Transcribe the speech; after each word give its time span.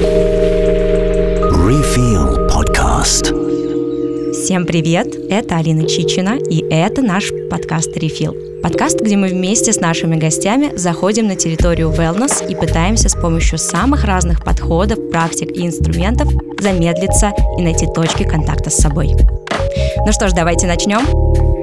Refill 0.00 1.68
Podcast. 2.48 3.24
Всем 4.32 4.64
привет! 4.64 5.14
Это 5.28 5.58
Алина 5.58 5.86
Чичина, 5.86 6.38
и 6.38 6.64
это 6.70 7.02
наш 7.02 7.30
подкаст 7.50 7.94
«Рефил». 7.98 8.34
Подкаст, 8.62 9.02
где 9.02 9.16
мы 9.16 9.28
вместе 9.28 9.74
с 9.74 9.80
нашими 9.80 10.16
гостями 10.16 10.74
заходим 10.76 11.26
на 11.26 11.36
территорию 11.36 11.90
wellness 11.90 12.48
и 12.48 12.54
пытаемся 12.54 13.10
с 13.10 13.14
помощью 13.14 13.58
самых 13.58 14.04
разных 14.04 14.42
подходов, 14.42 15.10
практик 15.10 15.50
и 15.54 15.66
инструментов 15.66 16.28
замедлиться 16.58 17.32
и 17.58 17.62
найти 17.62 17.86
точки 17.86 18.22
контакта 18.22 18.70
с 18.70 18.76
собой. 18.76 19.10
Ну 20.06 20.12
что 20.12 20.28
ж, 20.28 20.32
давайте 20.32 20.66
начнем. 20.66 21.61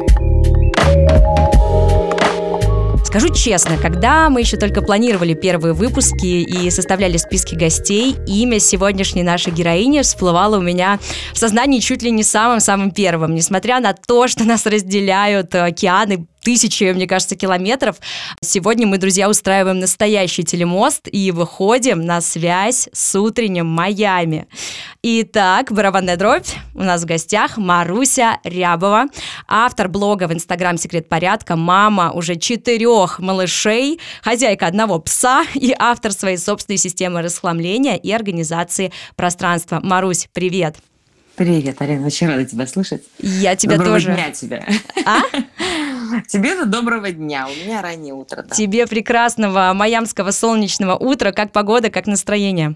Скажу 3.09 3.33
честно, 3.33 3.75
когда 3.75 4.29
мы 4.29 4.41
еще 4.41 4.55
только 4.55 4.83
планировали 4.83 5.33
первые 5.33 5.73
выпуски 5.73 6.27
и 6.27 6.69
составляли 6.69 7.17
списки 7.17 7.55
гостей, 7.55 8.15
имя 8.27 8.59
сегодняшней 8.59 9.23
нашей 9.23 9.51
героини 9.51 10.03
всплывало 10.03 10.59
у 10.59 10.61
меня 10.61 10.99
в 11.33 11.37
сознании 11.39 11.79
чуть 11.79 12.03
ли 12.03 12.11
не 12.11 12.21
самым-самым 12.21 12.91
первым. 12.91 13.33
Несмотря 13.33 13.79
на 13.79 13.93
то, 13.93 14.27
что 14.27 14.43
нас 14.43 14.67
разделяют 14.67 15.55
океаны, 15.55 16.27
тысячи, 16.43 16.91
мне 16.91 17.07
кажется, 17.07 17.35
километров. 17.35 17.97
Сегодня 18.41 18.87
мы, 18.87 18.97
друзья, 18.97 19.29
устраиваем 19.29 19.79
настоящий 19.79 20.43
телемост 20.43 21.07
и 21.11 21.31
выходим 21.31 22.01
на 22.05 22.21
связь 22.21 22.89
с 22.91 23.19
утренним 23.19 23.67
Майами. 23.67 24.47
Итак, 25.01 25.71
барабанная 25.71 26.17
дробь. 26.17 26.47
У 26.75 26.83
нас 26.83 27.03
в 27.03 27.05
гостях 27.05 27.57
Маруся 27.57 28.39
Рябова, 28.43 29.05
автор 29.47 29.87
блога 29.87 30.27
в 30.27 30.33
Инстаграм 30.33 30.77
«Секрет 30.77 31.07
порядка», 31.07 31.55
мама 31.55 32.11
уже 32.11 32.35
четырех 32.35 33.19
малышей, 33.19 33.99
хозяйка 34.21 34.67
одного 34.67 34.99
пса 34.99 35.45
и 35.53 35.73
автор 35.77 36.11
своей 36.11 36.37
собственной 36.37 36.77
системы 36.77 37.21
расхламления 37.21 37.95
и 37.95 38.11
организации 38.11 38.91
пространства. 39.15 39.79
Марусь, 39.81 40.27
привет! 40.33 40.77
Привет, 41.39 41.81
Арина, 41.81 42.05
очень 42.05 42.27
рада 42.27 42.43
тебя 42.43 42.67
слышать. 42.67 43.01
Я 43.17 43.55
тебя 43.55 43.77
Доброго 43.77 43.95
тоже. 43.95 44.13
дня 44.13 44.31
тебе. 44.31 44.65
А? 45.05 45.21
Тебе-то 46.27 46.65
доброго 46.65 47.11
дня, 47.11 47.47
у 47.47 47.65
меня 47.65 47.81
раннее 47.81 48.13
утро. 48.13 48.43
Да. 48.43 48.55
Тебе 48.55 48.87
прекрасного 48.87 49.71
майамского 49.73 50.31
солнечного 50.31 50.95
утра. 50.95 51.31
Как 51.31 51.51
погода, 51.51 51.89
как 51.89 52.07
настроение? 52.07 52.75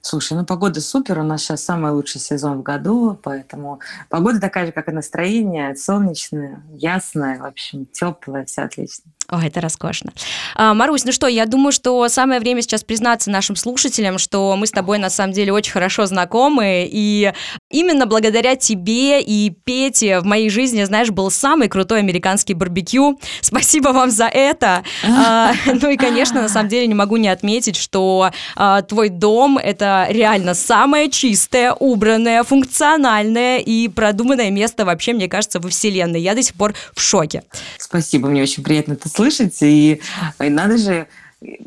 Слушай, 0.00 0.38
ну 0.38 0.44
погода 0.44 0.80
супер, 0.80 1.18
у 1.18 1.22
нас 1.22 1.42
сейчас 1.42 1.64
самый 1.64 1.92
лучший 1.92 2.20
сезон 2.20 2.58
в 2.58 2.62
году, 2.62 3.18
поэтому 3.22 3.80
погода 4.08 4.40
такая 4.40 4.66
же, 4.66 4.72
как 4.72 4.88
и 4.88 4.92
настроение, 4.92 5.74
солнечная, 5.76 6.62
ясная, 6.70 7.38
в 7.38 7.44
общем, 7.44 7.86
теплая, 7.86 8.44
все 8.44 8.62
отлично. 8.62 9.10
Ой, 9.30 9.48
это 9.48 9.60
роскошно. 9.60 10.10
А, 10.54 10.72
Марусь, 10.72 11.04
ну 11.04 11.12
что, 11.12 11.26
я 11.26 11.44
думаю, 11.44 11.70
что 11.70 12.08
самое 12.08 12.40
время 12.40 12.62
сейчас 12.62 12.82
признаться 12.82 13.30
нашим 13.30 13.56
слушателям, 13.56 14.16
что 14.16 14.56
мы 14.56 14.66
с 14.66 14.70
тобой 14.70 14.96
на 14.96 15.10
самом 15.10 15.34
деле 15.34 15.52
очень 15.52 15.70
хорошо 15.70 16.06
знакомы, 16.06 16.88
и 16.90 17.30
именно 17.70 18.06
благодаря 18.06 18.56
тебе 18.56 19.20
и 19.20 19.50
Пете 19.50 20.20
в 20.20 20.24
моей 20.24 20.48
жизни, 20.48 20.82
знаешь, 20.84 21.10
был 21.10 21.30
самый 21.30 21.68
крутой 21.68 21.98
американский 21.98 22.54
барбекю. 22.54 23.20
Спасибо 23.42 23.88
вам 23.88 24.10
за 24.10 24.28
это. 24.28 24.82
А, 25.04 25.52
ну 25.66 25.90
и, 25.90 25.98
конечно, 25.98 26.40
на 26.40 26.48
самом 26.48 26.70
деле 26.70 26.86
не 26.86 26.94
могу 26.94 27.18
не 27.18 27.28
отметить, 27.28 27.76
что 27.76 28.30
а, 28.56 28.80
твой 28.80 29.10
дом— 29.10 29.58
это 29.62 30.06
реально 30.08 30.54
самое 30.54 31.10
чистое, 31.10 31.74
убранное, 31.74 32.44
функциональное 32.44 33.58
и 33.58 33.88
продуманное 33.88 34.50
место 34.50 34.86
вообще, 34.86 35.12
мне 35.12 35.28
кажется, 35.28 35.60
во 35.60 35.68
Вселенной. 35.68 36.22
Я 36.22 36.34
до 36.34 36.42
сих 36.42 36.54
пор 36.54 36.72
в 36.94 37.02
шоке. 37.02 37.42
Спасибо, 37.76 38.28
мне 38.28 38.42
очень 38.42 38.62
приятно 38.62 38.94
это 38.94 39.17
слышать, 39.18 39.58
и, 39.62 40.00
и 40.40 40.48
надо 40.48 40.78
же, 40.78 41.08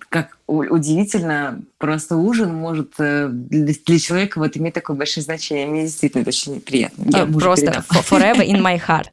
как 0.07 0.37
удивительно, 0.47 1.61
просто 1.81 2.15
ужин 2.15 2.53
может 2.53 2.93
э, 2.99 3.27
для, 3.29 3.99
человека 3.99 4.39
вот 4.39 4.55
иметь 4.55 4.75
такое 4.75 4.95
большое 4.95 5.23
значение. 5.23 5.67
Мне 5.67 5.83
действительно 5.83 6.21
это 6.21 6.29
очень 6.29 6.61
приятно. 6.61 7.03
Я 7.09 7.25
Просто 7.25 7.83
forever 7.89 8.45
in 8.45 8.61
my 8.61 8.79
heart. 8.87 9.07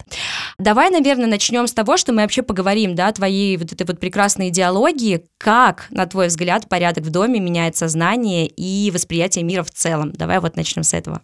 Давай, 0.58 0.90
наверное, 0.90 1.26
начнем 1.26 1.66
с 1.66 1.72
того, 1.72 1.96
что 1.96 2.12
мы 2.12 2.22
вообще 2.22 2.42
поговорим, 2.42 2.94
да, 2.94 3.10
твоей 3.10 3.56
вот 3.56 3.72
этой 3.72 3.86
вот 3.86 3.98
прекрасной 3.98 4.50
идеологии, 4.50 5.24
как, 5.38 5.86
на 5.90 6.06
твой 6.06 6.28
взгляд, 6.28 6.68
порядок 6.68 7.04
в 7.04 7.10
доме 7.10 7.40
меняет 7.40 7.76
сознание 7.76 8.46
и 8.46 8.90
восприятие 8.92 9.44
мира 9.44 9.62
в 9.62 9.70
целом. 9.70 10.12
Давай 10.12 10.38
вот 10.38 10.56
начнем 10.56 10.82
с 10.82 10.92
этого. 10.92 11.22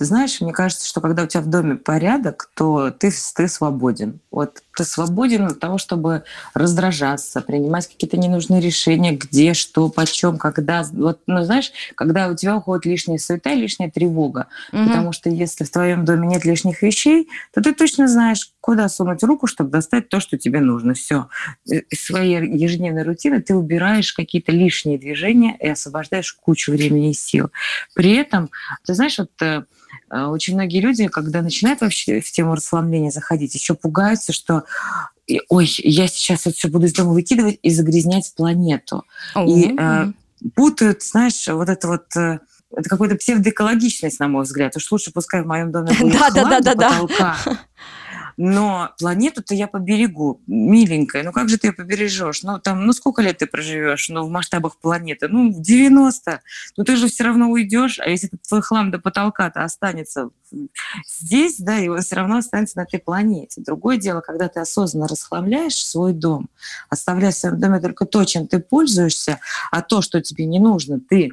Ты 0.00 0.06
знаешь, 0.06 0.40
мне 0.40 0.54
кажется, 0.54 0.88
что 0.88 1.02
когда 1.02 1.24
у 1.24 1.26
тебя 1.26 1.42
в 1.42 1.46
доме 1.46 1.74
порядок, 1.74 2.48
то 2.54 2.90
ты, 2.90 3.12
ты 3.36 3.48
свободен. 3.48 4.20
Вот 4.30 4.62
ты 4.74 4.84
свободен 4.84 5.44
от 5.44 5.60
того, 5.60 5.76
чтобы 5.76 6.24
раздражаться, 6.54 7.42
принимать 7.42 7.86
какие-то 7.86 8.16
ненужные 8.16 8.62
решения, 8.62 9.12
где, 9.12 9.52
что, 9.52 9.90
почем, 9.90 10.38
когда. 10.38 10.69
Вот, 10.92 11.20
ну, 11.26 11.42
знаешь, 11.44 11.72
когда 11.94 12.28
у 12.28 12.36
тебя 12.36 12.56
уходит 12.56 12.86
лишняя 12.86 13.18
суета, 13.18 13.54
лишняя 13.54 13.90
тревога. 13.90 14.46
Мгм. 14.72 14.86
Потому 14.86 15.12
что 15.12 15.28
если 15.28 15.64
в 15.64 15.70
твоем 15.70 16.04
доме 16.04 16.28
нет 16.28 16.44
лишних 16.44 16.82
вещей, 16.82 17.28
то 17.52 17.60
ты 17.60 17.74
точно 17.74 18.08
знаешь, 18.08 18.52
куда 18.60 18.88
сунуть 18.88 19.22
руку, 19.22 19.46
чтобы 19.46 19.70
достать 19.70 20.08
то, 20.08 20.20
что 20.20 20.38
тебе 20.38 20.60
нужно. 20.60 20.94
Все. 20.94 21.28
Из 21.66 22.04
своей 22.04 22.40
ежедневной 22.56 23.02
рутины 23.02 23.40
ты 23.40 23.54
убираешь 23.54 24.12
какие-то 24.12 24.52
лишние 24.52 24.98
движения 24.98 25.56
и 25.60 25.68
освобождаешь 25.68 26.32
кучу 26.32 26.72
времени 26.72 27.10
и 27.10 27.14
сил. 27.14 27.50
При 27.94 28.14
этом, 28.14 28.50
ты 28.86 28.94
знаешь, 28.94 29.18
вот 29.18 29.30
э, 29.42 29.64
э, 30.10 30.22
очень 30.24 30.54
многие 30.54 30.80
люди, 30.80 31.08
когда 31.08 31.42
начинают 31.42 31.80
вообще 31.80 32.20
в 32.20 32.30
тему 32.30 32.54
расслабления 32.54 33.10
заходить, 33.10 33.54
еще 33.54 33.74
пугаются, 33.74 34.32
что 34.32 34.64
и, 35.26 35.40
ой, 35.48 35.72
я 35.84 36.08
сейчас 36.08 36.46
это 36.46 36.56
все 36.56 36.68
буду 36.68 36.86
из 36.86 36.92
дома 36.92 37.12
выкидывать 37.12 37.60
и 37.62 37.70
загрязнять 37.70 38.32
планету. 38.36 39.04
И, 39.36 39.68
Мгм. 39.68 39.78
э, 39.78 40.12
путают, 40.54 41.02
знаешь, 41.02 41.46
вот 41.48 41.68
это 41.68 41.88
вот 41.88 42.16
э, 42.16 42.40
это 42.76 42.88
какая-то 42.88 43.16
псевдоэкологичность, 43.16 44.20
на 44.20 44.28
мой 44.28 44.44
взгляд. 44.44 44.76
Уж 44.76 44.90
лучше 44.92 45.12
пускай 45.12 45.42
в 45.42 45.46
моем 45.46 45.72
доме 45.72 45.92
будет 45.98 46.18
Да, 46.18 46.30
да, 46.30 46.60
да, 46.60 46.74
да. 46.74 46.90
потолка. 46.90 47.36
Но 48.42 48.94
планету-то 48.98 49.54
я 49.54 49.68
поберегу, 49.68 50.40
миленькая. 50.46 51.22
Ну 51.24 51.30
как 51.30 51.50
же 51.50 51.58
ты 51.58 51.66
ее 51.66 51.72
побережешь? 51.74 52.42
Ну 52.42 52.58
там, 52.58 52.86
ну 52.86 52.94
сколько 52.94 53.20
лет 53.20 53.36
ты 53.36 53.46
проживешь? 53.46 54.08
Ну 54.08 54.24
в 54.24 54.30
масштабах 54.30 54.78
планеты? 54.78 55.28
Ну 55.28 55.52
90. 55.52 56.40
Ну 56.78 56.84
ты 56.84 56.96
же 56.96 57.08
все 57.08 57.24
равно 57.24 57.50
уйдешь, 57.50 57.98
а 57.98 58.08
если 58.08 58.30
твой 58.48 58.62
хлам 58.62 58.90
до 58.90 58.98
потолка-то 58.98 59.62
останется 59.62 60.30
здесь, 61.06 61.58
да, 61.58 61.78
и 61.80 61.88
он 61.88 62.00
все 62.00 62.16
равно 62.16 62.38
останется 62.38 62.78
на 62.78 62.84
этой 62.84 62.98
планете. 62.98 63.60
Другое 63.60 63.98
дело, 63.98 64.22
когда 64.22 64.48
ты 64.48 64.60
осознанно 64.60 65.06
расхламляешь 65.06 65.76
свой 65.76 66.14
дом, 66.14 66.48
оставляя 66.88 67.32
в 67.32 67.36
своем 67.36 67.60
доме 67.60 67.78
только 67.78 68.06
то, 68.06 68.24
чем 68.24 68.46
ты 68.46 68.58
пользуешься, 68.58 69.38
а 69.70 69.82
то, 69.82 70.00
что 70.00 70.22
тебе 70.22 70.46
не 70.46 70.60
нужно, 70.60 70.98
ты 70.98 71.32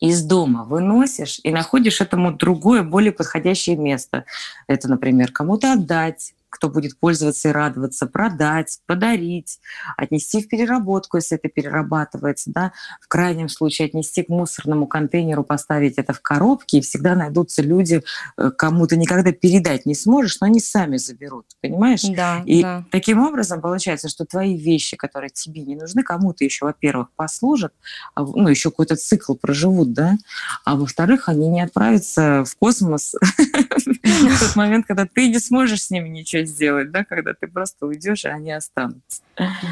из 0.00 0.22
дома 0.22 0.64
выносишь 0.64 1.40
и 1.42 1.50
находишь 1.50 2.02
этому 2.02 2.30
другое, 2.30 2.82
более 2.82 3.12
подходящее 3.12 3.76
место. 3.76 4.26
Это, 4.66 4.88
например, 4.88 5.32
кому-то 5.32 5.72
отдать, 5.72 6.34
кто 6.52 6.68
будет 6.68 6.98
пользоваться 6.98 7.48
и 7.48 7.52
радоваться, 7.52 8.06
продать, 8.06 8.78
подарить, 8.86 9.58
отнести 9.96 10.42
в 10.42 10.48
переработку, 10.48 11.16
если 11.16 11.38
это 11.38 11.48
перерабатывается, 11.48 12.50
да, 12.52 12.72
в 13.00 13.08
крайнем 13.08 13.48
случае 13.48 13.86
отнести 13.86 14.22
к 14.22 14.28
мусорному 14.28 14.86
контейнеру, 14.86 15.44
поставить 15.44 15.94
это 15.96 16.12
в 16.12 16.20
коробки, 16.20 16.76
и 16.76 16.80
всегда 16.82 17.14
найдутся 17.14 17.62
люди, 17.62 18.04
э, 18.36 18.50
кому 18.50 18.86
ты 18.86 18.98
никогда 18.98 19.32
передать 19.32 19.86
не 19.86 19.94
сможешь, 19.94 20.40
но 20.40 20.46
они 20.46 20.60
сами 20.60 20.98
заберут, 20.98 21.46
понимаешь? 21.62 22.02
Да, 22.02 22.42
И 22.44 22.62
да. 22.62 22.84
таким 22.90 23.20
образом 23.20 23.62
получается, 23.62 24.10
что 24.10 24.26
твои 24.26 24.54
вещи, 24.54 24.96
которые 24.98 25.30
тебе 25.30 25.62
не 25.62 25.74
нужны, 25.74 26.02
кому-то 26.02 26.44
еще, 26.44 26.66
во-первых, 26.66 27.08
послужат, 27.16 27.72
а 28.14 28.22
ну, 28.22 28.48
еще 28.48 28.70
какой-то 28.70 28.96
цикл 28.96 29.34
проживут, 29.34 29.94
да, 29.94 30.18
а 30.66 30.76
во-вторых, 30.76 31.30
они 31.30 31.48
не 31.48 31.62
отправятся 31.62 32.44
в 32.44 32.54
космос 32.56 33.14
в 34.02 34.40
тот 34.40 34.56
момент, 34.56 34.86
когда 34.86 35.06
ты 35.06 35.28
не 35.28 35.38
сможешь 35.38 35.84
с 35.84 35.90
ними 35.90 36.08
ничего 36.08 36.44
сделать, 36.44 36.90
да, 36.90 37.04
когда 37.04 37.34
ты 37.34 37.46
просто 37.46 37.86
уйдешь, 37.86 38.24
и 38.24 38.28
они 38.28 38.52
останутся. 38.52 39.22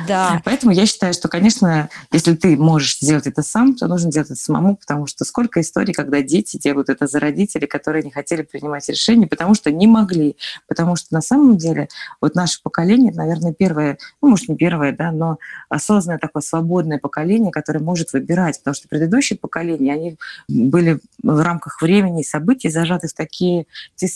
Да. 0.08 0.40
Поэтому 0.44 0.72
я 0.72 0.86
считаю, 0.86 1.12
что, 1.12 1.28
конечно, 1.28 1.88
если 2.12 2.34
ты 2.34 2.56
можешь 2.56 2.98
сделать 2.98 3.26
это 3.26 3.42
сам, 3.42 3.74
то 3.74 3.86
нужно 3.86 4.10
делать 4.10 4.30
это 4.30 4.40
самому, 4.40 4.76
потому 4.76 5.06
что 5.06 5.24
сколько 5.24 5.60
историй, 5.60 5.92
когда 5.92 6.22
дети 6.22 6.58
делают 6.58 6.88
это 6.88 7.06
за 7.06 7.20
родителей, 7.20 7.66
которые 7.66 8.02
не 8.02 8.10
хотели 8.10 8.42
принимать 8.42 8.88
решения, 8.88 9.26
потому 9.26 9.54
что 9.54 9.70
не 9.70 9.86
могли. 9.86 10.36
Потому 10.66 10.96
что 10.96 11.12
на 11.12 11.20
самом 11.20 11.56
деле 11.58 11.88
вот 12.20 12.34
наше 12.34 12.62
поколение, 12.62 13.12
наверное, 13.12 13.52
первое, 13.52 13.98
ну, 14.22 14.30
может, 14.30 14.48
не 14.48 14.56
первое, 14.56 14.92
да, 14.92 15.12
но 15.12 15.38
осознанное 15.68 16.18
такое 16.18 16.42
свободное 16.42 16.98
поколение, 16.98 17.52
которое 17.52 17.80
может 17.80 18.12
выбирать, 18.12 18.58
потому 18.58 18.74
что 18.74 18.88
предыдущие 18.88 19.38
поколения, 19.38 19.92
они 19.92 20.16
были 20.48 21.00
в 21.22 21.42
рамках 21.42 21.82
времени 21.82 22.22
и 22.22 22.24
событий 22.24 22.70
зажаты 22.70 23.08
в 23.08 23.12
такие 23.12 23.66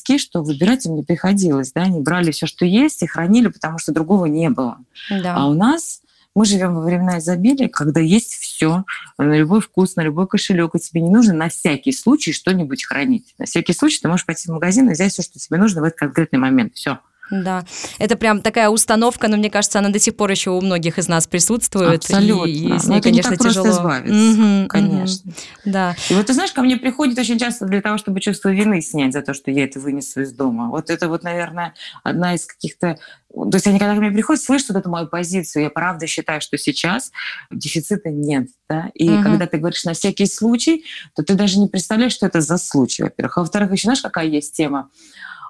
тиски, 0.05 0.19
что 0.19 0.43
выбирать 0.43 0.87
им 0.87 0.97
не 0.97 1.03
приходилось, 1.03 1.73
да, 1.73 1.83
они 1.83 2.01
брали 2.01 2.31
все, 2.31 2.47
что 2.47 2.65
есть, 2.65 3.03
и 3.03 3.07
хранили, 3.07 3.49
потому 3.49 3.79
что 3.79 3.93
другого 3.93 4.27
не 4.27 4.51
было. 4.51 4.79
Да. 5.11 5.35
А 5.37 5.47
у 5.49 5.55
нас 5.55 6.03
мы 6.35 6.45
живем 6.45 6.75
во 6.75 6.83
времена 6.83 7.19
изобилия, 7.19 7.69
когда 7.69 8.01
есть 8.01 8.35
все 8.35 8.85
на 9.19 9.37
любой 9.37 9.61
вкус, 9.61 9.97
на 9.97 10.03
любой 10.03 10.27
кошелек, 10.27 10.75
и 10.75 10.79
тебе 10.79 11.01
не 11.01 11.11
нужно 11.11 11.33
на 11.33 11.49
всякий 11.49 11.93
случай 11.93 12.33
что-нибудь 12.33 12.85
хранить. 12.85 13.35
На 13.39 13.47
всякий 13.47 13.73
случай 13.73 14.01
ты 14.01 14.09
можешь 14.09 14.27
пойти 14.27 14.49
в 14.49 14.53
магазин 14.53 14.89
и 14.91 14.93
взять 14.93 15.13
все, 15.13 15.23
что 15.23 15.39
тебе 15.39 15.59
нужно 15.59 15.81
в 15.81 15.85
этот 15.85 15.99
конкретный 15.99 16.39
момент. 16.39 16.75
Все. 16.75 16.99
Да, 17.31 17.65
это 17.99 18.17
прям 18.17 18.43
такая 18.43 18.69
установка, 18.69 19.29
но 19.29 19.37
мне 19.37 19.51
кажется, 19.51 19.79
она 19.79 19.89
до 19.89 19.99
сих 19.99 20.15
пор 20.15 20.31
еще 20.31 20.51
у 20.51 20.61
многих 20.61 20.99
из 20.99 21.09
нас 21.09 21.27
присутствует. 21.27 22.01
Абсолютно. 22.05 22.49
И, 22.49 22.75
и 22.77 22.79
с 22.79 22.85
ней, 22.85 22.99
это 22.99 23.09
конечно, 23.09 23.31
не 23.31 23.37
так 23.37 23.47
тяжело. 23.49 23.71
избавиться, 23.71 24.15
Мгм, 24.15 24.69
конечно. 24.69 25.31
мгм. 25.31 25.35
Да. 25.65 25.97
И 26.11 26.15
вот 26.15 26.27
ты 26.27 26.35
знаешь, 26.35 26.53
ко 26.53 26.63
мне 26.63 26.77
приходит 26.77 27.19
очень 27.19 27.39
часто 27.39 27.65
для 27.65 27.81
того, 27.81 27.97
чтобы 27.97 28.21
чувство 28.21 28.51
вины 28.51 28.83
снять 28.83 29.13
за 29.15 29.23
то, 29.23 29.33
что 29.33 29.51
я 29.51 29.65
это 29.65 29.81
вынесу 29.81 30.21
из 30.21 30.33
дома. 30.33 30.69
Вот 30.69 30.91
это 30.91 31.09
вот, 31.09 31.23
наверное, 31.23 31.75
одна 32.03 32.35
из 32.35 32.45
каких-то... 32.45 32.99
То 33.33 33.51
есть 33.55 33.67
они, 33.67 33.79
когда 33.79 33.95
ко 33.95 34.01
мне 34.01 34.11
приходят, 34.11 34.43
слышат 34.43 34.69
вот 34.69 34.77
эту 34.79 34.91
мою 34.91 35.09
позицию. 35.09 35.65
Я 35.65 35.71
правда 35.71 36.07
считаю, 36.07 36.41
что 36.43 36.59
сейчас 36.59 37.11
дефицита 37.51 38.11
нет. 38.11 38.49
Да? 38.69 38.91
И 38.95 39.09
Мгм. 39.11 39.23
когда 39.23 39.47
ты 39.47 39.57
говоришь 39.57 39.85
на 39.85 39.95
всякий 39.95 40.27
случай, 40.27 40.85
то 41.17 41.23
ты 41.23 41.35
даже 41.35 41.59
не 41.59 41.69
представляешь, 41.69 42.13
что 42.13 42.27
это 42.27 42.41
за 42.43 42.59
случай, 42.59 43.03
во-первых. 43.03 43.39
А 43.39 43.41
во-вторых, 43.41 43.73
еще 43.73 43.85
знаешь, 43.85 44.03
какая 44.03 44.27
есть 44.27 44.55
тема? 44.55 44.91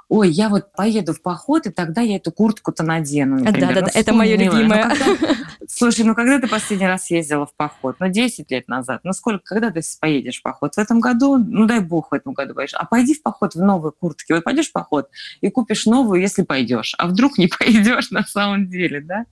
Ой, 0.08 0.28
я 0.30 0.48
вот 0.48 0.72
поеду 0.72 1.12
в 1.14 1.22
поход, 1.22 1.66
и 1.66 1.70
тогда 1.70 2.00
я 2.02 2.16
эту 2.16 2.30
куртку-то 2.30 2.82
надену. 2.82 3.42
Да-да-да, 3.42 3.80
Ну, 3.80 3.86
это 3.94 4.12
милая, 4.12 4.36
любимое. 4.36 4.64
ну 4.66 5.16
когда- 5.16 5.34
Слушай, 5.66 6.04
ну 6.04 6.14
когда 6.14 6.38
ты 6.38 6.46
последний 6.46 6.86
раз 6.86 7.10
ездила 7.10 7.46
в 7.46 7.54
поход? 7.54 7.96
Ну, 7.98 8.08
10 8.08 8.50
лет 8.50 8.68
назад. 8.68 9.00
Ну, 9.02 9.12
сколько, 9.12 9.42
когда 9.44 9.70
ты 9.70 9.80
поедешь 10.00 10.38
в 10.38 10.42
поход? 10.42 10.74
В 10.74 10.78
этом 10.78 11.00
году? 11.00 11.38
Ну, 11.38 11.66
дай 11.66 11.80
бог 11.80 12.10
в 12.10 12.14
этом 12.14 12.34
году 12.34 12.54
поедешь. 12.54 12.74
А 12.74 12.84
пойди 12.84 13.14
в 13.14 13.22
поход 13.22 13.54
в 13.54 13.58
новой 13.62 13.92
куртке. 13.92 14.34
Вот 14.34 14.44
пойдешь 14.44 14.68
в 14.68 14.72
поход 14.72 15.08
и 15.40 15.50
купишь 15.50 15.86
новую, 15.86 16.20
если 16.20 16.42
пойдешь. 16.42 16.94
А 16.98 17.06
вдруг 17.06 17.38
не 17.38 17.46
пойдешь 17.58 18.10
на 18.10 18.24
самом 18.24 18.68
деле, 18.68 19.00
да? 19.00 19.24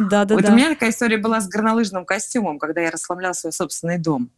Да-да-да. 0.00 0.34
Вот 0.34 0.48
у 0.48 0.52
меня 0.52 0.70
такая 0.70 0.90
история 0.90 1.18
была 1.18 1.40
с 1.40 1.48
горнолыжным 1.48 2.04
костюмом, 2.04 2.58
когда 2.58 2.80
я 2.80 2.90
расслабляла 2.90 3.32
свой 3.32 3.52
собственный 3.52 3.98
дом. 3.98 4.30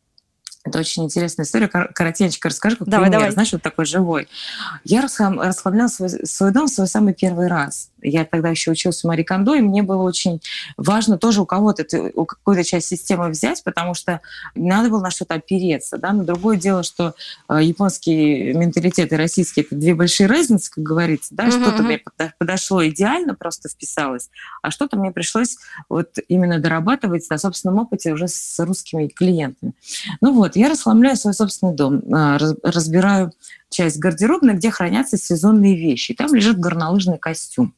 Это 0.65 0.79
очень 0.79 1.05
интересная 1.05 1.45
история. 1.45 1.67
Кор- 1.69 1.93
Коротенько 1.93 2.49
расскажу, 2.49 2.77
как 2.77 2.89
Давай, 2.89 3.07
пример. 3.07 3.21
давай. 3.21 3.33
Знаешь, 3.33 3.53
вот 3.53 3.63
такой 3.63 3.85
живой. 3.85 4.29
Я 4.85 5.03
расхла- 5.03 5.35
расслабляла 5.45 5.89
свой, 5.89 6.09
свой 6.09 6.53
дом 6.53 6.67
в 6.67 6.71
свой 6.71 6.87
самый 6.87 7.15
первый 7.15 7.49
раз. 7.49 7.89
Я 8.01 8.25
тогда 8.25 8.49
еще 8.49 8.71
училась 8.73 9.01
в 9.03 9.07
Мари 9.07 9.23
Кондо, 9.23 9.55
и 9.55 9.61
мне 9.61 9.83
было 9.83 10.03
очень 10.03 10.41
важно 10.77 11.19
тоже 11.19 11.41
у 11.41 11.47
кого-то, 11.47 11.85
у 12.15 12.25
какой-то 12.25 12.65
часть 12.65 12.89
системы 12.89 13.29
взять, 13.29 13.63
потому 13.65 13.95
что 13.95 14.21
надо 14.55 14.89
было 14.89 15.01
на 15.01 15.11
что-то 15.11 15.35
опереться. 15.35 15.99
Да? 15.99 16.13
Но 16.13 16.23
другое 16.25 16.57
дело, 16.57 16.83
что 16.83 17.15
э, 17.49 17.59
японский 17.63 18.53
менталитет 18.55 19.13
и 19.13 19.17
российский– 19.17 19.61
это 19.63 19.75
две 19.77 19.95
большие 19.95 20.27
разницы, 20.29 20.71
как 20.73 20.85
говорится. 20.85 21.35
Да? 21.35 21.51
Что-то 21.51 21.83
мне 21.83 21.97
подо- 21.99 22.33
подошло 22.39 22.87
идеально, 22.89 23.35
просто 23.35 23.69
вписалось, 23.69 24.31
а 24.63 24.71
что-то 24.71 24.97
мне 24.97 25.11
пришлось 25.13 25.57
вот 25.89 26.19
именно 26.29 26.59
дорабатывать 26.59 27.29
на 27.31 27.39
собственном 27.39 27.79
опыте 27.79 28.13
уже 28.13 28.27
с 28.29 28.59
русскими 28.65 29.09
клиентами. 29.09 29.73
Ну 30.21 30.33
вот, 30.33 30.52
я 30.57 30.69
расхламляю 30.69 31.17
свой 31.17 31.35
собственный 31.35 31.75
дом, 31.75 32.03
а, 32.13 32.39
раз- 32.39 32.55
разбираю 32.63 33.33
часть 33.71 33.99
гардеробной, 33.99 34.55
где 34.55 34.71
хранятся 34.71 35.17
сезонные 35.17 35.77
вещи. 35.77 36.13
Там 36.15 36.35
лежит 36.35 36.59
горнолыжный 36.59 37.17
костюм. 37.19 37.75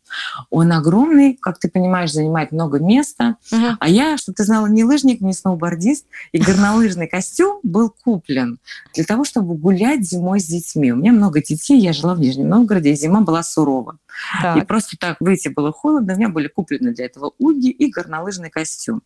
Он 0.51 0.73
огромный, 0.73 1.39
как 1.41 1.59
ты 1.61 1.69
понимаешь, 1.71 2.13
занимает 2.13 2.51
много 2.51 2.81
места. 2.81 3.37
Мгм. 3.53 3.77
А 3.79 3.89
я, 3.89 4.17
чтобы 4.17 4.35
ты 4.35 4.45
знала, 4.45 4.67
не 4.67 4.83
лыжник, 4.83 5.21
не 5.21 5.33
сноубордист. 5.33 6.07
И 6.33 6.39
горнолыжный 6.39 7.07
костюм 7.07 7.61
был 7.63 7.95
куплен 8.05 8.59
для 8.93 9.05
того, 9.05 9.25
чтобы 9.25 9.55
гулять 9.57 10.05
зимой 10.05 10.41
с 10.41 10.47
детьми. 10.47 10.93
У 10.93 10.97
меня 10.97 11.13
много 11.13 11.41
детей, 11.41 11.79
я 11.79 11.93
жила 11.93 12.15
в 12.15 12.21
Нижнем 12.21 12.49
Новгороде, 12.49 12.91
и 12.91 12.97
зима 12.97 13.21
была 13.21 13.45
сурова. 13.45 13.99
И 14.39 14.43
Так. 14.43 14.67
просто 14.67 14.97
так 14.99 15.17
выйти 15.21 15.49
было 15.49 15.73
холодно. 15.73 16.15
У 16.15 16.17
меня 16.17 16.29
были 16.29 16.49
куплены 16.49 16.93
для 16.93 17.07
этого 17.07 17.33
уги 17.39 17.71
и 17.71 17.91
горнолыжный 17.91 18.51
костюм. 18.51 19.03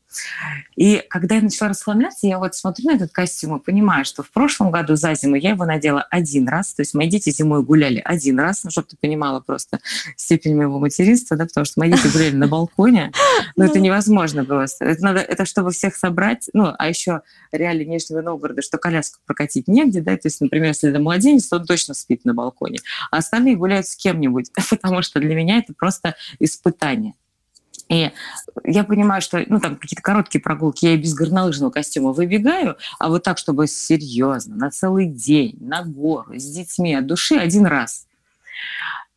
И 0.76 1.02
когда 1.08 1.36
я 1.36 1.42
начала 1.42 1.70
расхламляться, 1.70 2.26
я 2.26 2.38
вот 2.38 2.54
смотрю 2.54 2.90
на 2.90 2.96
этот 2.96 3.12
костюм 3.12 3.56
и 3.56 3.60
понимаю, 3.60 4.04
что 4.04 4.22
в 4.22 4.30
прошлом 4.30 4.70
году 4.70 4.96
за 4.96 5.14
зиму 5.14 5.36
я 5.36 5.50
его 5.50 5.64
надела 5.64 6.06
один 6.10 6.48
раз. 6.48 6.74
То 6.74 6.82
есть 6.82 6.94
мои 6.94 7.08
дети 7.08 7.30
зимой 7.30 7.62
гуляли 7.62 8.00
один 8.04 8.38
раз, 8.38 8.64
ну, 8.64 8.70
чтобы 8.70 8.88
ты 8.88 8.96
понимала 8.96 9.40
просто 9.40 9.80
степень 10.16 10.56
моего 10.56 10.78
материнства, 10.78 11.36
да, 11.36 11.46
потому 11.46 11.64
что 11.64 11.80
мои 11.80 11.90
дети 11.90 12.08
гуляли 12.12 12.34
на 12.36 12.48
балконе. 12.48 13.12
Но 13.56 13.64
это 13.64 13.78
невозможно 13.80 14.44
просто. 14.44 14.84
Это 14.84 15.02
надо, 15.02 15.20
это 15.20 15.44
чтобы 15.44 15.70
всех 15.72 15.96
собрать. 15.96 16.48
Ну, 16.52 16.72
а 16.76 16.88
еще 16.88 17.22
реалии 17.52 17.84
Нижнего 17.84 18.20
Новгорода, 18.22 18.62
что 18.62 18.78
коляску 18.78 19.18
прокатить 19.26 19.68
негде, 19.68 20.00
да, 20.00 20.16
то 20.16 20.26
есть, 20.26 20.40
например, 20.40 20.68
если 20.68 20.90
это 20.90 20.98
младенец, 20.98 21.48
то 21.48 21.56
он 21.56 21.66
точно 21.66 21.94
спит 21.94 22.24
на 22.24 22.34
балконе, 22.34 22.78
а 23.10 23.18
остальные 23.18 23.56
гуляют 23.56 23.86
с 23.86 23.96
кем-нибудь, 23.96 24.50
потому 24.70 24.97
что 25.02 25.20
для 25.20 25.34
меня 25.34 25.58
это 25.58 25.74
просто 25.74 26.16
испытание. 26.38 27.14
И 27.88 28.10
я 28.64 28.84
понимаю, 28.84 29.22
что 29.22 29.42
ну, 29.46 29.60
там 29.60 29.76
какие-то 29.76 30.02
короткие 30.02 30.42
прогулки, 30.42 30.84
я 30.84 30.94
и 30.94 30.98
без 30.98 31.14
горнолыжного 31.14 31.70
костюма 31.70 32.12
выбегаю, 32.12 32.76
а 32.98 33.08
вот 33.08 33.22
так, 33.22 33.38
чтобы 33.38 33.66
серьезно, 33.66 34.56
на 34.56 34.70
целый 34.70 35.06
день, 35.06 35.56
на 35.60 35.82
гору, 35.82 36.38
с 36.38 36.44
детьми 36.44 36.94
от 36.94 37.06
души 37.06 37.36
один 37.36 37.66
раз. 37.66 38.06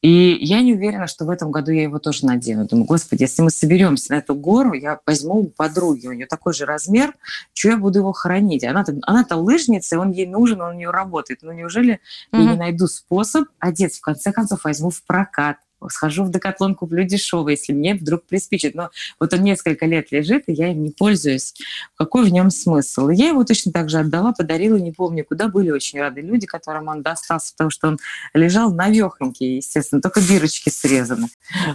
И 0.01 0.35
я 0.41 0.61
не 0.61 0.73
уверена, 0.73 1.05
что 1.05 1.25
в 1.25 1.29
этом 1.29 1.51
году 1.51 1.71
я 1.71 1.83
его 1.83 1.99
тоже 1.99 2.25
надену. 2.25 2.65
Думаю, 2.65 2.87
господи, 2.87 3.21
если 3.21 3.43
мы 3.43 3.51
соберемся 3.51 4.13
на 4.13 4.17
эту 4.17 4.33
гору, 4.33 4.73
я 4.73 4.99
возьму 5.05 5.41
у 5.41 5.47
подруги, 5.49 6.07
у 6.07 6.13
нее 6.13 6.25
такой 6.25 6.53
же 6.53 6.65
размер, 6.65 7.13
что 7.53 7.69
я 7.69 7.77
буду 7.77 7.99
его 7.99 8.11
хранить? 8.11 8.63
Она-то, 8.63 8.97
она-то 9.03 9.35
лыжница, 9.35 9.95
и 9.95 9.99
он 9.99 10.11
ей 10.11 10.25
нужен, 10.25 10.59
он 10.61 10.71
у 10.71 10.77
нее 10.77 10.89
работает. 10.89 11.41
Ну 11.43 11.51
неужели 11.51 11.99
я 12.31 12.39
не 12.39 12.57
найду 12.57 12.87
способ 12.87 13.47
одеться? 13.59 13.99
В 13.99 14.01
конце 14.01 14.31
концов, 14.31 14.63
возьму 14.63 14.89
в 14.89 15.03
прокат, 15.03 15.57
схожу 15.89 16.23
в 16.23 16.31
Декатлон, 16.31 16.75
куплю 16.75 17.03
дешевый, 17.03 17.55
если 17.55 17.73
мне 17.73 17.95
вдруг 17.95 18.23
приспичит. 18.25 18.75
Но 18.75 18.89
вот 19.19 19.33
он 19.33 19.41
несколько 19.41 19.85
лет 19.85 20.11
лежит, 20.11 20.43
и 20.47 20.53
я 20.53 20.71
им 20.71 20.83
не 20.83 20.91
пользуюсь. 20.91 21.53
Какой 21.95 22.25
в 22.25 22.29
нем 22.31 22.49
смысл? 22.49 23.09
Я 23.09 23.29
его 23.29 23.43
точно 23.43 23.71
так 23.71 23.89
же 23.89 23.99
отдала, 23.99 24.33
подарила, 24.33 24.77
не 24.77 24.91
помню, 24.91 25.25
куда. 25.25 25.47
Были 25.47 25.71
очень 25.71 25.99
рады 25.99 26.21
люди, 26.21 26.45
которым 26.45 26.87
он 26.87 27.01
достался, 27.01 27.51
потому 27.53 27.69
что 27.69 27.87
он 27.89 27.99
лежал 28.33 28.73
навехонький, 28.73 29.57
естественно, 29.57 30.01
только 30.01 30.21
дырочки 30.21 30.69
срезаны. 30.69 31.27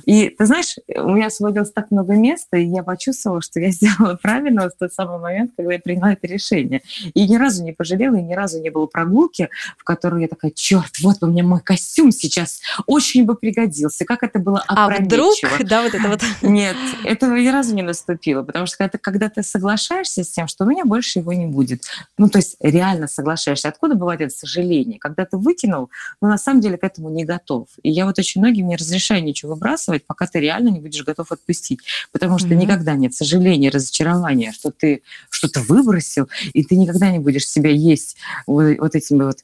И 0.05 0.31
ты 0.31 0.47
знаешь, 0.47 0.77
у 0.97 1.11
меня 1.11 1.27
освободилось 1.27 1.73
так 1.73 1.91
много 1.91 2.15
места, 2.15 2.57
и 2.57 2.67
я 2.67 2.83
почувствовала, 2.83 3.43
что 3.43 3.61
я 3.61 3.71
сделала 3.73 4.15
правильно 4.15 4.69
в 4.69 4.79
тот 4.79 4.93
самый 4.93 5.19
момент, 5.19 5.53
когда 5.57 5.73
я 5.75 5.79
приняла 5.79 6.13
это 6.13 6.27
решение. 6.27 6.83
И 7.15 7.29
ни 7.29 7.37
разу 7.37 7.65
не 7.65 7.73
пожалела, 7.73 8.17
и 8.17 8.23
ни 8.23 8.35
разу 8.35 8.61
не 8.61 8.71
было 8.71 8.87
прогулки, 8.87 9.49
в 9.77 9.85
которой 9.85 10.23
я 10.23 10.29
такая, 10.29 10.51
черт, 10.51 10.99
вот 11.03 11.19
бы 11.21 11.27
мне 11.29 11.43
мой 11.43 11.61
костюм 11.61 12.13
сейчас 12.13 12.61
очень 12.87 13.25
бы 13.25 13.35
пригодился. 13.35 13.96
Как 14.05 14.23
это 14.23 14.39
было 14.39 14.63
А 14.67 14.89
вдруг, 14.89 15.35
опрометчиво. 15.37 15.65
да, 15.69 15.83
вот 15.83 15.95
это 15.95 16.09
вот. 16.09 16.21
Нет, 16.43 16.77
этого 17.05 17.35
ни 17.37 17.49
разу 17.49 17.75
не 17.75 17.83
наступило, 17.83 18.43
потому 18.43 18.67
что 18.67 18.77
когда 18.77 18.91
ты, 18.91 18.99
когда 18.99 19.29
ты 19.29 19.43
соглашаешься 19.43 20.25
с 20.25 20.31
тем, 20.31 20.49
что 20.49 20.65
у 20.65 20.69
меня 20.69 20.85
больше 20.85 21.21
его 21.21 21.33
не 21.33 21.47
будет, 21.47 21.85
ну, 22.19 22.29
то 22.29 22.39
есть 22.39 22.57
реально 22.61 23.09
соглашаешься. 23.09 23.69
Откуда 23.69 23.95
бывает 23.95 24.21
это 24.21 24.35
сожаление? 24.35 24.99
Когда 24.99 25.25
ты 25.25 25.37
выкинул, 25.37 25.91
но 26.21 26.29
на 26.29 26.39
самом 26.39 26.61
деле 26.61 26.77
к 26.77 26.85
этому 26.85 27.11
не 27.11 27.25
готов. 27.25 27.69
И 27.83 27.91
я 27.91 28.07
вот 28.07 28.19
очень 28.19 28.41
многим 28.41 28.69
не 28.69 28.77
разрешаю 28.77 29.23
ничего 29.23 29.55
выбрасывать, 29.55 30.07
пока 30.07 30.27
ты 30.27 30.41
реально 30.41 30.69
не 30.69 30.81
будешь 30.81 31.05
готов 31.05 31.33
отпустить. 31.33 31.81
Потому 32.13 32.39
что 32.39 32.49
Мгм. 32.49 32.59
никогда 32.59 32.95
нет 32.95 33.15
сожаления, 33.15 33.71
разочарования, 33.71 34.53
что 34.53 34.71
ты 34.71 35.03
что-то 35.31 35.61
выбросил, 35.61 36.29
и 36.53 36.65
ты 36.65 36.77
никогда 36.77 37.11
не 37.11 37.19
будешь 37.19 37.47
себя 37.49 37.71
есть 37.71 38.17
вот, 38.47 38.79
вот 38.79 38.95
этими 38.95 39.23
вот 39.23 39.39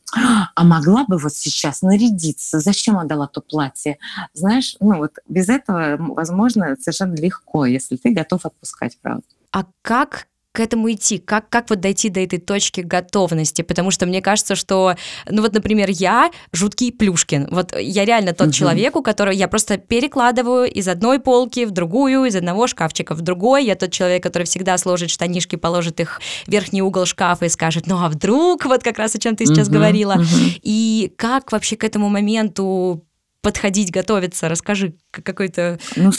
а 0.55 0.65
могла 0.65 1.05
бы 1.05 1.19
вот 1.19 1.33
сейчас 1.35 1.83
нарядиться, 1.83 2.61
зачем 2.61 2.99
отдала 2.99 3.27
то 3.27 3.41
платье? 3.41 3.99
Знаешь, 4.43 4.75
ну 4.81 4.97
вот 4.97 5.13
без 5.29 5.49
этого, 5.49 5.95
возможно, 5.99 6.77
совершенно 6.81 7.15
легко, 7.15 7.65
если 7.65 7.95
ты 7.95 8.11
готов 8.13 8.45
отпускать, 8.45 8.99
правда. 9.01 9.23
А 9.53 9.67
как 9.83 10.27
к 10.51 10.59
этому 10.59 10.91
идти? 10.91 11.19
Как, 11.19 11.49
как 11.49 11.71
вот 11.71 11.79
дойти 11.79 12.09
до 12.11 12.19
этой 12.19 12.41
точки 12.41 12.81
готовности? 12.81 13.63
Потому 13.63 13.93
что 13.93 14.05
мне 14.05 14.21
кажется, 14.21 14.57
что, 14.57 14.97
ну 15.31 15.43
вот, 15.43 15.55
например, 15.55 15.89
я 15.91 16.31
жуткий 16.53 16.91
Плюшкин. 16.93 17.49
Вот 17.53 17.73
я 17.79 18.05
реально 18.05 18.33
тот 18.33 18.49
Мгм. 18.49 18.53
человек, 18.53 18.97
у 18.97 19.03
которого 19.03 19.33
я 19.33 19.47
просто 19.47 19.79
перекладываю 19.79 20.65
из 20.71 20.89
одной 20.89 21.21
полки 21.21 21.65
в 21.65 21.71
другую, 21.71 22.25
из 22.25 22.35
одного 22.35 22.67
шкафчика 22.67 23.15
в 23.15 23.21
другой. 23.23 23.65
Я 23.65 23.77
тот 23.77 23.93
человек, 23.93 24.25
который 24.25 24.43
всегда 24.45 24.77
сложит 24.77 25.09
штанишки, 25.11 25.55
положит 25.55 26.01
их 26.01 26.21
в 26.47 26.51
верхний 26.51 26.83
угол 26.83 27.07
шкафа 27.07 27.45
и 27.45 27.49
скажет, 27.49 27.87
ну 27.87 27.97
а 28.05 28.09
вдруг, 28.09 28.65
вот 28.65 28.83
как 28.83 28.99
раз 28.99 29.15
о 29.15 29.19
чем 29.21 29.37
ты 29.37 29.47
сейчас 29.47 29.69
Мгм, 29.69 29.75
говорила. 29.77 30.15
мгм. 30.17 30.27
И 30.63 31.15
как 31.17 31.53
вообще 31.53 31.77
к 31.77 31.85
этому 31.85 32.09
моменту 32.09 33.05
подходить, 33.43 33.91
готовиться? 33.91 34.49
Расскажи 34.49 34.95
какой-то... 35.11 35.79
Ну, 35.97 36.13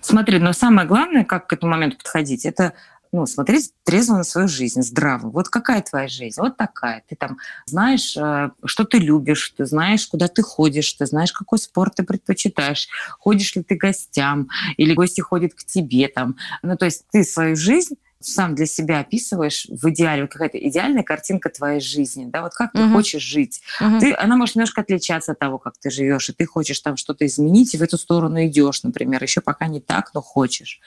смотри, 0.00 0.38
но 0.38 0.52
самое 0.52 0.88
главное, 0.88 1.24
как 1.24 1.46
к 1.46 1.52
этому 1.52 1.72
моменту 1.72 1.98
подходить, 1.98 2.44
это 2.44 2.72
ну, 3.12 3.24
смотреть 3.26 3.72
трезво 3.84 4.16
на 4.16 4.24
свою 4.24 4.48
жизнь, 4.48 4.82
здраво. 4.82 5.30
Вот 5.30 5.48
какая 5.48 5.80
твоя 5.82 6.08
жизнь? 6.08 6.40
Вот 6.40 6.56
такая. 6.56 7.02
Ты 7.08 7.16
там 7.16 7.38
знаешь, 7.66 8.16
э, 8.16 8.50
что 8.64 8.84
ты 8.84 8.98
любишь, 8.98 9.54
ты 9.56 9.64
знаешь, 9.64 10.06
куда 10.06 10.28
ты 10.28 10.42
ходишь, 10.42 10.92
ты 10.94 11.06
знаешь, 11.06 11.32
какой 11.32 11.58
спорт 11.58 11.94
ты 11.94 12.02
предпочитаешь, 12.02 12.88
ходишь 13.18 13.54
ли 13.54 13.62
ты 13.62 13.76
гостям, 13.76 14.48
или 14.76 14.94
гости 14.94 15.20
ходят 15.20 15.54
к 15.54 15.64
тебе 15.64 16.08
там. 16.08 16.36
Ну, 16.62 16.76
то 16.76 16.86
есть 16.86 17.04
ты 17.10 17.22
свою 17.24 17.56
жизнь 17.56 17.94
сам 18.26 18.54
для 18.54 18.66
себя 18.66 19.00
описываешь 19.00 19.66
в 19.68 19.88
идеале, 19.90 20.26
какая-то 20.26 20.58
идеальная 20.58 21.02
картинка 21.02 21.48
твоей 21.48 21.80
жизни, 21.80 22.26
да, 22.26 22.42
вот 22.42 22.54
как 22.54 22.72
ты 22.72 22.90
хочешь 22.90 23.22
жить. 23.22 23.60
Мгм. 23.80 24.00
Ты, 24.00 24.14
она 24.14 24.36
может 24.36 24.56
немножко 24.56 24.80
отличаться 24.80 25.32
от 25.32 25.38
того, 25.38 25.58
как 25.58 25.78
ты 25.78 25.90
живешь, 25.90 26.28
и 26.28 26.32
ты 26.32 26.44
хочешь 26.44 26.80
там 26.80 26.96
что-то 26.96 27.24
изменить, 27.26 27.74
и 27.74 27.78
в 27.78 27.82
эту 27.82 27.98
сторону 27.98 28.44
идешь, 28.44 28.82
например, 28.82 29.22
еще 29.22 29.40
пока 29.40 29.68
не 29.68 29.80
так, 29.80 30.10
но 30.14 30.22
хочешь. 30.22 30.80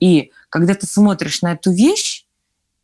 И 0.00 0.32
когда 0.50 0.74
ты 0.74 0.86
смотришь 0.86 1.40
на 1.40 1.52
эту 1.52 1.72
вещь, 1.72 2.21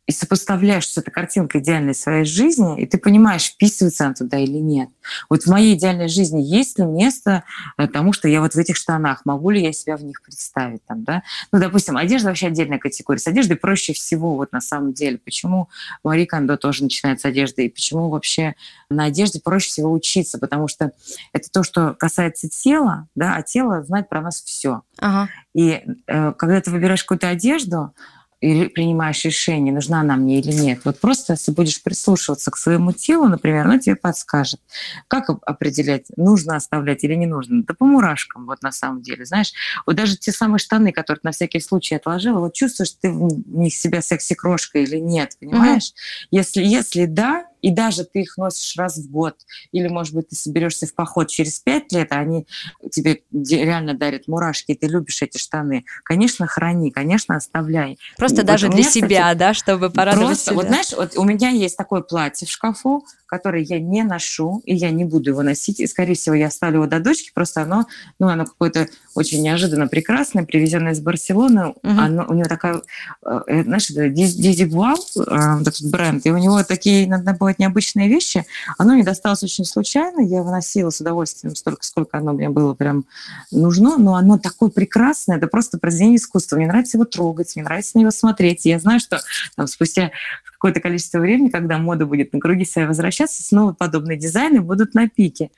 и 0.09 0.11
сопоставляешь 0.11 0.89
с 0.89 0.97
этой 0.97 1.11
картинкой 1.11 1.61
идеальной 1.61 1.93
своей 1.93 2.25
жизни, 2.25 2.81
и 2.81 2.87
ты 2.87 2.97
понимаешь, 2.97 3.43
вписывается 3.43 4.05
она 4.05 4.15
туда 4.15 4.39
или 4.39 4.57
нет. 4.57 4.89
Вот 5.29 5.43
в 5.43 5.47
моей 5.47 5.75
идеальной 5.75 6.07
жизни 6.07 6.41
есть 6.41 6.79
ли 6.79 6.85
место 6.85 7.43
э, 7.77 7.87
тому, 7.87 8.11
что 8.11 8.27
я 8.27 8.41
вот 8.41 8.53
в 8.53 8.57
этих 8.57 8.75
штанах, 8.75 9.21
могу 9.25 9.51
ли 9.51 9.61
я 9.61 9.71
себя 9.71 9.97
в 9.97 10.03
них 10.03 10.23
представить 10.23 10.83
там, 10.87 11.03
да? 11.03 11.21
Ну, 11.51 11.59
допустим, 11.59 11.95
одежда 11.95 12.29
вообще 12.29 12.47
отдельная 12.47 12.79
категория. 12.79 13.19
С 13.19 13.27
одеждой 13.27 13.55
проще 13.55 13.93
всего 13.93 14.35
вот 14.35 14.51
на 14.51 14.61
самом 14.61 14.93
деле. 14.93 15.19
Почему 15.19 15.69
Мари 16.03 16.25
Кондо 16.25 16.57
тоже 16.57 16.81
начинает 16.81 17.21
с 17.21 17.25
одежды, 17.25 17.67
и 17.67 17.69
почему 17.69 18.09
вообще 18.09 18.55
на 18.89 19.03
одежде 19.03 19.39
проще 19.39 19.67
всего 19.69 19.91
учиться, 19.91 20.39
потому 20.39 20.67
что 20.67 20.91
это 21.33 21.51
то, 21.51 21.61
что 21.61 21.93
касается 21.93 22.49
тела, 22.49 23.07
да, 23.13 23.35
а 23.35 23.43
тело 23.43 23.83
знает 23.83 24.09
про 24.09 24.21
нас 24.21 24.41
все. 24.41 24.81
Ага. 24.97 25.29
И 25.53 25.83
э, 26.07 26.31
когда 26.31 26.61
ты 26.61 26.71
выбираешь 26.71 27.03
какую-то 27.03 27.27
одежду, 27.27 27.93
или 28.41 28.67
принимаешь 28.67 29.25
решение, 29.25 29.73
нужна 29.73 30.01
она 30.01 30.15
мне 30.15 30.39
или 30.39 30.51
нет. 30.51 30.81
Вот 30.85 30.99
просто, 30.99 31.33
если 31.33 31.51
будешь 31.51 31.83
прислушиваться 31.83 32.51
к 32.51 32.57
своему 32.57 32.93
телу, 32.93 33.27
например, 33.27 33.65
оно 33.65 33.79
тебе 33.79 33.95
подскажет, 33.95 34.61
как 35.07 35.29
определять, 35.45 36.05
нужно 36.15 36.55
оставлять 36.55 37.03
или 37.03 37.15
не 37.15 37.25
нужно. 37.25 37.63
Да 37.63 37.73
по 37.73 37.85
мурашкам, 37.85 38.45
вот 38.45 38.61
на 38.61 38.71
самом 38.71 39.01
деле. 39.01 39.25
Знаешь, 39.25 39.51
вот 39.85 39.95
даже 39.95 40.17
те 40.17 40.31
самые 40.31 40.59
штаны, 40.59 40.91
которые 40.93 41.19
на 41.23 41.31
всякий 41.31 41.59
случай 41.59 41.95
отложила, 41.95 42.39
вот 42.39 42.53
чувствуешь 42.53 42.91
ты 42.91 43.11
в 43.11 43.57
них 43.57 43.75
себя 43.75 44.01
секси-крошкой 44.01 44.83
или 44.83 44.97
нет, 44.97 45.35
понимаешь? 45.39 45.89
Mm-hmm. 45.89 46.27
Если, 46.31 46.63
если 46.63 47.05
да, 47.05 47.48
и 47.61 47.71
даже 47.71 48.03
ты 48.03 48.21
их 48.21 48.37
носишь 48.37 48.75
раз 48.77 48.97
в 48.97 49.09
год, 49.09 49.35
или, 49.71 49.87
может 49.87 50.13
быть, 50.13 50.29
ты 50.29 50.35
соберешься 50.35 50.87
в 50.87 50.93
поход 50.93 51.29
через 51.29 51.59
пять 51.59 51.91
лет, 51.91 52.11
а 52.11 52.19
они 52.19 52.47
тебе 52.91 53.21
реально 53.31 53.93
дарят 53.93 54.27
мурашки, 54.27 54.71
и 54.71 54.75
ты 54.75 54.87
любишь 54.87 55.21
эти 55.21 55.37
штаны, 55.37 55.85
конечно, 56.03 56.47
храни, 56.47 56.91
конечно, 56.91 57.35
оставляй. 57.35 57.97
Просто 58.17 58.37
вот 58.37 58.45
даже 58.45 58.69
для 58.69 58.79
меня, 58.79 58.89
себя, 58.89 59.07
кстати, 59.07 59.37
да, 59.37 59.53
чтобы 59.53 59.89
порадовать 59.89 60.27
просто, 60.27 60.45
себя. 60.45 60.55
Вот 60.55 60.67
знаешь, 60.67 60.93
вот 60.95 61.17
у 61.17 61.23
меня 61.23 61.49
есть 61.49 61.77
такое 61.77 62.01
платье 62.01 62.47
в 62.47 62.51
шкафу, 62.51 63.05
которое 63.25 63.61
я 63.61 63.79
не 63.79 64.03
ношу, 64.03 64.61
и 64.65 64.75
я 64.75 64.89
не 64.89 65.05
буду 65.05 65.31
его 65.31 65.43
носить, 65.43 65.79
и, 65.79 65.87
скорее 65.87 66.15
всего, 66.15 66.35
я 66.35 66.47
оставлю 66.47 66.77
его 66.77 66.87
до 66.87 66.99
дочки, 66.99 67.31
просто 67.33 67.61
оно, 67.61 67.85
ну, 68.19 68.27
оно 68.27 68.45
какое-то 68.45 68.87
очень 69.13 69.41
неожиданно 69.41 69.87
прекрасное, 69.87 70.43
привезенное 70.43 70.93
из 70.93 70.99
Барселоны, 70.99 71.67
угу. 71.67 71.77
оно, 71.83 72.25
у 72.27 72.33
него 72.33 72.47
такая, 72.47 72.81
э, 73.25 73.39
э, 73.47 73.63
знаешь, 73.63 73.89
это 73.91 74.09
Дизи 74.09 74.63
Гуал, 74.63 74.97
э, 75.15 75.61
этот 75.61 75.81
бренд, 75.91 76.25
и 76.25 76.31
у 76.31 76.37
него 76.37 76.63
такие 76.63 77.05
иногда 77.05 77.33
бывают 77.33 77.48
необычные 77.57 78.07
вещи, 78.09 78.45
оно 78.77 78.93
мне 78.93 79.03
досталось 79.03 79.41
очень 79.41 79.65
случайно, 79.65 80.19
я 80.19 80.39
его 80.39 80.51
носила 80.51 80.91
с 80.91 81.01
удовольствием 81.01 81.55
столько, 81.55 81.83
сколько 81.83 82.17
оно 82.17 82.33
мне 82.33 82.49
было 82.49 82.73
прям 82.75 83.05
нужно, 83.49 83.97
но 83.97 84.15
оно 84.15 84.37
такое 84.37 84.69
прекрасное, 84.69 85.37
это 85.37 85.47
просто 85.47 85.79
произведение 85.79 86.17
искусства, 86.17 86.57
мне 86.57 86.67
нравится 86.67 86.97
его 86.97 87.05
трогать, 87.05 87.55
мне 87.55 87.63
нравится 87.63 87.93
на 87.95 88.01
него 88.01 88.11
смотреть, 88.11 88.65
я 88.65 88.79
знаю, 88.79 88.99
что 88.99 89.19
там, 89.55 89.65
спустя 89.67 90.11
какое-то 90.59 90.81
количество 90.81 91.19
времени, 91.19 91.47
когда 91.47 91.77
мода 91.77 92.05
будет 92.05 92.33
на 92.33 92.39
круги 92.39 92.65
своей 92.65 92.87
возвращаться, 92.87 93.41
снова 93.41 93.71
подобные 93.71 94.17
дизайны 94.17 94.59
будут 94.59 94.93
на 94.93 95.07
пике. 95.07 95.51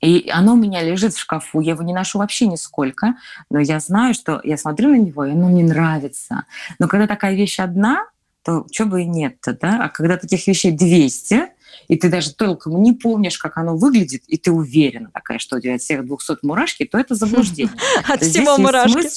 И 0.00 0.28
оно 0.32 0.54
у 0.54 0.56
меня 0.56 0.82
лежит 0.82 1.14
в 1.14 1.18
шкафу, 1.18 1.60
я 1.60 1.72
его 1.72 1.82
не 1.82 1.92
ношу 1.92 2.18
вообще 2.18 2.46
нисколько, 2.46 3.14
но 3.50 3.58
я 3.58 3.80
знаю, 3.80 4.14
что 4.14 4.40
я 4.44 4.56
смотрю 4.56 4.90
на 4.90 4.96
него, 4.96 5.24
и 5.24 5.32
оно 5.32 5.48
мне 5.48 5.64
нравится. 5.64 6.44
Но 6.78 6.88
когда 6.88 7.06
такая 7.06 7.34
вещь 7.34 7.58
одна, 7.58 8.06
то 8.48 8.64
что 8.72 8.86
бы 8.86 9.02
и 9.02 9.04
нет-то, 9.04 9.52
да? 9.52 9.84
А 9.84 9.88
когда 9.90 10.16
таких 10.16 10.46
вещей 10.46 10.72
200, 10.72 11.48
и 11.88 11.96
ты 11.96 12.08
даже 12.08 12.34
толком 12.34 12.82
не 12.82 12.92
помнишь, 12.92 13.38
как 13.38 13.56
оно 13.56 13.76
выглядит, 13.76 14.22
и 14.26 14.36
ты 14.36 14.50
уверена 14.50 15.10
такая, 15.12 15.38
что 15.38 15.56
у 15.56 15.60
тебя 15.60 15.74
от 15.74 15.80
всех 15.80 16.04
200 16.06 16.38
мурашки, 16.42 16.84
то 16.84 16.98
это 16.98 17.14
заблуждение. 17.14 17.72
От 18.08 18.22
всего 18.22 18.58
мурашки. 18.58 19.08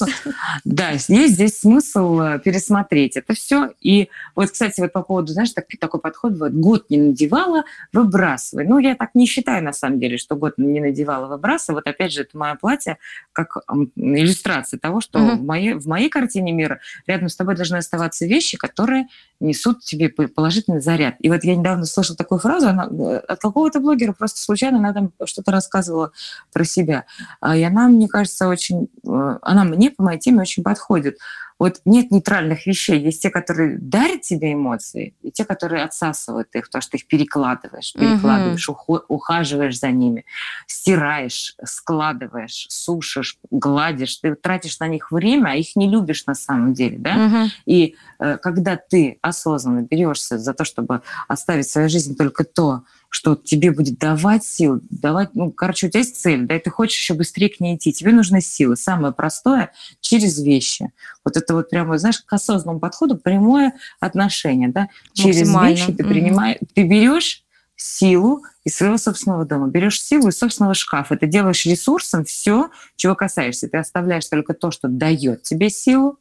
Да, 0.64 0.90
есть 0.90 1.08
здесь 1.08 1.60
смысл 1.60 2.20
э, 2.20 2.38
пересмотреть 2.38 3.16
это 3.16 3.34
все. 3.34 3.70
И 3.80 4.08
вот, 4.34 4.50
кстати, 4.50 4.80
вот 4.80 4.92
по 4.92 5.02
поводу, 5.02 5.32
знаешь, 5.32 5.52
такой 5.52 6.00
подход, 6.00 6.38
вот 6.38 6.52
год 6.52 6.90
не 6.90 6.98
надевала, 6.98 7.64
выбрасывай. 7.92 8.66
Ну, 8.66 8.78
я 8.78 8.94
так 8.94 9.14
не 9.14 9.26
считаю, 9.26 9.64
на 9.64 9.72
самом 9.72 9.98
деле, 9.98 10.18
что 10.18 10.36
год 10.36 10.54
не 10.56 10.80
надевала, 10.80 11.26
выбрасывай. 11.26 11.76
Вот 11.76 11.86
опять 11.86 12.12
же, 12.12 12.22
это 12.22 12.36
мое 12.36 12.54
платье 12.54 12.98
как 13.32 13.56
иллюстрация 13.96 14.78
того, 14.78 15.00
что 15.00 15.18
в, 15.18 15.42
моей, 15.42 15.74
в 15.74 15.86
моей 15.86 16.08
картине 16.08 16.52
мира 16.52 16.80
рядом 17.06 17.28
с 17.28 17.36
тобой 17.36 17.56
должны 17.56 17.76
оставаться 17.76 18.26
вещи, 18.26 18.56
которые 18.56 19.08
несут 19.40 19.80
тебе 19.80 20.08
положительный 20.08 20.80
заряд. 20.80 21.16
И 21.20 21.28
вот 21.28 21.44
я 21.44 21.56
недавно 21.56 21.84
слышала 21.84 22.16
такую 22.16 22.38
фразу 22.42 22.68
она, 22.68 22.86
э, 22.86 23.16
от 23.16 23.40
какого-то 23.40 23.80
блогера, 23.80 24.12
просто 24.12 24.40
случайно 24.40 24.78
она 24.78 24.92
там 24.92 25.12
что-то 25.24 25.50
рассказывала 25.52 26.12
про 26.52 26.64
себя. 26.64 27.04
А, 27.40 27.56
и 27.56 27.62
она, 27.62 27.88
мне 27.88 28.08
кажется, 28.08 28.48
очень... 28.48 28.88
Э, 29.06 29.38
она 29.42 29.64
мне 29.64 29.90
по 29.90 30.02
моей 30.02 30.18
теме 30.18 30.40
очень 30.40 30.62
подходит. 30.62 31.18
Вот 31.62 31.80
нет 31.84 32.10
нейтральных 32.10 32.66
вещей. 32.66 32.98
Есть 32.98 33.22
те, 33.22 33.30
которые 33.30 33.78
дарят 33.78 34.22
тебе 34.22 34.52
эмоции, 34.52 35.14
и 35.22 35.30
те, 35.30 35.44
которые 35.44 35.84
отсасывают 35.84 36.48
их, 36.56 36.64
потому 36.64 36.82
что 36.82 36.90
ты 36.90 36.96
их 36.96 37.06
перекладываешь, 37.06 37.92
перекладываешь, 37.92 38.68
угу. 38.68 39.02
ухаживаешь 39.06 39.78
за 39.78 39.92
ними, 39.92 40.24
стираешь, 40.66 41.54
складываешь, 41.62 42.66
сушишь, 42.68 43.38
гладишь. 43.52 44.16
Ты 44.16 44.34
тратишь 44.34 44.80
на 44.80 44.88
них 44.88 45.12
время, 45.12 45.50
а 45.50 45.54
их 45.54 45.76
не 45.76 45.88
любишь 45.88 46.26
на 46.26 46.34
самом 46.34 46.74
деле. 46.74 46.98
Да? 46.98 47.26
Угу. 47.26 47.50
И 47.66 47.94
э, 48.18 48.38
когда 48.38 48.74
ты 48.74 49.20
осознанно 49.22 49.82
берешься 49.82 50.38
за 50.38 50.54
то, 50.54 50.64
чтобы 50.64 51.02
оставить 51.28 51.66
в 51.66 51.70
своей 51.70 51.88
жизни 51.88 52.14
только 52.14 52.42
то, 52.42 52.82
что 53.14 53.36
тебе 53.36 53.70
будет 53.72 53.98
давать 53.98 54.42
сил, 54.42 54.80
давать, 54.88 55.34
ну, 55.34 55.52
короче, 55.52 55.86
у 55.86 55.90
тебя 55.90 56.00
есть 56.00 56.18
цель, 56.18 56.46
да, 56.46 56.56
и 56.56 56.58
ты 56.58 56.70
хочешь 56.70 56.98
еще 56.98 57.12
быстрее 57.12 57.50
к 57.50 57.60
ней 57.60 57.76
идти, 57.76 57.92
тебе 57.92 58.10
нужны 58.10 58.40
силы. 58.40 58.74
Самое 58.74 59.12
простое— 59.12 59.70
через 60.00 60.42
вещи. 60.42 60.90
Вот 61.22 61.36
это 61.36 61.52
вот 61.52 61.68
прямо, 61.68 61.98
знаешь, 61.98 62.20
к 62.20 62.32
осознанному 62.32 62.80
подходу 62.80 63.18
прямое 63.18 63.74
отношение, 64.00 64.70
да. 64.70 64.88
Через 65.12 65.54
вещи 65.54 65.92
ты 65.92 66.04
принимаешь, 66.04 66.56
mm-hmm. 66.62 66.68
ты 66.74 66.88
берешь 66.88 67.44
силу 67.76 68.44
из 68.64 68.76
своего 68.76 68.96
собственного 68.96 69.44
дома, 69.44 69.68
берешь 69.68 70.00
силу 70.00 70.28
из 70.28 70.38
собственного 70.38 70.72
шкафа, 70.72 71.16
ты 71.16 71.26
делаешь 71.26 71.66
ресурсом 71.66 72.24
все, 72.24 72.70
чего 72.96 73.14
касаешься. 73.14 73.68
Ты 73.68 73.76
оставляешь 73.76 74.26
только 74.26 74.54
то, 74.54 74.70
что 74.70 74.88
дает 74.88 75.42
тебе 75.42 75.68
силу, 75.68 76.18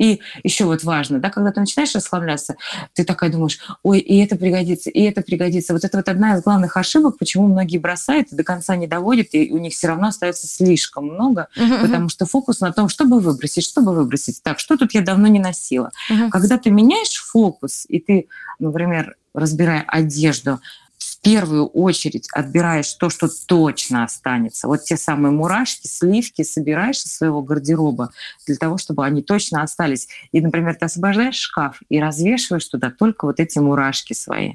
и 0.00 0.20
еще 0.42 0.64
вот 0.64 0.82
важно, 0.82 1.18
да, 1.18 1.28
когда 1.28 1.52
ты 1.52 1.60
начинаешь 1.60 1.94
расслабляться, 1.94 2.56
ты 2.94 3.04
такая 3.04 3.30
думаешь, 3.30 3.58
ой, 3.82 3.98
и 3.98 4.16
это 4.24 4.34
пригодится, 4.34 4.88
и 4.88 5.02
это 5.02 5.20
пригодится. 5.20 5.74
Вот 5.74 5.84
это 5.84 5.98
вот 5.98 6.08
одна 6.08 6.36
из 6.36 6.42
главных 6.42 6.78
ошибок, 6.78 7.18
почему 7.18 7.46
многие 7.46 7.76
бросают 7.76 8.32
и 8.32 8.34
до 8.34 8.42
конца 8.42 8.76
не 8.76 8.86
доводят, 8.86 9.28
и 9.32 9.52
у 9.52 9.58
них 9.58 9.74
все 9.74 9.88
равно 9.88 10.08
остается 10.08 10.46
слишком 10.46 11.04
много, 11.04 11.48
uh-huh. 11.54 11.82
потому 11.82 12.08
что 12.08 12.24
фокус 12.24 12.60
на 12.60 12.72
том, 12.72 12.88
чтобы 12.88 13.20
выбросить, 13.20 13.66
чтобы 13.66 13.94
выбросить. 13.94 14.42
Так, 14.42 14.58
что 14.58 14.78
тут 14.78 14.94
я 14.94 15.02
давно 15.02 15.28
не 15.28 15.38
носила. 15.38 15.90
Uh-huh. 16.10 16.30
Когда 16.30 16.56
ты 16.56 16.70
меняешь 16.70 17.22
фокус, 17.22 17.84
и 17.86 18.00
ты, 18.00 18.28
например, 18.58 19.16
разбирая 19.34 19.84
одежду, 19.86 20.60
первую 21.22 21.66
очередь 21.66 22.28
отбираешь 22.32 22.92
то, 22.94 23.10
что 23.10 23.28
точно 23.46 24.04
останется. 24.04 24.66
Вот 24.68 24.84
те 24.84 24.96
самые 24.96 25.32
мурашки, 25.32 25.86
сливки 25.86 26.42
собираешь 26.42 27.04
из 27.04 27.14
своего 27.14 27.42
гардероба 27.42 28.10
для 28.46 28.56
того, 28.56 28.78
чтобы 28.78 29.04
они 29.04 29.22
точно 29.22 29.62
остались. 29.62 30.08
И, 30.32 30.40
например, 30.40 30.74
ты 30.74 30.86
освобождаешь 30.86 31.36
шкаф 31.36 31.80
и 31.88 32.00
развешиваешь 32.00 32.66
туда 32.66 32.90
только 32.90 33.26
вот 33.26 33.40
эти 33.40 33.58
мурашки 33.58 34.12
свои. 34.12 34.54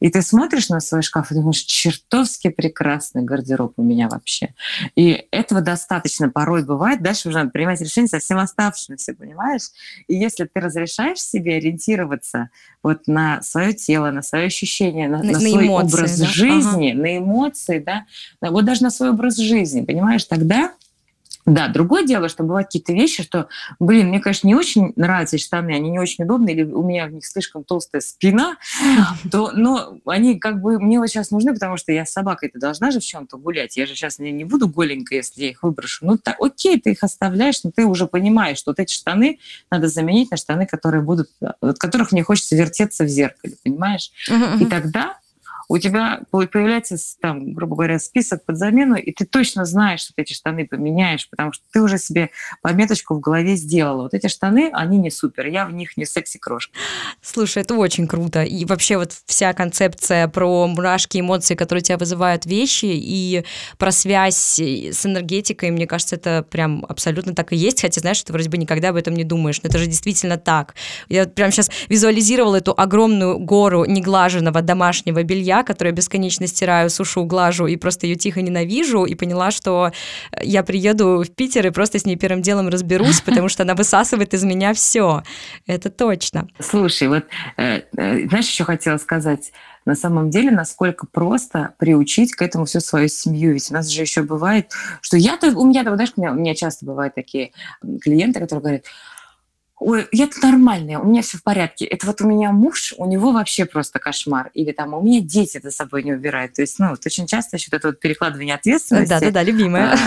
И 0.00 0.10
ты 0.10 0.22
смотришь 0.22 0.68
на 0.68 0.80
свой 0.80 1.02
шкаф 1.02 1.30
и 1.30 1.34
думаешь, 1.34 1.60
чертовски 1.60 2.48
прекрасный 2.48 3.22
гардероб 3.22 3.74
у 3.76 3.82
меня 3.82 4.08
вообще. 4.08 4.54
И 4.94 5.26
этого 5.30 5.60
достаточно 5.60 6.28
порой 6.28 6.64
бывает. 6.64 7.02
Дальше 7.02 7.28
уже 7.28 7.38
надо 7.38 7.50
принимать 7.50 7.80
решение 7.80 8.08
со 8.08 8.18
всем 8.18 8.38
оставшимся, 8.38 9.14
понимаешь? 9.14 9.70
И 10.06 10.14
если 10.14 10.44
ты 10.44 10.60
разрешаешь 10.60 11.18
себе 11.18 11.56
ориентироваться 11.56 12.50
вот 12.82 13.06
на 13.06 13.42
свое 13.42 13.72
тело, 13.72 14.10
на 14.10 14.22
свое 14.22 14.46
ощущение, 14.46 15.08
на, 15.08 15.18
на, 15.18 15.32
на 15.32 15.40
свой 15.40 15.66
эмоции, 15.66 15.96
образ 15.96 16.18
да? 16.18 16.26
жизни, 16.26 16.90
ага. 16.92 17.00
на 17.00 17.18
эмоции, 17.18 17.78
да, 17.78 18.06
вот 18.40 18.64
даже 18.64 18.82
на 18.82 18.90
свой 18.90 19.10
образ 19.10 19.36
жизни, 19.36 19.84
понимаешь, 19.84 20.24
тогда 20.24 20.72
да, 21.46 21.68
другое 21.68 22.04
дело, 22.04 22.28
что 22.28 22.42
бывают 22.42 22.66
какие-то 22.66 22.92
вещи, 22.92 23.22
что, 23.22 23.48
блин, 23.78 24.08
мне, 24.08 24.18
конечно, 24.18 24.48
не 24.48 24.56
очень 24.56 24.92
нравятся 24.96 25.36
эти 25.36 25.44
штаны, 25.44 25.70
они 25.70 25.90
не 25.90 26.00
очень 26.00 26.24
удобные, 26.24 26.56
или 26.56 26.64
у 26.64 26.82
меня 26.82 27.06
в 27.06 27.12
них 27.12 27.24
слишком 27.24 27.62
толстая 27.62 28.02
спина, 28.02 28.56
то, 29.30 29.52
но 29.52 29.96
они 30.06 30.40
как 30.40 30.60
бы 30.60 30.80
мне 30.80 30.98
вот 30.98 31.06
сейчас 31.06 31.30
нужны, 31.30 31.54
потому 31.54 31.76
что 31.76 31.92
я 31.92 32.04
с 32.04 32.10
собакой-то 32.10 32.58
должна 32.58 32.90
же 32.90 32.98
в 32.98 33.04
чем-то 33.04 33.38
гулять. 33.38 33.76
Я 33.76 33.86
же 33.86 33.94
сейчас 33.94 34.18
не, 34.18 34.32
не 34.32 34.44
буду 34.44 34.68
голенькой, 34.68 35.18
если 35.18 35.42
я 35.42 35.50
их 35.50 35.62
выброшу. 35.62 36.04
Ну, 36.04 36.18
так, 36.18 36.36
окей, 36.40 36.80
ты 36.80 36.90
их 36.90 37.04
оставляешь, 37.04 37.62
но 37.62 37.70
ты 37.70 37.84
уже 37.84 38.08
понимаешь, 38.08 38.58
что 38.58 38.72
вот 38.72 38.80
эти 38.80 38.92
штаны 38.92 39.38
надо 39.70 39.86
заменить 39.86 40.32
на 40.32 40.36
штаны, 40.36 40.66
которые 40.66 41.02
будут, 41.02 41.30
от 41.60 41.78
которых 41.78 42.10
мне 42.10 42.24
хочется 42.24 42.56
вертеться 42.56 43.04
в 43.04 43.08
зеркале, 43.08 43.54
понимаешь? 43.62 44.10
И 44.60 44.64
тогда 44.66 45.18
у 45.68 45.78
тебя 45.78 46.20
появляется, 46.30 46.96
там, 47.20 47.52
грубо 47.52 47.76
говоря, 47.76 47.98
список 47.98 48.44
под 48.44 48.56
замену, 48.56 48.96
и 48.96 49.12
ты 49.12 49.24
точно 49.24 49.64
знаешь, 49.64 50.00
что 50.00 50.12
ты 50.14 50.22
эти 50.22 50.32
штаны 50.32 50.66
поменяешь, 50.66 51.28
потому 51.28 51.52
что 51.52 51.64
ты 51.72 51.80
уже 51.80 51.98
себе 51.98 52.30
пометочку 52.62 53.14
в 53.14 53.20
голове 53.20 53.56
сделала. 53.56 54.02
Вот 54.02 54.14
эти 54.14 54.28
штаны, 54.28 54.70
они 54.72 54.98
не 54.98 55.10
супер, 55.10 55.46
я 55.46 55.66
в 55.66 55.72
них 55.72 55.96
не 55.96 56.04
секси-крошка. 56.04 56.72
Слушай, 57.20 57.62
это 57.62 57.74
очень 57.74 58.06
круто. 58.06 58.42
И 58.42 58.64
вообще 58.64 58.96
вот 58.96 59.12
вся 59.26 59.52
концепция 59.52 60.28
про 60.28 60.66
мурашки, 60.66 61.18
эмоции, 61.20 61.54
которые 61.54 61.82
тебя 61.82 61.98
вызывают 61.98 62.46
вещи, 62.46 62.86
и 62.86 63.44
про 63.78 63.90
связь 63.90 64.58
с 64.60 65.06
энергетикой, 65.06 65.70
мне 65.70 65.86
кажется, 65.86 66.16
это 66.16 66.44
прям 66.48 66.84
абсолютно 66.88 67.34
так 67.34 67.52
и 67.52 67.56
есть, 67.56 67.80
хотя, 67.80 68.00
знаешь, 68.00 68.22
ты 68.22 68.32
вроде 68.32 68.48
бы 68.48 68.56
никогда 68.58 68.90
об 68.90 68.96
этом 68.96 69.14
не 69.14 69.24
думаешь, 69.24 69.60
но 69.62 69.68
это 69.68 69.78
же 69.78 69.86
действительно 69.86 70.36
так. 70.38 70.74
Я 71.08 71.26
прям 71.26 71.50
сейчас 71.50 71.70
визуализировала 71.88 72.56
эту 72.56 72.74
огромную 72.76 73.38
гору 73.38 73.84
неглаженного 73.84 74.62
домашнего 74.62 75.22
белья, 75.22 75.55
которое 75.62 75.92
бесконечно 75.92 76.46
стираю, 76.46 76.90
сушу, 76.90 77.24
глажу 77.24 77.66
и 77.66 77.76
просто 77.76 78.06
ее 78.06 78.16
тихо 78.16 78.42
ненавижу, 78.42 79.04
и 79.04 79.14
поняла, 79.14 79.50
что 79.50 79.92
я 80.42 80.62
приеду 80.62 81.22
в 81.22 81.30
Питер 81.30 81.66
и 81.66 81.70
просто 81.70 81.98
с 81.98 82.04
ней 82.04 82.16
первым 82.16 82.42
делом 82.42 82.68
разберусь, 82.68 83.20
потому 83.20 83.48
что 83.48 83.62
она 83.62 83.74
высасывает 83.74 84.34
из 84.34 84.44
меня 84.44 84.74
все. 84.74 85.22
Это 85.66 85.90
точно. 85.90 86.48
Слушай, 86.60 87.08
вот 87.08 87.24
э, 87.56 87.82
э, 87.96 88.28
знаешь, 88.28 88.48
еще 88.48 88.64
хотела 88.64 88.98
сказать, 88.98 89.52
на 89.86 89.94
самом 89.94 90.30
деле, 90.30 90.50
насколько 90.50 91.06
просто 91.06 91.74
приучить 91.78 92.34
к 92.34 92.42
этому 92.42 92.64
всю 92.64 92.80
свою 92.80 93.08
семью. 93.08 93.52
Ведь 93.54 93.70
у 93.70 93.74
нас 93.74 93.88
же 93.88 94.02
еще 94.02 94.22
бывает, 94.22 94.72
что 95.00 95.16
я-то, 95.16 95.56
у 95.56 95.64
меня, 95.64 95.82
знаешь, 95.82 96.12
у 96.16 96.20
меня, 96.20 96.32
у 96.32 96.34
меня 96.34 96.54
часто 96.54 96.84
бывают 96.84 97.14
такие 97.14 97.52
клиенты, 98.02 98.40
которые 98.40 98.60
говорят, 98.60 98.84
ой, 99.78 100.06
я-то 100.12 100.40
нормальная, 100.42 100.98
у 100.98 101.06
меня 101.06 101.22
все 101.22 101.38
в 101.38 101.42
порядке. 101.42 101.84
Это 101.84 102.06
вот 102.06 102.20
у 102.20 102.26
меня 102.26 102.50
муж, 102.52 102.94
у 102.96 103.06
него 103.06 103.32
вообще 103.32 103.64
просто 103.64 103.98
кошмар. 103.98 104.50
Или 104.54 104.72
там 104.72 104.94
у 104.94 105.02
меня 105.02 105.20
дети 105.20 105.60
за 105.62 105.70
собой 105.70 106.02
не 106.02 106.12
убирают. 106.12 106.54
То 106.54 106.62
есть, 106.62 106.78
ну, 106.78 106.90
вот 106.90 107.04
очень 107.04 107.26
часто 107.26 107.56
еще 107.56 107.68
это 107.72 107.88
вот 107.88 108.00
перекладывание 108.00 108.54
ответственности. 108.54 109.10
Да-да-да, 109.10 109.42
любимая. 109.42 109.98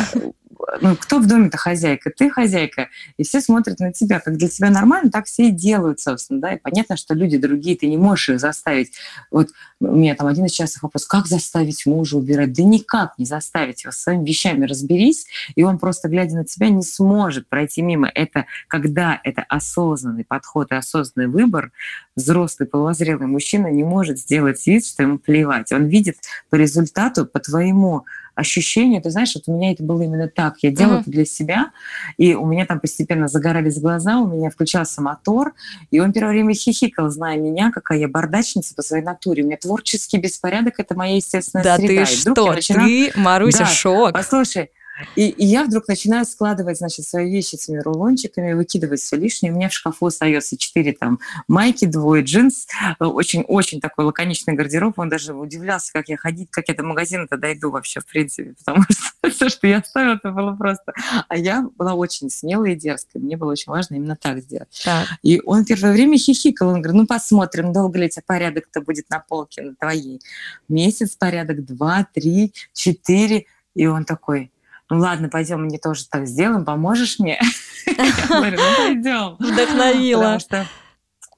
Ну, 0.82 0.96
кто 0.96 1.20
в 1.20 1.28
доме-то 1.28 1.58
хозяйка? 1.58 2.12
Ты 2.16 2.30
хозяйка. 2.30 2.90
И 3.18 3.24
все 3.24 3.42
смотрят 3.42 3.80
на 3.80 3.94
тебя. 3.94 4.20
Как 4.20 4.38
для 4.38 4.50
тебя 4.50 4.70
нормально, 4.70 5.10
так 5.10 5.26
все 5.26 5.48
и 5.48 5.52
делают, 5.52 6.00
собственно. 6.00 6.42
Да? 6.42 6.54
И 6.54 6.58
понятно, 6.58 6.98
что 6.98 7.14
люди 7.14 7.38
другие, 7.38 7.78
ты 7.78 7.88
не 7.88 7.98
можешь 7.98 8.30
их 8.30 8.40
заставить. 8.40 8.92
Вот 9.32 9.50
у 9.80 9.96
меня 9.96 10.16
там 10.16 10.28
один 10.28 10.46
из 10.46 10.52
частых 10.52 10.84
вопросов, 10.84 11.08
как 11.08 11.28
заставить 11.28 11.86
мужа 11.86 12.18
убирать? 12.18 12.54
Да 12.54 12.64
никак 12.64 13.18
не 13.18 13.26
заставить 13.26 13.84
его. 13.84 13.92
С 13.92 14.00
своими 14.00 14.26
вещами 14.26 14.66
разберись, 14.66 15.28
и 15.56 15.64
он 15.64 15.80
просто, 15.80 16.10
глядя 16.10 16.36
на 16.36 16.46
тебя, 16.46 16.70
не 16.70 16.84
сможет 16.84 17.48
пройти 17.48 17.82
мимо. 17.82 18.12
Это 18.14 18.46
когда 18.68 19.20
это 19.24 19.44
осознанный 19.44 20.26
подход 20.26 20.72
и 20.72 20.76
осознанный 20.76 21.30
выбор, 21.30 21.72
взрослый 22.16 22.68
половозрелый 22.68 23.28
мужчина 23.28 23.68
не 23.68 23.84
может 23.84 24.20
сделать 24.20 24.66
вид, 24.68 24.86
что 24.86 25.04
ему 25.04 25.18
плевать. 25.20 25.72
Он 25.72 25.86
видит 25.86 26.18
по 26.50 26.56
результату, 26.56 27.26
по 27.26 27.40
твоему 27.40 28.06
ощущение, 28.40 29.02
ты 29.02 29.10
знаешь, 29.10 29.34
вот 29.36 29.44
у 29.48 29.56
меня 29.56 29.72
это 29.72 29.84
было 29.84 30.02
именно 30.02 30.28
так. 30.28 30.56
Я 30.62 30.72
делала 30.72 30.98
mm-hmm. 30.98 31.02
это 31.02 31.12
для 31.12 31.26
себя, 31.26 31.72
и 32.18 32.34
у 32.34 32.46
меня 32.46 32.66
там 32.66 32.80
постепенно 32.80 33.28
загорались 33.28 33.80
глаза, 33.80 34.18
у 34.20 34.28
меня 34.28 34.50
включался 34.50 35.02
мотор, 35.02 35.54
и 35.92 36.00
он 36.00 36.14
первое 36.14 36.32
время 36.32 36.54
хихикал, 36.54 37.10
зная 37.10 37.38
меня, 37.38 37.72
какая 37.72 38.00
я 38.00 38.08
бардачница 38.08 38.76
по 38.76 38.82
своей 38.82 39.04
натуре. 39.04 39.44
У 39.44 39.46
меня 39.46 39.58
творческий 39.58 40.18
беспорядок— 40.18 40.76
это 40.78 40.96
моя 40.96 41.16
естественная 41.16 41.64
да 41.64 41.78
среда. 41.78 42.02
Да 42.02 42.06
ты 42.06 42.16
что, 42.16 42.54
начинаю... 42.54 43.12
ты, 43.12 43.20
Маруся, 43.20 43.60
да, 43.60 43.66
шок. 43.66 44.14
Послушай, 44.14 44.72
и, 45.16 45.30
и 45.30 45.46
я 45.46 45.64
вдруг 45.64 45.88
начинаю 45.88 46.26
складывать, 46.26 46.78
значит, 46.78 47.06
свои 47.06 47.32
вещи 47.32 47.56
этими 47.56 47.80
рулончиками, 47.80 48.54
выкидывать 48.54 49.02
все 49.02 49.16
лишнее. 49.16 49.52
У 49.52 49.56
меня 49.56 49.70
в 49.70 49.74
шкафу 49.74 50.08
остается 50.08 50.58
четыре 50.58 50.94
там 50.94 51.20
майки, 51.48 51.86
двое 51.86 52.24
джинс. 52.24 52.68
Очень-очень 53.00 53.80
такой 53.82 54.06
лаконичный 54.06 54.54
гардероб. 54.54 55.00
Он 55.00 55.10
даже 55.10 55.34
удивлялся, 55.34 55.92
как 55.94 56.10
я 56.10 56.18
ходить, 56.18 56.50
как 56.52 56.68
я 56.68 56.76
до 56.76 56.84
магазина-то 56.84 57.38
дойду 57.38 57.72
вообще, 57.72 58.00
в 58.02 58.06
принципе. 58.06 58.54
Потому 58.60 58.84
что 58.90 59.30
все, 59.30 59.50
что 59.50 59.68
я 59.68 59.80
оставила, 59.80 60.16
это 60.16 60.32
было 60.32 60.54
просто... 60.54 60.94
А 61.28 61.38
я 61.38 61.68
была 61.78 61.94
очень 61.94 62.30
смелая 62.30 62.74
и 62.74 62.76
дерзкая. 62.76 63.22
Мне 63.22 63.38
было 63.38 63.52
очень 63.52 63.72
важно 63.72 63.96
именно 63.96 64.16
так 64.16 64.40
сделать. 64.40 64.82
Так. 64.84 65.08
И 65.24 65.42
он 65.46 65.66
первое 65.66 65.94
время 65.94 66.18
хихикал. 66.18 66.70
Он 66.70 66.82
говорит, 66.82 67.02
ну 67.02 67.08
посмотрим, 67.08 67.74
долго 67.74 68.00
ли 68.00 68.10
тебя 68.10 68.24
порядок-то 68.26 68.82
будет 68.82 69.10
на 69.10 69.20
полке 69.20 69.62
на 69.62 69.76
твоей. 69.76 70.22
Месяц 70.68 71.16
порядок, 71.16 71.66
два, 71.66 72.08
три, 72.14 72.54
четыре. 72.74 73.46
И 73.76 73.86
он 73.86 74.04
такой, 74.04 74.52
ну 74.90 75.00
ладно, 75.00 75.30
пойдем, 75.30 75.64
мне 75.64 75.78
тоже 75.78 76.06
так 76.10 76.28
сделаем, 76.28 76.66
поможешь 76.66 77.20
мне? 77.20 77.40
Я 77.86 78.28
говорю, 78.28 78.58
ну 78.58 78.86
пойдем. 78.86 79.36
Вдохновила. 79.40 80.22
Потому 80.22 80.40
что 80.40 80.68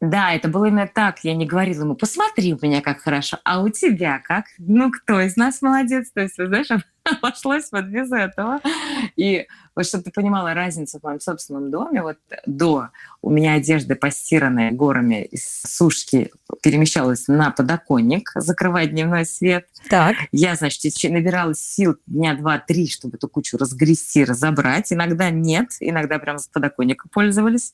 да, 0.02 0.34
это 0.34 0.48
было 0.48 0.66
именно 0.66 0.90
так. 0.92 1.20
Я 1.24 1.36
не 1.36 1.46
говорила 1.46 1.84
ему, 1.84 1.96
посмотри 1.96 2.54
у 2.54 2.60
меня 2.60 2.82
как 2.82 3.02
хорошо, 3.02 3.38
а 3.44 3.62
у 3.62 3.70
тебя 3.70 4.20
как? 4.20 4.46
Ну, 4.58 4.92
кто 4.92 5.22
из 5.22 5.36
нас 5.38 5.62
молодец? 5.62 6.12
То 6.12 6.22
есть, 6.22 6.36
знаешь, 6.38 6.68
обошлось 7.22 7.72
вот 7.72 7.86
без 7.86 8.12
этого. 8.12 8.60
И 9.16 9.48
вот 9.76 9.86
чтобы 9.86 10.04
ты 10.04 10.12
понимала 10.12 10.54
разницу 10.54 11.00
в 11.00 11.04
моем 11.04 11.20
собственном 11.20 11.72
доме, 11.72 12.02
вот 12.02 12.18
до 12.46 12.90
у 13.22 13.30
меня 13.30 13.54
одежда 13.54 13.96
постиранная 13.96 14.72
горами 14.72 15.24
из 15.24 15.62
сушки 15.66 16.32
перемещалась 16.62 17.28
на 17.28 17.52
подоконник, 17.52 18.32
закрывая 18.36 18.88
дневной 18.88 19.26
свет. 19.26 19.68
Так. 19.90 20.16
Я, 20.32 20.56
значит, 20.56 20.82
набиралась 21.04 21.60
сил 21.60 21.96
дня 22.06 22.36
два-три, 22.36 22.88
чтобы 22.88 23.18
эту 23.18 23.28
кучу 23.28 23.58
разгрести, 23.58 24.26
разобрать. 24.26 24.92
Иногда 24.92 25.30
нет, 25.30 25.70
иногда 25.80 26.20
прям 26.20 26.38
с 26.38 26.48
подоконника 26.48 27.08
пользовались. 27.10 27.74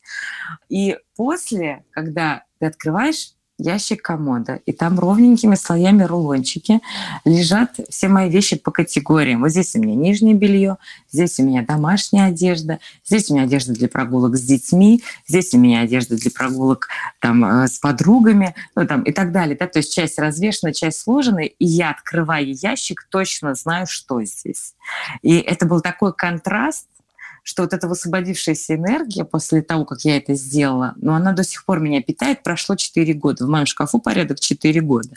И 0.69 0.97
после, 1.15 1.83
когда 1.91 2.43
ты 2.59 2.67
открываешь 2.67 3.36
ящик 3.57 4.01
комода, 4.01 4.59
и 4.65 4.71
там 4.71 4.99
ровненькими 4.99 5.55
слоями 5.55 6.03
рулончики 6.03 6.81
лежат 7.25 7.79
все 7.89 8.07
мои 8.07 8.29
вещи 8.29 8.55
по 8.55 8.71
категориям. 8.71 9.41
Вот 9.41 9.49
здесь 9.49 9.75
у 9.75 9.79
меня 9.79 9.95
нижнее 9.95 10.35
белье, 10.35 10.77
здесь 11.11 11.39
у 11.39 11.43
меня 11.43 11.63
домашняя 11.63 12.27
одежда, 12.27 12.79
здесь 13.05 13.29
у 13.29 13.33
меня 13.33 13.43
одежда 13.43 13.73
для 13.73 13.87
прогулок 13.87 14.35
с 14.35 14.41
детьми, 14.41 15.03
здесь 15.27 15.53
у 15.53 15.57
меня 15.57 15.81
одежда 15.81 16.17
для 16.17 16.31
прогулок 16.31 16.87
там, 17.19 17.43
э, 17.43 17.67
с 17.67 17.79
подругами, 17.79 18.53
ну, 18.75 18.85
там, 18.85 19.03
и 19.03 19.11
так 19.11 19.31
далее. 19.31 19.57
Да? 19.59 19.67
То 19.67 19.79
есть 19.79 19.93
часть 19.93 20.19
развешена, 20.19 20.73
часть 20.73 21.01
сложена, 21.01 21.39
и 21.39 21.65
я, 21.65 21.91
открывая 21.91 22.43
ящик, 22.43 23.07
точно 23.09 23.55
знаю, 23.55 23.87
что 23.87 24.23
здесь. 24.23 24.75
И 25.21 25.37
это 25.37 25.65
был 25.65 25.81
такой 25.81 26.13
контраст, 26.13 26.87
что 27.47 27.63
вот 27.63 27.71
эта 27.71 27.87
высвободившаяся 27.87 28.75
энергия 28.75 29.23
после 29.23 29.61
того, 29.61 29.85
как 29.85 30.01
я 30.01 30.17
это 30.17 30.33
сделала, 30.33 30.95
но 30.97 31.15
она 31.15 31.31
до 31.31 31.45
сих 31.45 31.63
пор 31.63 31.79
меня 31.79 32.01
питает. 32.01 32.43
Прошло 32.43 32.75
4 32.75 33.13
года. 33.13 33.45
В 33.45 33.49
моем 33.49 33.65
шкафу 33.65 33.99
порядок 33.99 34.41
4 34.41 34.81
года. 34.81 35.07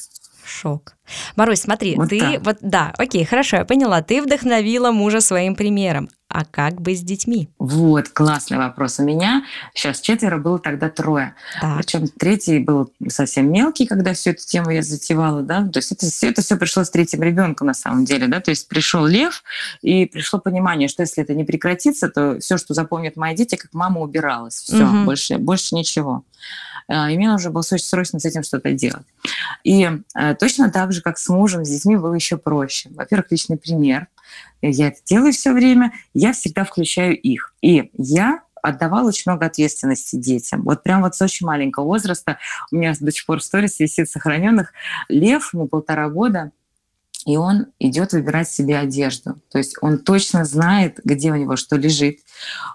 Шок. 0.45 0.95
Марусь, 1.35 1.63
смотри, 1.63 1.97
вот 1.97 2.11
ты 2.11 2.21
так. 2.21 2.43
вот 2.45 2.59
да, 2.61 2.95
окей, 2.99 3.25
хорошо, 3.25 3.57
я 3.57 3.65
поняла. 3.65 4.01
Ты 4.01 4.23
вдохновила 4.23 4.93
мужа 4.93 5.21
своим 5.21 5.57
примером. 5.57 6.09
А 6.33 6.45
как 6.45 6.81
бы 6.81 6.95
с 6.95 7.01
детьми? 7.01 7.51
Вот, 7.59 8.09
классный 8.11 8.57
вопрос. 8.57 9.01
У 9.01 9.03
меня 9.03 9.45
сейчас 9.75 10.01
четверо, 10.01 10.39
было 10.39 10.61
тогда 10.61 10.89
трое. 10.89 11.35
Так. 11.61 11.79
Причем 11.79 12.07
третий 12.07 12.61
был 12.61 12.93
совсем 13.09 13.51
мелкий, 13.51 13.85
когда 13.85 14.13
всю 14.13 14.31
эту 14.31 14.47
тему 14.47 14.71
я 14.71 14.83
затевала, 14.83 15.43
да. 15.43 15.67
То 15.67 15.81
есть 15.81 15.91
это, 15.91 16.07
все 16.07 16.31
это 16.31 16.43
все 16.43 16.57
пришло 16.57 16.85
с 16.85 16.91
третьим 16.91 17.25
ребенком 17.25 17.67
на 17.67 17.75
самом 17.75 18.05
деле, 18.05 18.29
да. 18.29 18.39
То 18.39 18.53
есть 18.53 18.69
пришел 18.69 19.07
лев, 19.07 19.43
и 19.83 20.07
пришло 20.07 20.39
понимание, 20.39 20.87
что 20.87 21.03
если 21.03 21.21
это 21.21 21.35
не 21.35 21.43
прекратится, 21.43 22.09
то 22.09 22.39
все, 22.39 22.59
что 22.59 22.75
запомнят 22.75 23.17
мои 23.17 23.35
дети, 23.35 23.57
как 23.57 23.75
мама 23.75 24.01
убиралась. 24.01 24.55
Все, 24.55 24.85
угу. 24.85 25.07
больше, 25.07 25.37
больше 25.39 25.75
ничего. 25.75 26.23
А, 26.87 27.11
и 27.11 27.17
мне 27.17 27.29
нужно 27.29 27.51
было 27.51 27.63
срочно 27.63 28.21
с 28.21 28.25
этим 28.25 28.45
что-то 28.45 28.73
делать. 28.73 29.07
И 29.65 29.91
э, 30.15 30.35
точно 30.37 30.71
так 30.71 30.93
же, 30.93 31.03
как 31.03 31.19
с 31.19 31.29
мужем, 31.29 31.65
с 31.65 31.69
детьми 31.69 31.97
было 31.97 32.15
еще 32.15 32.37
проще. 32.37 32.89
Во-первых, 32.91 33.33
личный 33.33 33.57
пример– 33.57 34.07
я 34.63 34.89
это 34.89 34.99
делаю 35.05 35.33
все 35.33 35.53
время, 35.53 35.93
я 36.15 36.33
всегда 36.33 36.65
включаю 36.65 37.19
их. 37.19 37.55
И 37.63 37.91
я 37.97 38.43
отдавала 38.63 39.09
очень 39.09 39.31
много 39.31 39.47
ответственности 39.47 40.17
детям. 40.17 40.63
Вот 40.63 40.83
прям 40.83 41.03
вот 41.03 41.15
с 41.15 41.23
очень 41.23 41.47
маленького 41.47 41.85
возраста 41.85 42.39
у 42.71 42.77
меня 42.77 42.95
до 42.99 43.11
сих 43.11 43.25
пор 43.27 43.41
в 43.41 43.45
сторис 43.45 43.81
висит 43.81 44.11
сохраненных 44.11 44.73
лев, 45.09 45.55
ему 45.55 45.67
полтора 45.67 46.09
года, 46.09 46.53
и 47.27 47.37
он 47.37 47.67
идет 47.79 48.13
выбирать 48.13 48.49
себе 48.49 48.79
одежду. 48.79 49.37
То 49.51 49.59
есть 49.59 49.77
он 49.83 49.99
точно 49.99 50.45
знает, 50.45 51.01
где 51.05 51.31
у 51.31 51.37
него 51.37 51.57
что 51.57 51.77
лежит. 51.77 52.21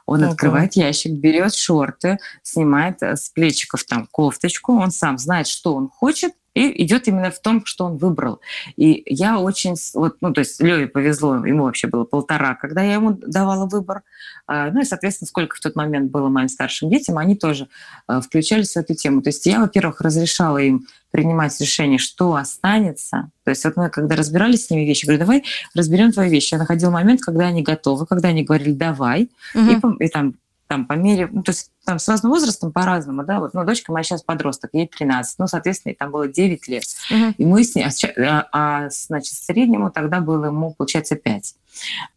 Он 0.06 0.24
Ого. 0.24 0.32
открывает 0.32 0.74
ящик, 0.74 1.14
берет 1.14 1.54
шорты, 1.54 2.20
снимает 2.44 3.02
с 3.02 3.30
плечиков 3.30 3.84
там 3.84 4.08
кофточку, 4.10 4.74
он 4.74 4.92
сам 4.92 5.18
знает, 5.18 5.48
что 5.48 5.74
он 5.74 5.90
хочет, 5.90 6.34
и 6.56 6.84
идет 6.84 7.08
именно 7.08 7.30
в 7.30 7.40
том, 7.40 7.66
что 7.66 7.86
он 7.86 7.98
выбрал. 7.98 8.40
И 8.78 9.04
я 9.06 9.40
очень, 9.40 9.76
вот, 9.94 10.16
ну, 10.22 10.34
то 10.34 10.40
есть 10.40 10.60
Леве 10.62 10.88
повезло, 10.88 11.46
ему 11.46 11.66
вообще 11.66 11.88
было 11.88 12.06
полтора, 12.06 12.56
когда 12.56 12.82
я 12.82 12.94
ему 12.94 13.12
давала 13.12 13.68
выбор. 13.68 14.02
А, 14.48 14.72
ну 14.72 14.82
и, 14.82 14.86
соответственно, 14.86 15.28
сколько 15.28 15.58
в 15.58 15.60
тот 15.60 15.76
момент 15.76 16.10
было 16.10 16.30
моим 16.30 16.48
старшим 16.48 16.90
детям, 16.90 17.18
они 17.18 17.36
тоже 17.36 17.68
а, 18.08 18.22
включались 18.22 18.72
в 18.72 18.78
эту 18.78 18.96
тему. 18.96 19.22
То 19.22 19.30
есть 19.30 19.46
я, 19.46 19.60
во-первых, 19.60 20.02
разрешала 20.02 20.58
им 20.58 20.88
принимать 21.12 21.60
решение, 21.60 22.00
что 22.00 22.36
останется. 22.36 23.32
То 23.44 23.52
есть 23.52 23.64
вот 23.66 23.76
мы, 23.76 23.90
когда 23.90 24.16
разбирались 24.16 24.66
с 24.66 24.70
ними 24.70 24.86
вещи, 24.86 25.06
говорю, 25.06 25.20
давай 25.20 25.44
разберем 25.74 26.12
твои 26.12 26.30
вещи. 26.30 26.54
Я 26.54 26.60
находила 26.60 26.90
момент, 26.90 27.22
когда 27.22 27.48
они 27.48 27.64
готовы, 27.64 28.06
когда 28.06 28.30
они 28.30 28.44
говорили, 28.44 28.72
давай, 28.72 29.30
угу. 29.54 29.98
и, 30.00 30.06
и 30.06 30.10
там 30.10 30.36
там 30.68 30.86
по 30.86 30.94
мере, 30.94 31.30
ну, 31.32 31.44
то 31.44 31.52
есть 31.52 31.72
там 31.86 32.00
с 32.00 32.08
разным 32.08 32.32
возрастом 32.32 32.72
по-разному, 32.72 33.24
да, 33.24 33.40
вот, 33.40 33.54
ну, 33.54 33.64
дочка 33.64 33.92
моя 33.92 34.04
сейчас 34.04 34.24
подросток, 34.24 34.72
ей 34.74 34.88
13, 34.88 35.40
ну, 35.40 35.48
соответственно, 35.48 35.92
ей 35.92 35.96
там 35.96 36.12
было 36.12 36.28
9 36.28 36.68
лет. 36.68 36.84
Uh-huh. 36.84 37.34
И 37.38 37.46
мы 37.46 37.64
с 37.64 37.76
ней, 37.76 37.86
а, 37.86 37.92
а, 38.18 38.48
а, 38.52 38.90
значит, 38.90 39.34
среднему 39.34 39.92
тогда 39.92 40.20
было 40.20 40.46
ему, 40.46 40.74
получается, 40.74 41.16
5. 41.16 41.56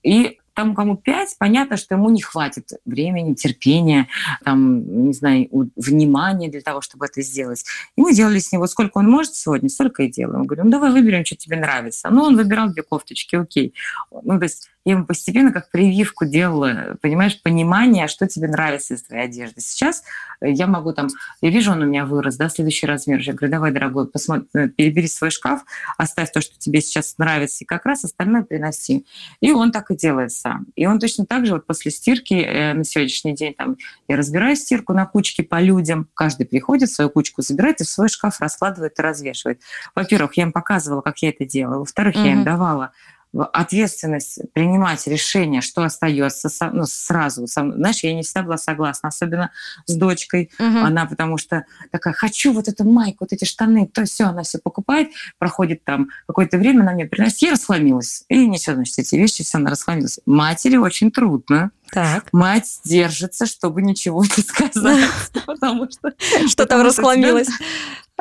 И 0.03 0.39
тому, 0.59 0.75
кому 0.75 0.97
5, 0.97 1.37
понятно, 1.39 1.77
что 1.77 1.95
ему 1.95 2.11
не 2.11 2.21
хватит 2.21 2.73
времени, 2.85 3.35
терпения, 3.35 4.09
там, 4.45 5.07
не 5.07 5.13
знаю, 5.13 5.49
внимания 5.77 6.49
для 6.49 6.63
того, 6.63 6.81
чтобы 6.81 7.07
это 7.07 7.23
сделать. 7.23 7.65
И 7.95 8.01
мы 8.01 8.13
делали 8.13 8.41
с 8.41 8.51
него, 8.51 8.67
сколько 8.67 8.99
он 8.99 9.09
может 9.09 9.37
сегодня, 9.37 9.69
столько 9.69 10.03
и 10.03 10.11
делаем. 10.11 10.41
Мы 10.41 10.47
говорим, 10.47 10.65
ну, 10.65 10.73
давай 10.73 10.91
выберем, 10.91 11.25
что 11.25 11.37
тебе 11.37 11.57
нравится. 11.57 12.11
Ну, 12.11 12.23
он 12.25 12.37
выбирал 12.37 12.71
две 12.71 12.83
кофточки, 12.83 13.37
окей. 13.37 13.73
Ну, 14.11 14.37
то 14.39 14.47
есть 14.47 14.69
я 14.85 14.93
ему 14.95 15.05
постепенно 15.05 15.53
как 15.53 15.71
прививку 15.71 16.25
делала, 16.25 16.97
понимаешь, 17.03 17.41
понимание, 17.43 18.09
что 18.09 18.27
тебе 18.27 18.49
нравится 18.49 18.95
из 18.95 19.03
твоей 19.03 19.25
одежды. 19.25 19.61
Сейчас 19.61 20.03
я 20.41 20.67
могу 20.67 20.93
там, 20.93 21.09
я 21.41 21.51
вижу, 21.51 21.73
он 21.73 21.83
у 21.83 21.87
меня 21.87 22.07
вырос, 22.07 22.37
да, 22.37 22.49
следующий 22.49 22.87
размер. 22.87 23.21
Я 23.21 23.35
говорю, 23.35 23.53
давай, 23.53 23.73
дорогой, 23.73 24.09
посмотри, 24.09 24.49
э, 24.55 24.69
перебери 24.69 25.09
свой 25.09 25.31
шкаф, 25.31 25.65
оставь 25.97 26.33
то, 26.33 26.41
что 26.41 26.59
тебе 26.59 26.81
сейчас 26.81 27.19
нравится, 27.19 27.65
и 27.65 27.67
как 27.67 27.85
раз 27.87 28.05
остальное 28.05 28.43
приноси. 28.43 29.05
И 29.41 29.53
он 29.53 29.73
так 29.73 29.91
и 29.91 29.97
делает 29.97 30.33
сам. 30.33 30.67
И 30.75 30.87
он 30.87 30.99
точно 30.99 31.27
так 31.27 31.45
же 31.45 31.55
вот 31.55 31.67
после 31.67 31.91
стирки 31.91 32.35
э, 32.35 32.73
на 32.75 32.85
сегодняшний 32.85 33.35
день 33.35 33.55
там 33.55 33.77
я 34.07 34.17
разбираю 34.17 34.57
стирку 34.57 34.93
на 34.93 35.07
кучки 35.07 35.43
по 35.43 35.61
людям, 35.61 36.09
каждый 36.15 36.47
приходит, 36.47 36.91
свою 36.91 37.11
кучку 37.11 37.43
забирает 37.43 37.81
и 37.81 37.85
в 37.85 37.89
свой 37.89 38.09
шкаф 38.09 38.41
раскладывает 38.41 38.99
и 38.99 39.03
развешивает. 39.03 39.61
Во-первых, 39.95 40.37
я 40.37 40.45
им 40.45 40.53
показывала, 40.53 41.01
как 41.01 41.19
я 41.19 41.31
это 41.31 41.45
делала. 41.45 41.81
Во-вторых, 41.81 42.17
mm-hmm. 42.17 42.27
я 42.27 42.33
им 42.33 42.45
давала 42.45 42.93
ответственность 43.37 44.41
принимать 44.53 45.07
решение, 45.07 45.61
что 45.61 45.83
остается 45.83 46.49
ну, 46.73 46.85
сразу. 46.87 47.47
Знаешь, 47.47 48.03
я 48.03 48.15
не 48.15 48.23
всегда 48.23 48.43
была 48.43 48.57
согласна, 48.57 49.09
особенно 49.09 49.51
с 49.87 49.95
дочкой. 49.95 50.51
Угу. 50.59 50.79
Она 50.79 51.07
потому 51.07 51.37
что 51.39 51.65
такая, 51.91 52.15
хочу 52.15 52.53
вот 52.53 52.69
эту 52.69 52.85
майку, 52.85 53.19
вот 53.21 53.33
эти 53.33 53.45
штаны, 53.45 53.87
то 53.87 54.05
все, 54.05 54.25
она 54.25 54.43
все 54.43 54.59
покупает, 54.59 55.11
проходит 55.39 55.85
там 55.85 56.09
какое-то 56.27 56.59
время, 56.59 56.83
она 56.83 56.93
мне 56.93 57.07
приносит, 57.07 57.43
я 57.43 57.53
расхламилась. 57.53 58.25
И 58.29 58.47
несет, 58.47 58.77
значит, 58.77 58.99
эти 58.99 59.17
вещи, 59.17 59.45
все, 59.45 59.59
она 59.59 59.71
расхламилась. 59.71 60.21
Матери 60.27 60.77
очень 60.77 61.11
трудно. 61.11 61.71
Так. 61.91 62.29
Мать 62.33 62.81
держится, 62.85 63.47
чтобы 63.47 63.83
ничего 63.83 64.25
не 64.25 64.43
сказать, 64.43 65.09
потому 65.47 65.91
что... 65.91 66.13
Что 66.49 66.67
там 66.67 66.83
расхламилось? 66.83 67.49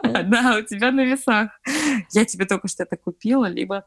Да, 0.28 0.58
у 0.60 0.62
тебя 0.62 0.92
на 0.92 1.06
весах. 1.06 1.52
Я 2.12 2.26
тебе 2.26 2.46
только 2.46 2.68
что 2.68 2.84
это 2.84 2.98
купила, 2.98 3.46
либо 3.46 3.86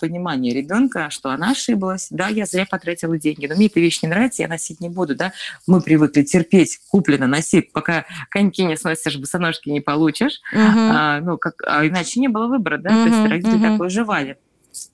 понимание 0.00 0.54
ребенка, 0.54 1.10
что 1.10 1.30
она 1.30 1.50
ошиблась, 1.50 2.08
да, 2.10 2.28
я 2.28 2.46
зря 2.46 2.66
потратила 2.66 3.18
деньги, 3.18 3.46
но 3.46 3.54
мне 3.54 3.66
эта 3.66 3.80
вещь 3.80 4.02
не 4.02 4.08
нравится, 4.08 4.42
я 4.42 4.48
носить 4.48 4.80
не 4.80 4.88
буду, 4.88 5.14
да. 5.14 5.32
Мы 5.66 5.80
привыкли 5.80 6.22
терпеть, 6.22 6.80
куплено, 6.90 7.26
носи, 7.26 7.60
пока 7.60 8.06
коньки 8.30 8.64
не 8.64 8.76
сносишь, 8.76 9.18
босоножки 9.18 9.68
не 9.68 9.80
получишь, 9.80 10.40
а, 10.54 11.20
ну, 11.20 11.38
как, 11.38 11.62
а 11.66 11.86
иначе 11.86 12.20
не 12.20 12.28
было 12.28 12.46
выбора, 12.46 12.78
да, 12.78 12.90
то 12.90 13.08
есть 13.08 13.30
родители 13.30 13.58
uh-huh. 13.58 13.72
такое 13.72 13.88
жевали 13.88 14.38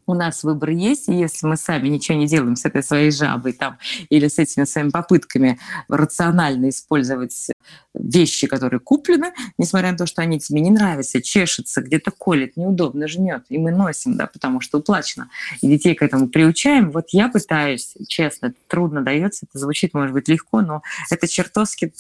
у 0.07 0.15
нас 0.15 0.43
выбор 0.45 0.71
есть, 0.71 1.09
и 1.09 1.15
если 1.15 1.47
мы 1.47 1.57
сами 1.57 1.89
ничего 1.89 2.19
не 2.19 2.27
делаем 2.27 2.57
с 2.57 2.65
этой 2.65 2.83
своей 2.83 3.11
жабой 3.11 3.53
там, 3.53 3.79
или 4.09 4.29
с 4.29 4.39
этими 4.39 4.65
своими 4.65 4.91
попытками 4.91 5.59
рационально 5.89 6.71
использовать 6.71 7.49
вещи, 7.95 8.47
которые 8.47 8.81
куплены, 8.81 9.33
несмотря 9.59 9.93
на 9.93 9.99
то, 9.99 10.07
что 10.07 10.23
они 10.23 10.39
тебе 10.39 10.61
не 10.61 10.71
нравятся, 10.71 11.21
чешется, 11.21 11.81
где-то 11.83 12.11
колет, 12.11 12.57
неудобно 12.57 13.09
жмет, 13.09 13.45
и 13.49 13.59
мы 13.59 13.71
носим, 13.71 14.17
да, 14.17 14.27
потому 14.27 14.61
что 14.61 14.79
уплачено. 14.79 15.31
И 15.61 15.69
детей 15.69 15.95
к 15.95 16.03
этому 16.03 16.29
приучаем. 16.29 16.91
Вот 16.91 17.09
я 17.11 17.29
пытаюсь, 17.29 17.95
честно, 18.07 18.55
трудно 18.67 19.03
дается, 19.03 19.47
это 19.49 19.59
звучит, 19.59 19.95
может 19.95 20.13
быть, 20.13 20.29
легко, 20.29 20.61
но 20.61 20.83
это 21.11 21.27
чертовски 21.27 21.93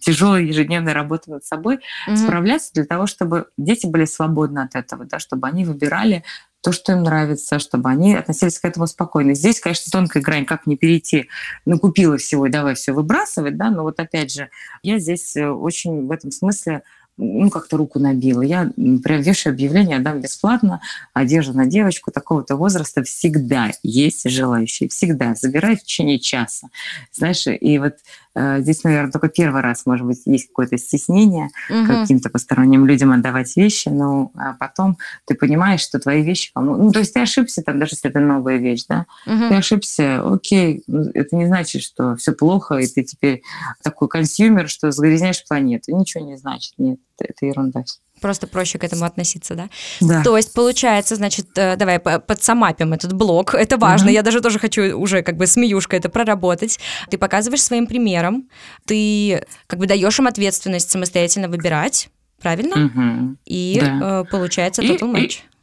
тяжелая 0.00 0.42
ежедневная 0.42 0.94
работа 0.94 1.30
над 1.30 1.44
собой, 1.44 1.76
mm-hmm. 2.08 2.16
справляться 2.16 2.72
для 2.74 2.84
того, 2.84 3.06
чтобы 3.06 3.46
дети 3.56 3.86
были 3.86 4.04
свободны 4.04 4.60
от 4.60 4.74
этого, 4.74 5.04
да, 5.04 5.18
чтобы 5.18 5.46
они 5.46 5.64
выбирали 5.64 6.24
то, 6.62 6.72
что 6.72 6.92
им 6.92 7.02
нравится, 7.02 7.58
чтобы 7.58 7.90
они 7.90 8.14
относились 8.14 8.58
к 8.58 8.64
этому 8.64 8.86
спокойно. 8.86 9.34
Здесь, 9.34 9.60
конечно, 9.60 9.90
тонкая 9.90 10.22
грань, 10.22 10.44
как 10.44 10.66
не 10.66 10.76
перейти, 10.76 11.28
накупила 11.64 12.16
всего 12.16 12.46
и 12.46 12.50
давай 12.50 12.74
все 12.74 12.92
выбрасывать, 12.92 13.56
да, 13.56 13.70
но 13.70 13.82
вот 13.82 14.00
опять 14.00 14.32
же, 14.32 14.50
я 14.82 14.98
здесь 14.98 15.36
э, 15.36 15.48
очень 15.48 16.06
в 16.06 16.10
этом 16.10 16.30
смысле 16.32 16.82
ну, 17.16 17.50
как-то 17.50 17.76
руку 17.76 17.98
набила. 17.98 18.42
Я 18.42 18.70
прям 19.02 19.20
вешаю 19.20 19.54
объявление, 19.54 19.98
отдам 19.98 20.20
бесплатно 20.20 20.80
одежду 21.14 21.54
на 21.54 21.66
девочку 21.66 22.10
такого-то 22.10 22.56
возраста. 22.56 23.02
Всегда 23.02 23.70
есть 23.82 24.28
желающие, 24.28 24.88
всегда. 24.88 25.34
Забирай 25.34 25.76
в 25.76 25.82
течение 25.82 26.18
часа. 26.18 26.68
Знаешь, 27.12 27.46
и 27.46 27.78
вот 27.78 27.94
Э, 28.36 28.60
здесь, 28.60 28.84
наверное, 28.84 29.10
только 29.10 29.28
первый 29.28 29.62
раз, 29.62 29.86
может 29.86 30.06
быть, 30.06 30.20
есть 30.26 30.48
какое-то 30.48 30.76
стеснение 30.76 31.48
угу. 31.70 31.86
каким-то 31.86 32.28
посторонним 32.28 32.84
людям 32.84 33.12
отдавать 33.12 33.56
вещи, 33.56 33.88
но 33.88 34.30
а 34.34 34.52
потом 34.52 34.98
ты 35.24 35.34
понимаешь, 35.34 35.80
что 35.80 35.98
твои 35.98 36.22
вещи 36.22 36.52
кому... 36.52 36.76
Ну, 36.76 36.92
то 36.92 36.98
есть 36.98 37.14
ты 37.14 37.20
ошибся, 37.20 37.62
там, 37.62 37.78
даже 37.78 37.94
если 37.94 38.10
это 38.10 38.20
новая 38.20 38.58
вещь, 38.58 38.84
да? 38.88 39.06
Угу. 39.26 39.48
Ты 39.48 39.54
ошибся, 39.54 40.22
окей, 40.22 40.84
ну, 40.86 41.10
это 41.14 41.34
не 41.34 41.46
значит, 41.46 41.82
что 41.82 42.14
все 42.16 42.32
плохо, 42.32 42.76
и 42.76 42.86
ты 42.86 43.04
теперь 43.04 43.42
такой 43.82 44.08
consumer, 44.08 44.68
что 44.68 44.90
загрязняешь 44.90 45.42
планету. 45.48 45.96
Ничего 45.96 46.22
не 46.22 46.36
значит, 46.36 46.74
нет, 46.76 46.98
это 47.24 47.46
ерунда. 47.46 47.84
Просто 48.20 48.46
проще 48.46 48.78
к 48.78 48.84
этому 48.84 49.04
относиться, 49.04 49.54
да? 49.54 49.68
Да. 50.00 50.22
То 50.22 50.36
есть, 50.36 50.54
получается, 50.54 51.16
значит, 51.16 51.46
э, 51.56 51.76
давай 51.76 51.98
под 51.98 52.26
sum 52.26 52.54
up 52.54 52.73
им 52.73 52.92
этот 52.92 53.12
блок. 53.12 53.54
Это 53.54 53.76
важно. 53.76 54.06
Угу. 54.06 54.14
Я 54.14 54.22
даже 54.22 54.40
тоже 54.40 54.58
хочу 54.58 54.98
уже 54.98 55.22
как 55.22 55.36
бы 55.36 55.46
смеюшка 55.46 55.96
это 55.96 56.08
проработать. 56.08 56.78
Ты 57.10 57.18
показываешь 57.18 57.62
своим 57.62 57.86
примером, 57.86 58.48
ты 58.86 59.44
как 59.66 59.78
бы 59.78 59.86
даешь 59.86 60.18
им 60.18 60.26
ответственность 60.26 60.90
самостоятельно 60.90 61.48
выбирать, 61.48 62.08
правильно? 62.40 62.86
Угу. 62.86 63.36
И 63.44 63.78
да. 63.80 64.20
Э, 64.20 64.24
получается 64.30 64.82
total 64.82 65.12
match. 65.12 65.40
И, 65.40 65.55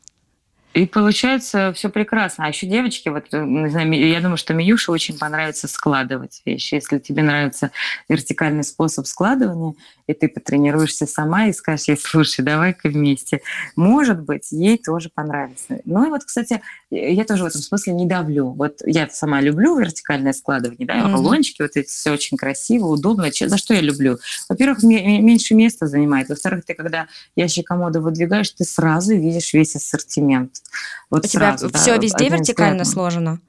и 0.73 0.85
получается 0.85 1.71
все 1.75 1.89
прекрасно. 1.89 2.45
А 2.45 2.47
еще 2.47 2.65
девочки, 2.65 3.09
вот, 3.09 3.25
э, 3.31 3.43
не 3.43 3.69
знаю, 3.69 3.93
я 3.93 4.19
думаю, 4.21 4.37
что 4.37 4.53
Миюше 4.53 4.91
очень 4.91 5.17
понравится 5.17 5.67
складывать 5.67 6.41
вещи. 6.45 6.75
Если 6.75 6.99
тебе 6.99 7.23
нравится 7.23 7.71
вертикальный 8.09 8.63
способ 8.63 9.05
складывания, 9.05 9.75
и 10.07 10.13
ты 10.13 10.27
потренируешься 10.27 11.05
сама 11.05 11.45
и 11.45 11.53
скажешь 11.53 11.87
ей, 11.87 11.97
слушай, 11.97 12.41
давай-ка 12.43 12.89
вместе. 12.89 13.41
Может 13.75 14.21
быть, 14.21 14.51
ей 14.51 14.77
тоже 14.77 15.09
понравится. 15.13 15.79
Ну 15.85 16.07
и 16.07 16.09
вот, 16.09 16.23
кстати, 16.23 16.61
я 16.93 17.25
тоже 17.25 17.43
в 17.43 17.47
этом 17.47 17.61
смысле 17.61 17.93
не 17.93 18.05
давлю. 18.05 18.51
Вот 18.51 18.81
я 18.85 19.09
сама 19.09 19.41
люблю 19.41 19.77
вертикальное 19.77 20.33
складывание, 20.33 20.87
да, 20.87 20.99
mm-hmm. 20.99 21.13
рулончики, 21.13 21.61
вот 21.61 21.71
эти 21.75 21.87
все 21.87 22.11
очень 22.11 22.37
красиво, 22.37 22.87
удобно. 22.87 23.29
За 23.33 23.57
что 23.57 23.73
я 23.73 23.81
люблю? 23.81 24.19
Во-первых, 24.49 24.83
меньше 24.83 25.55
места 25.55 25.87
занимает. 25.87 26.29
Во-вторых, 26.29 26.65
ты 26.65 26.73
когда 26.73 27.07
ящик 27.35 27.67
комода 27.67 28.01
выдвигаешь, 28.01 28.51
ты 28.51 28.63
сразу 28.63 29.15
видишь 29.15 29.53
весь 29.53 29.75
ассортимент. 29.75 30.61
Вот 31.09 31.25
У 31.25 31.27
сразу, 31.27 31.69
тебя 31.69 31.73
да, 31.73 31.79
все 31.79 31.97
везде 31.97 32.29
вертикально 32.29 32.85
сложено? 32.85 33.39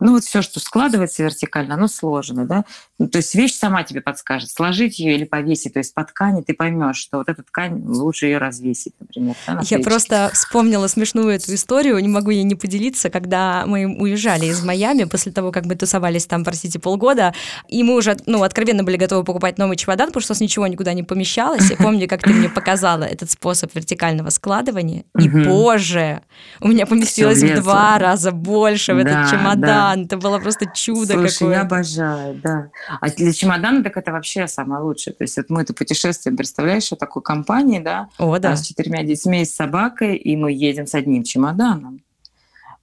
Ну 0.00 0.12
вот 0.12 0.24
все, 0.24 0.42
что 0.42 0.60
складывается 0.60 1.22
вертикально, 1.22 1.74
оно 1.74 1.86
сложно, 1.86 2.46
да. 2.46 2.64
Ну, 2.98 3.08
то 3.08 3.18
есть 3.18 3.34
вещь 3.34 3.54
сама 3.54 3.82
тебе 3.82 4.00
подскажет, 4.00 4.50
сложить 4.50 4.98
ее 4.98 5.14
или 5.14 5.24
повесить. 5.24 5.74
То 5.74 5.78
есть 5.78 5.94
по 5.94 6.04
ткани 6.04 6.42
ты 6.42 6.54
поймешь, 6.54 6.96
что 6.96 7.18
вот 7.18 7.28
эта 7.28 7.42
ткань 7.42 7.82
лучше 7.84 8.26
ее 8.26 8.38
развесить, 8.38 8.94
например. 8.98 9.36
Да, 9.46 9.60
Я 9.62 9.78
просто 9.80 10.30
вспомнила 10.32 10.86
смешную 10.86 11.28
эту 11.28 11.54
историю, 11.54 11.98
не 11.98 12.08
могу 12.08 12.30
ей 12.30 12.42
не 12.42 12.54
поделиться, 12.54 13.10
когда 13.10 13.64
мы 13.66 13.86
уезжали 13.86 14.46
из 14.46 14.62
Майами 14.64 15.04
после 15.04 15.32
того, 15.32 15.52
как 15.52 15.66
мы 15.66 15.76
тусовались 15.76 16.26
там, 16.26 16.44
простите, 16.44 16.78
полгода, 16.78 17.34
и 17.68 17.82
мы 17.82 17.94
уже, 17.94 18.16
ну, 18.26 18.42
откровенно 18.42 18.84
были 18.84 18.96
готовы 18.96 19.24
покупать 19.24 19.58
новый 19.58 19.76
чемодан, 19.76 20.08
потому 20.08 20.22
что 20.22 20.32
у 20.32 20.34
нас 20.34 20.40
ничего 20.40 20.66
никуда 20.66 20.92
не 20.94 21.02
помещалось. 21.02 21.70
И 21.70 21.76
помню, 21.76 22.08
как 22.08 22.22
ты 22.22 22.30
мне 22.30 22.48
показала 22.54 23.04
этот 23.04 23.30
способ 23.30 23.74
вертикального 23.74 24.30
складывания, 24.30 25.04
и, 25.18 25.28
боже, 25.28 26.22
у 26.60 26.68
меня 26.68 26.86
поместилось 26.86 27.42
в 27.42 27.54
два 27.60 27.98
раза 27.98 28.32
больше 28.32 28.94
в 28.94 28.98
этот 28.98 29.30
чемодан. 29.30 29.89
Это 29.96 30.16
было 30.16 30.38
просто 30.38 30.66
чудо 30.74 31.14
какое. 31.14 31.54
я 31.54 31.60
обожаю, 31.62 32.40
да. 32.42 32.70
А 33.00 33.08
для 33.10 33.32
чемодана 33.32 33.82
так 33.82 33.96
это 33.96 34.12
вообще 34.12 34.46
самое 34.48 34.82
лучшее. 34.82 35.14
То 35.14 35.24
есть 35.24 35.36
вот 35.36 35.50
мы 35.50 35.62
это 35.62 35.74
путешествие, 35.74 36.34
представляешь, 36.36 36.84
что 36.84 36.96
такой 36.96 37.22
компании, 37.22 37.80
да, 37.80 38.08
О, 38.18 38.38
да. 38.38 38.56
с 38.56 38.66
четырьмя 38.66 39.02
детьми 39.02 39.42
и 39.42 39.44
с 39.44 39.54
собакой, 39.54 40.16
и 40.16 40.36
мы 40.36 40.52
едем 40.52 40.86
с 40.86 40.94
одним 40.94 41.24
чемоданом. 41.24 42.02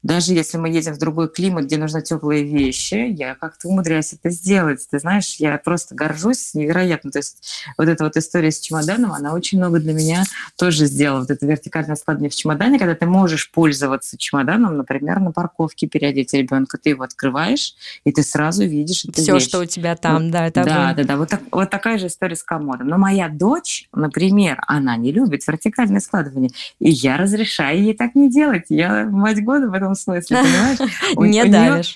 Даже 0.03 0.33
если 0.33 0.57
мы 0.57 0.69
едем 0.69 0.93
в 0.93 0.99
другой 0.99 1.29
климат, 1.29 1.65
где 1.65 1.77
нужны 1.77 2.01
теплые 2.01 2.43
вещи, 2.43 3.13
я 3.17 3.35
как-то 3.35 3.67
умудряюсь 3.67 4.13
это 4.13 4.29
сделать. 4.29 4.85
Ты 4.89 4.99
знаешь, 4.99 5.35
я 5.35 5.57
просто 5.57 5.95
горжусь 5.95 6.53
невероятно. 6.53 7.11
То 7.11 7.19
есть 7.19 7.65
вот 7.77 7.87
эта 7.87 8.03
вот 8.03 8.15
история 8.15 8.51
с 8.51 8.59
чемоданом, 8.59 9.11
она 9.11 9.33
очень 9.33 9.57
много 9.57 9.79
для 9.79 9.93
меня 9.93 10.23
тоже 10.57 10.85
сделала. 10.85 11.21
Вот 11.21 11.31
это 11.31 11.45
вертикальное 11.45 11.95
складывание 11.95 12.29
в 12.29 12.35
чемодане, 12.35 12.79
когда 12.79 12.95
ты 12.95 13.05
можешь 13.05 13.51
пользоваться 13.51 14.17
чемоданом, 14.17 14.77
например, 14.77 15.19
на 15.19 15.31
парковке 15.31 15.87
переодеть 15.87 16.33
ребенка, 16.33 16.77
ты 16.77 16.91
его 16.91 17.03
открываешь, 17.03 17.73
и 18.03 18.11
ты 18.11 18.23
сразу 18.23 18.63
видишь 18.63 19.05
эту 19.05 19.21
Все, 19.21 19.33
вещь. 19.33 19.43
что 19.43 19.59
у 19.59 19.65
тебя 19.65 19.95
там, 19.95 20.23
вот, 20.23 20.31
да, 20.31 20.47
это 20.47 20.63
Да, 20.63 20.93
да, 20.93 21.03
да. 21.03 21.17
Вот, 21.17 21.29
так, 21.29 21.41
вот 21.51 21.69
такая 21.69 21.97
же 21.97 22.07
история 22.07 22.35
с 22.35 22.43
комодом. 22.43 22.87
Но 22.87 22.97
моя 22.97 23.29
дочь, 23.29 23.89
например, 23.93 24.61
она 24.67 24.95
не 24.95 25.11
любит 25.11 25.45
вертикальное 25.47 25.99
складывание, 25.99 26.51
и 26.79 26.89
я 26.89 27.17
разрешаю 27.17 27.81
ей 27.81 27.93
так 27.93 28.15
не 28.15 28.29
делать. 28.29 28.65
Я 28.69 29.05
мать 29.05 29.43
года 29.43 29.69
в 29.69 29.73
этом 29.73 29.86
этом 29.87 29.95
смысле, 29.95 30.37
понимаешь? 30.37 30.79
Не 31.17 31.45
давишь. 31.45 31.95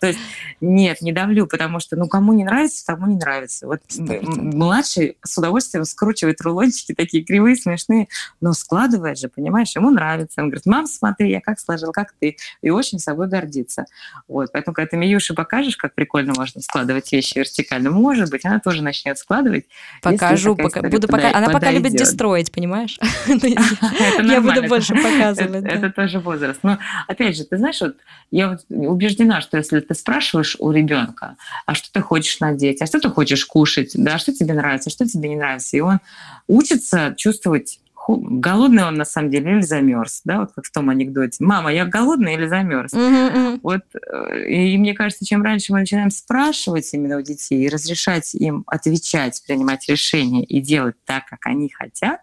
Нет, 0.62 1.02
не 1.02 1.12
давлю, 1.12 1.48
потому 1.48 1.80
что, 1.80 1.96
ну, 1.96 2.08
кому 2.08 2.34
не 2.34 2.44
нравится, 2.44 2.86
тому 2.86 3.08
не 3.08 3.16
нравится. 3.16 3.66
Вот 3.66 3.80
младший 3.98 5.18
с 5.24 5.36
удовольствием 5.36 5.86
скручивает 5.86 6.40
рулончики 6.42 6.94
такие 6.94 7.24
кривые, 7.24 7.56
смешные, 7.56 8.08
но 8.42 8.54
складывает 8.54 9.18
же, 9.18 9.28
понимаешь, 9.28 9.76
ему 9.76 9.90
нравится. 9.90 10.42
Он 10.42 10.50
говорит, 10.50 10.68
мам, 10.68 10.86
смотри, 10.86 11.32
я 11.32 11.42
как 11.42 11.60
сложил, 11.60 11.92
как 11.92 12.14
ты. 12.20 12.38
И 12.62 12.70
очень 12.70 13.00
собой 13.00 13.28
гордится. 13.28 13.86
Вот, 14.28 14.52
поэтому, 14.52 14.76
когда 14.76 14.90
ты 14.90 14.98
Миюше 14.98 15.34
покажешь, 15.34 15.78
как 15.78 15.96
прикольно 15.96 16.34
можно 16.38 16.62
складывать 16.62 17.12
вещи 17.12 17.40
вертикально, 17.40 17.90
может 17.90 18.30
быть, 18.30 18.46
она 18.46 18.60
тоже 18.60 18.84
начнет 18.84 19.18
складывать. 19.18 19.66
Покажу, 20.04 20.56
пока, 20.56 20.84
буду 20.84 21.08
пока... 21.08 21.36
Она 21.36 21.50
пока 21.50 21.72
любит 21.72 21.94
дестроить, 21.94 22.52
понимаешь? 22.52 23.00
Я 23.32 24.42
буду 24.42 24.62
больше 24.68 24.94
показывать. 24.94 25.66
Это 25.66 25.90
тоже 25.90 26.20
возраст. 26.20 26.60
Но, 26.62 26.78
опять 27.08 27.36
же, 27.36 27.46
ты 27.46 27.58
знаешь, 27.58 27.81
вот 27.82 27.98
я 28.32 28.58
убеждена, 28.70 29.42
что 29.42 29.58
если 29.58 29.80
ты 29.80 29.94
спрашиваешь 29.94 30.56
у 30.60 30.72
ребенка, 30.72 31.38
а 31.66 31.76
что 31.76 31.92
ты 31.92 32.02
хочешь 32.02 32.40
надеть, 32.40 32.82
а 32.82 32.86
что 32.86 33.00
ты 33.00 33.10
хочешь 33.10 33.46
кушать, 33.46 33.92
да, 33.94 34.18
что 34.18 34.34
тебе 34.34 34.54
нравится, 34.54 34.90
что 34.90 35.06
тебе 35.06 35.30
не 35.30 35.36
нравится, 35.36 35.76
и 35.76 35.82
он 35.82 36.00
учится 36.48 37.14
чувствовать 37.18 37.80
голодный 38.08 38.86
он 38.86 38.96
на 38.96 39.06
самом 39.06 39.30
деле 39.30 39.52
или 39.52 39.62
замерз, 39.62 40.22
да, 40.26 40.40
вот 40.40 40.52
как 40.56 40.66
в 40.66 40.72
том 40.72 40.90
анекдоте. 40.90 41.44
Мама, 41.44 41.74
я 41.74 41.86
голодный 41.86 42.34
или 42.34 42.48
замерз? 42.48 42.94
Mm-hmm. 42.94 43.60
Вот, 43.64 43.82
э, 43.94 44.50
и 44.50 44.78
мне 44.78 44.94
кажется, 44.94 45.26
чем 45.26 45.44
раньше 45.44 45.72
мы 45.72 45.80
начинаем 45.80 46.10
спрашивать 46.10 46.92
именно 46.94 47.18
у 47.18 47.22
детей 47.22 47.64
и 47.64 47.70
разрешать 47.70 48.34
им 48.34 48.64
отвечать, 48.68 49.42
принимать 49.46 49.88
решения 49.88 50.44
и 50.44 50.62
делать 50.62 50.96
так, 51.06 51.26
как 51.28 51.46
они 51.46 51.70
хотят, 51.70 52.22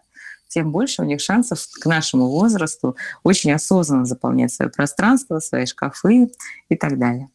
тем 0.49 0.71
больше 0.71 1.01
у 1.01 1.05
них 1.05 1.21
шансов 1.21 1.65
к 1.81 1.85
нашему 1.85 2.27
возрасту 2.27 2.97
очень 3.23 3.53
осознанно 3.53 4.05
заполнять 4.05 4.51
свое 4.51 4.69
пространство, 4.69 5.39
свои 5.39 5.65
шкафы 5.65 6.31
и 6.67 6.75
так 6.75 6.99
далее. 6.99 7.29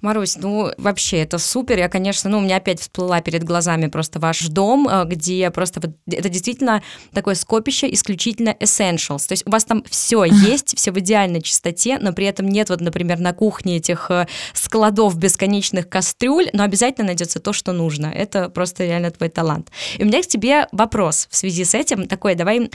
Марусь, 0.00 0.36
ну 0.36 0.70
вообще 0.78 1.18
это 1.18 1.38
супер. 1.38 1.78
Я, 1.78 1.88
конечно, 1.88 2.30
ну 2.30 2.38
у 2.38 2.40
меня 2.40 2.56
опять 2.56 2.80
всплыла 2.80 3.20
перед 3.20 3.44
глазами 3.44 3.86
просто 3.88 4.18
ваш 4.18 4.48
дом, 4.48 4.88
э, 4.88 5.04
где 5.04 5.50
просто 5.50 5.80
вот 5.80 5.90
это 6.10 6.28
действительно 6.28 6.82
такое 7.12 7.34
скопище 7.34 7.92
исключительно 7.92 8.50
essentials. 8.60 9.28
То 9.28 9.32
есть 9.32 9.46
у 9.46 9.50
вас 9.50 9.64
там 9.64 9.84
все 9.88 10.24
есть, 10.24 10.76
все 10.76 10.90
в 10.92 10.98
идеальной 10.98 11.42
чистоте, 11.42 11.98
но 12.00 12.12
при 12.12 12.26
этом 12.26 12.48
нет 12.48 12.70
вот, 12.70 12.80
например, 12.80 13.18
на 13.18 13.32
кухне 13.32 13.76
этих 13.76 14.10
э, 14.10 14.26
складов 14.54 15.16
бесконечных 15.18 15.88
кастрюль, 15.88 16.48
но 16.52 16.62
обязательно 16.62 17.08
найдется 17.08 17.40
то, 17.40 17.52
что 17.52 17.72
нужно. 17.72 18.06
Это 18.06 18.48
просто 18.48 18.84
реально 18.84 19.10
твой 19.10 19.28
талант. 19.28 19.70
И 19.98 20.02
у 20.02 20.06
меня 20.06 20.22
к 20.22 20.26
тебе 20.26 20.66
вопрос 20.72 21.28
в 21.30 21.36
связи 21.36 21.64
с 21.64 21.74
этим, 21.74 22.06
такой, 22.06 22.34
давай 22.34 22.70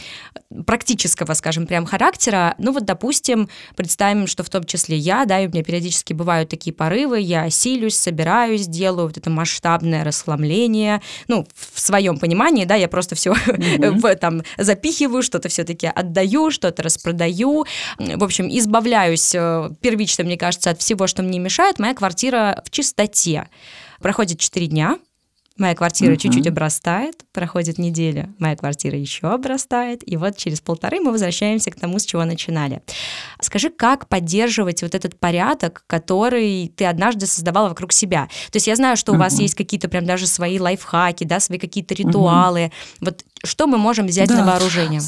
практического, 0.66 1.34
скажем, 1.34 1.68
прям 1.68 1.86
характера. 1.86 2.56
Ну 2.58 2.72
вот, 2.72 2.86
допустим, 2.86 3.50
представим, 3.76 4.28
что 4.28 4.44
в 4.44 4.50
том 4.50 4.64
числе 4.64 4.98
я, 4.98 5.26
да, 5.26 5.40
и 5.40 5.48
у 5.48 5.50
меня 5.50 5.64
периодически 5.64 6.14
бывают 6.14 6.50
такие 6.50 6.74
порывы, 6.74 7.14
я 7.17 7.49
силюсь, 7.49 7.97
собираюсь, 7.97 8.67
делаю 8.67 9.08
вот 9.08 9.17
это 9.17 9.30
масштабное 9.30 10.04
расхламление, 10.04 11.01
ну, 11.28 11.47
в 11.56 11.80
своем 11.80 12.17
понимании, 12.17 12.65
да, 12.65 12.75
я 12.75 12.88
просто 12.88 13.15
все 13.15 13.34
mm-hmm. 13.34 14.15
там 14.15 14.43
запихиваю, 14.58 15.23
что-то 15.23 15.49
все-таки 15.49 15.88
отдаю, 15.88 16.51
что-то 16.51 16.84
распродаю, 16.84 17.65
в 17.97 18.23
общем, 18.23 18.47
избавляюсь 18.49 19.34
э, 19.36 19.69
первично, 19.82 20.23
мне 20.23 20.38
кажется, 20.38 20.71
от 20.71 20.80
всего, 20.80 21.08
что 21.08 21.23
мне 21.23 21.39
мешает, 21.39 21.80
моя 21.80 21.93
квартира 21.93 22.62
в 22.65 22.69
чистоте. 22.69 23.47
Проходит 23.99 24.39
4 24.39 24.67
дня, 24.67 24.97
Моя 25.58 25.74
квартира 25.74 26.12
uh-huh. 26.12 26.18
чуть-чуть 26.18 26.48
обрастает, 26.48 27.24
проходит 27.32 27.78
неделя, 27.78 28.34
моя 28.39 28.58
квартира 28.58 28.98
еще 28.98 29.28
обрастает, 29.28 30.02
и 30.06 30.18
вот 30.18 30.36
через 30.36 30.60
полторы 30.60 31.00
мы 31.00 31.12
возвращаемся 31.12 31.72
к 31.72 31.80
тому, 31.80 31.98
с 31.98 32.06
чего 32.06 32.26
начинали. 32.26 32.82
Скажи, 33.39 33.70
как 33.70 34.10
поддерживать 34.10 34.82
вот 34.82 34.94
этот 34.94 35.18
порядок, 35.18 35.86
который 35.88 36.74
ты 36.76 36.84
однажды 36.84 37.26
создавала 37.26 37.70
вокруг 37.70 37.94
себя? 37.94 38.28
То 38.52 38.58
есть 38.58 38.68
я 38.68 38.76
знаю, 38.76 38.98
что 38.98 39.13
uh-huh. 39.13 39.15
у 39.15 39.20
вас 39.20 39.39
есть 39.39 39.56
какие-то 39.56 39.88
прям 39.88 40.06
даже 40.06 40.28
свои 40.28 40.60
лайфхаки, 40.60 41.24
да, 41.24 41.39
свои 41.39 41.58
какие-то 41.58 41.94
ритуалы. 41.94 42.60
Uh-huh. 42.60 42.72
Вот 43.00 43.24
что 43.46 43.68
мы 43.68 43.78
можем 43.78 44.08
взять 44.08 44.28
да. 44.28 44.38
на 44.38 44.46
вооружение? 44.46 45.00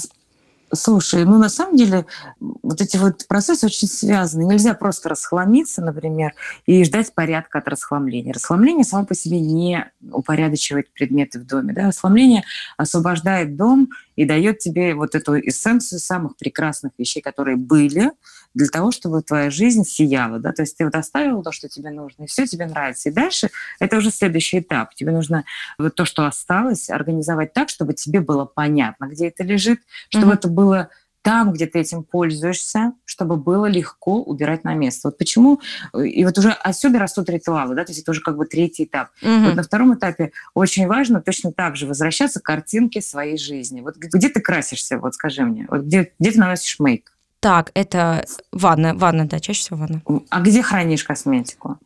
Слушай, 0.74 1.24
ну 1.24 1.38
на 1.38 1.48
самом 1.48 1.78
деле 1.78 2.06
вот 2.40 2.82
эти 2.82 2.98
вот 2.98 3.26
процессы 3.28 3.66
очень 3.66 3.88
связаны. 3.88 4.44
Нельзя 4.44 4.74
просто 4.74 5.08
расхламиться, 5.10 5.82
например, 5.82 6.34
и 6.66 6.84
ждать 6.84 7.14
порядка 7.14 7.60
от 7.60 7.68
расхламления. 7.70 8.34
Расхламление 8.34 8.84
само 8.84 9.06
по 9.06 9.16
себе 9.16 9.40
не 9.40 9.90
упорядочивает 10.12 10.92
предметы 10.92 11.40
в 11.40 11.46
доме. 11.46 11.74
Да? 11.74 11.88
Расхламление 11.88 12.44
освобождает 12.76 13.56
дом 13.56 13.90
и 14.18 14.26
дает 14.26 14.60
тебе 14.60 14.94
вот 14.94 15.16
эту 15.16 15.40
эссенцию 15.40 16.00
самых 16.00 16.36
прекрасных 16.36 16.92
вещей, 16.98 17.22
которые 17.22 17.56
были, 17.56 18.12
для 18.58 18.68
того, 18.68 18.92
чтобы 18.92 19.22
твоя 19.22 19.50
жизнь 19.50 19.84
сияла. 19.84 20.40
Да? 20.40 20.52
То 20.52 20.64
есть 20.64 20.78
ты 20.78 20.84
вот 20.84 20.96
оставил 20.96 21.44
то, 21.44 21.52
что 21.52 21.70
тебе 21.70 21.92
нужно, 21.92 22.24
и 22.24 22.28
все 22.28 22.46
тебе 22.46 22.66
нравится. 22.66 23.10
И 23.10 23.12
дальше 23.12 23.50
это 23.80 23.98
уже 23.98 24.10
следующий 24.10 24.60
этап. 24.60 24.96
Тебе 24.96 25.12
нужно 25.12 25.46
вот 25.78 25.96
то, 25.96 26.06
что 26.06 26.26
осталось, 26.26 26.90
организовать 26.90 27.54
так, 27.54 27.70
чтобы 27.70 27.94
тебе 27.94 28.20
было 28.20 28.46
понятно, 28.46 29.06
где 29.06 29.28
это 29.28 29.44
лежит, 29.44 29.80
чтобы 30.10 30.32
mm-hmm. 30.32 30.36
это 30.36 30.48
было 30.48 30.90
там, 31.22 31.52
где 31.52 31.68
ты 31.68 31.80
этим 31.80 32.04
пользуешься, 32.04 32.94
чтобы 33.06 33.36
было 33.36 33.66
легко 33.66 34.24
убирать 34.24 34.64
на 34.64 34.74
место. 34.74 35.10
Вот 35.10 35.18
почему, 35.18 35.60
и 35.94 36.24
вот 36.24 36.38
уже 36.38 36.52
отсюда 36.52 37.00
растут 37.00 37.30
ритуалы, 37.30 37.76
да, 37.76 37.84
то 37.84 37.92
есть 37.92 38.02
это 38.02 38.12
уже 38.12 38.22
как 38.22 38.38
бы 38.38 38.46
третий 38.46 38.86
этап. 38.86 39.10
Угу. 39.22 39.46
Вот 39.46 39.56
на 39.56 39.64
втором 39.64 39.94
этапе 39.94 40.32
очень 40.54 40.88
важно 40.88 41.22
точно 41.22 41.52
так 41.52 41.76
же 41.76 41.86
возвращаться 41.86 42.40
к 42.40 42.44
картинке 42.44 43.02
своей 43.02 43.38
жизни. 43.38 43.82
Вот 43.82 43.98
где 43.98 44.30
ты 44.30 44.40
красишься, 44.40 44.98
вот 45.00 45.16
скажи 45.16 45.44
мне, 45.44 45.68
вот 45.70 45.82
где, 45.82 46.14
где 46.18 46.32
ты 46.32 46.40
наносишь 46.40 46.80
мейк? 46.80 47.12
Так, 47.40 47.72
это 47.74 48.26
ванна, 48.52 48.94
ванна, 48.96 49.28
да, 49.28 49.40
чаще 49.40 49.62
всего 49.62 49.78
ванна. 49.80 50.02
А 50.30 50.42
где 50.42 50.62
хранишь 50.62 51.04
косметику? 51.04 51.78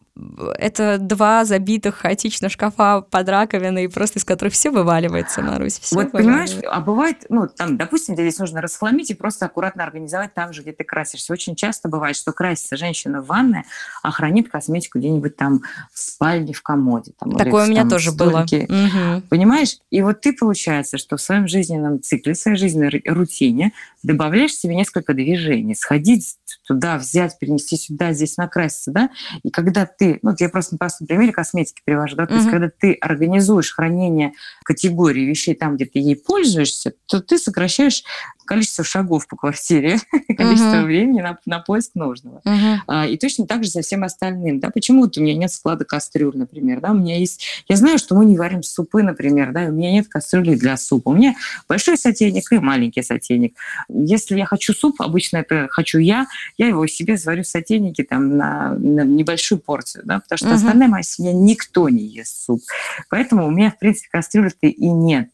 это 0.58 0.98
два 1.00 1.46
забитых 1.46 1.96
хаотично 1.96 2.50
шкафа 2.50 3.02
под 3.02 3.30
раковиной, 3.30 3.90
просто 3.90 4.20
из 4.20 4.26
которых 4.26 4.54
все 4.54 4.70
вываливается, 4.70 5.42
Марусь. 5.42 5.80
Все 5.80 5.96
вот 5.96 6.12
понимаешь, 6.12 6.52
а 6.70 6.82
бывает, 6.82 7.26
ну, 7.30 7.48
там, 7.48 7.78
допустим, 7.78 8.16
тебе 8.16 8.30
здесь 8.30 8.40
нужно 8.40 8.62
расхламить 8.62 9.10
и 9.10 9.14
просто 9.14 9.46
аккуратно 9.46 9.84
организовать 9.84 10.34
там 10.34 10.54
же, 10.54 10.62
где 10.62 10.74
ты 10.74 10.84
красишься. 10.84 11.32
Очень 11.32 11.56
часто 11.56 11.90
бывает, 11.90 12.16
что 12.16 12.34
красится 12.34 12.76
женщина 12.76 13.22
в 13.22 13.28
ванной, 13.28 13.64
а 14.04 14.12
хранит 14.12 14.50
косметику 14.50 15.00
где-нибудь 15.00 15.38
там 15.38 15.62
в 15.94 16.00
спальне, 16.00 16.54
в 16.54 16.62
комоде. 16.62 17.14
Там, 17.18 17.32
Такое 17.32 17.64
или, 17.64 17.70
у 17.70 17.72
меня 17.72 17.82
там, 17.82 17.92
тоже 17.92 18.12
было. 18.12 18.42
Угу. 18.42 19.24
Понимаешь? 19.30 19.78
И 19.90 20.02
вот 20.02 20.22
ты, 20.22 20.34
получается, 20.34 20.98
что 20.98 21.18
в 21.18 21.22
своем 21.22 21.48
жизненном 21.48 22.02
цикле, 22.02 22.34
в 22.34 22.38
своей 22.38 22.58
жизненной 22.58 23.02
рутине 23.06 23.72
добавляешь 24.04 24.54
себе 24.54 24.76
несколько 24.76 25.14
движений. 25.14 25.76
Сходить 25.76 26.38
туда, 26.68 26.98
взять, 26.98 27.38
перенести 27.40 27.78
сюда, 27.78 28.14
здесь 28.14 28.38
накраситься, 28.38 28.92
да? 28.92 29.10
И 29.44 29.50
когда 29.50 29.86
ты 29.86 30.20
ну, 30.22 30.34
я 30.40 30.50
просто 30.50 30.76
на 30.76 30.78
простом 30.78 31.08
примере 31.08 31.32
косметики 31.32 31.82
привожу, 31.84 32.16
да, 32.16 32.28
то 32.28 32.36
есть 32.36 32.50
когда 32.50 32.70
ты 32.70 32.94
организуешь 32.94 33.74
хранение 33.74 34.34
категории 34.64 35.26
вещей 35.26 35.56
там, 35.56 35.76
где 35.76 35.86
ты 35.86 36.00
ей 36.00 36.16
пользуешься, 36.16 36.94
то 37.06 37.22
ты 37.22 37.38
сокращаешь 37.38 38.04
количество 38.46 38.84
шагов 38.84 39.28
по 39.28 39.36
квартире, 39.36 40.00
количество 40.38 40.82
uh-huh. 40.82 40.86
времени 40.86 41.22
на, 41.22 41.38
на 41.46 41.60
поиск 41.60 41.96
нужного. 41.96 42.42
Uh-huh. 42.46 42.78
А, 42.88 43.08
и 43.08 43.18
точно 43.18 43.48
так 43.48 43.64
же 43.64 43.70
со 43.70 43.82
всем 43.82 44.04
остальным. 44.04 44.60
Да? 44.60 44.70
Почему 44.70 45.02
вот 45.02 45.18
у 45.18 45.22
меня 45.22 45.36
нет 45.36 45.52
склада 45.52 45.86
кастрюль, 45.86 46.36
например? 46.36 46.82
Да? 46.82 46.92
У 46.92 46.96
меня 46.96 47.18
есть... 47.18 47.46
Я 47.68 47.76
знаю, 47.76 47.98
что 47.98 48.16
мы 48.16 48.26
не 48.26 48.38
варим 48.38 48.64
супы, 48.64 49.04
например, 49.04 49.52
да? 49.52 49.62
у 49.64 49.72
меня 49.72 49.92
нет 49.92 50.08
кастрюли 50.08 50.56
для 50.56 50.78
супа. 50.78 51.10
У 51.10 51.16
меня 51.16 51.36
большой 51.68 51.98
сотейник 51.98 52.52
и 52.52 52.60
маленький 52.60 53.04
сотейник. 53.04 53.56
Если 53.90 54.38
я 54.38 54.46
хочу 54.46 54.74
суп, 54.74 55.02
обычно 55.02 55.38
это 55.38 55.68
хочу 55.70 56.00
я, 56.00 56.28
я 56.58 56.68
его 56.68 56.86
себе 56.88 57.18
сварю 57.18 57.44
в 57.44 57.48
сотейнике 57.48 58.04
там, 58.04 58.38
на, 58.38 58.74
на 58.76 59.02
небольшую 59.02 59.60
порцию, 59.60 60.04
да? 60.06 60.20
потому 60.20 60.38
что 60.38 60.48
uh-huh. 60.48 60.56
остальная 60.56 60.88
моя 60.88 61.04
семья 61.04 61.34
никто 61.34 61.90
не 61.90 62.04
ест 62.04 62.46
суп. 62.46 62.62
Поэтому 63.10 63.48
у 63.48 63.52
меня, 63.52 63.72
в 63.72 63.80
принципе, 63.80 64.10
кастрюли-то 64.12 64.68
и 64.68 64.88
нет. 64.88 65.30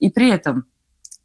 И 0.00 0.10
при 0.10 0.30
этом 0.30 0.66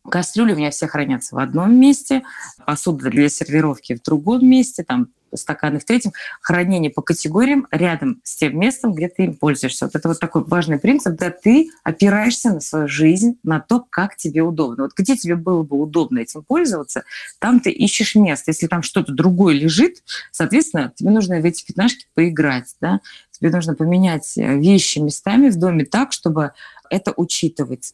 Кастрюли 0.10 0.54
у 0.54 0.56
меня 0.56 0.72
все 0.72 0.88
хранятся 0.88 1.36
в 1.36 1.40
одном 1.40 1.80
месте, 1.80 2.24
посуда 2.66 3.10
для 3.10 3.30
сервировки 3.30 3.96
в 3.96 4.02
другом 4.02 4.48
месте, 4.48 4.84
там 4.84 5.08
стаканы 5.36 5.80
в 5.80 5.86
третьем, 5.86 6.14
хранение 6.42 6.92
по 6.92 7.02
категориям 7.02 7.68
рядом 7.72 8.22
с 8.24 8.38
тем 8.38 8.60
местом, 8.60 8.94
где 8.94 9.10
ты 9.10 9.26
им 9.26 9.36
пользуешься. 9.36 9.86
Вот 9.86 9.96
это 9.96 10.08
вот 10.08 10.20
такой 10.20 10.44
важный 10.44 10.80
принцип, 10.80 11.18
когда 11.18 11.30
ты 11.30 11.70
опираешься 11.84 12.52
на 12.52 12.60
свою 12.62 12.88
жизнь, 12.88 13.38
на 13.44 13.60
то, 13.60 13.86
как 13.90 14.16
тебе 14.16 14.42
удобно. 14.42 14.84
Вот 14.84 14.94
где 14.96 15.16
тебе 15.16 15.36
было 15.36 15.64
бы 15.64 15.80
удобно 15.80 16.20
этим 16.20 16.44
пользоваться, 16.44 17.04
там 17.40 17.60
ты 17.60 17.72
ищешь 17.72 18.16
место. 18.16 18.52
Если 18.52 18.68
там 18.68 18.82
что-то 18.84 19.14
другое 19.14 19.54
лежит, 19.56 20.04
соответственно, 20.32 20.94
тебе 20.96 21.10
нужно 21.12 21.40
в 21.40 21.46
эти 21.46 21.66
пятнашки 21.66 22.08
поиграть, 22.14 22.76
да? 22.82 23.02
тебе 23.38 23.52
нужно 23.52 23.76
поменять 23.76 24.34
вещи 24.36 25.00
местами 25.00 25.50
в 25.50 25.58
доме 25.58 25.86
так, 25.86 26.12
чтобы 26.12 26.54
это 26.90 27.14
учитывать. 27.16 27.94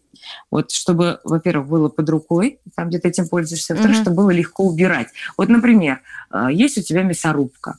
Вот 0.52 0.72
чтобы, 0.72 1.20
во-первых, 1.24 1.68
было 1.68 1.90
под 1.90 2.10
рукой, 2.10 2.60
там, 2.76 2.90
где 2.90 3.00
ты 3.00 3.10
этим 3.10 3.28
пользуешься, 3.28 3.74
во-вторых, 3.74 3.98
mm-hmm. 3.98 4.02
чтобы 4.02 4.16
было 4.18 4.32
легко 4.32 4.64
убирать. 4.64 5.08
Вот, 5.38 5.50
например, 5.50 6.02
э, 6.32 6.48
есть 6.52 6.78
у 6.78 6.82
тебя 6.82 7.04
мясорубка, 7.04 7.78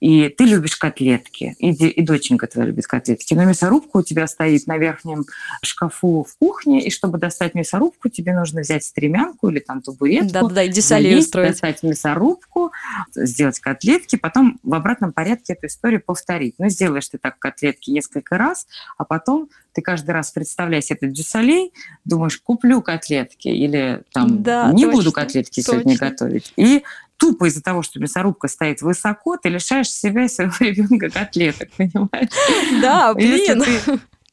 и 0.00 0.28
ты 0.28 0.44
любишь 0.44 0.76
котлетки, 0.76 1.56
и, 1.58 1.70
и 1.70 2.02
доченька 2.02 2.46
твоя 2.46 2.68
любит 2.68 2.86
котлетки, 2.86 3.34
но 3.34 3.44
мясорубка 3.44 3.98
у 3.98 4.02
тебя 4.02 4.26
стоит 4.26 4.66
на 4.66 4.78
верхнем 4.78 5.24
шкафу 5.62 6.26
в 6.28 6.36
кухне, 6.38 6.84
и 6.84 6.90
чтобы 6.90 7.18
достать 7.18 7.54
мясорубку, 7.54 8.08
тебе 8.08 8.34
нужно 8.34 8.60
взять 8.60 8.84
стремянку 8.84 9.48
или 9.48 9.58
там 9.58 9.82
табуретку, 9.82 10.48
да, 10.48 10.66
да, 10.66 10.72
залезть, 10.72 11.32
достать 11.32 11.82
мясорубку, 11.82 12.72
сделать 13.14 13.60
котлетки, 13.60 14.16
потом 14.16 14.58
в 14.62 14.74
обратном 14.74 15.12
порядке 15.12 15.54
эту 15.54 15.66
историю 15.66 16.02
повторить. 16.04 16.54
Ну, 16.58 16.68
сделаешь 16.68 17.08
ты 17.08 17.18
так 17.18 17.38
котлетки 17.38 17.90
несколько 17.90 18.38
раз, 18.38 18.66
а 18.98 19.04
потом 19.04 19.48
ты 19.72 19.82
каждый 19.82 20.12
раз 20.12 20.30
представляешь 20.30 20.90
этот 20.90 21.12
дюсалей, 21.12 21.72
думаешь, 22.04 22.38
куплю 22.38 22.80
котлетки 22.80 23.48
или 23.48 24.02
там 24.12 24.42
да, 24.42 24.70
не 24.72 24.84
точно, 24.84 24.98
буду 24.98 25.12
котлетки 25.12 25.62
точно. 25.62 25.80
сегодня 25.80 25.98
готовить. 25.98 26.52
И 26.56 26.84
тупо 27.16 27.46
из-за 27.46 27.62
того, 27.62 27.82
что 27.82 28.00
мясорубка 28.00 28.48
стоит 28.48 28.82
высоко, 28.82 29.36
ты 29.36 29.48
лишаешь 29.48 29.90
себя 29.90 30.24
и 30.24 30.28
своего 30.28 30.54
ребенка 30.60 31.10
котлеток, 31.10 31.70
понимаешь? 31.76 32.30
Да, 32.82 33.14
блин. 33.14 33.62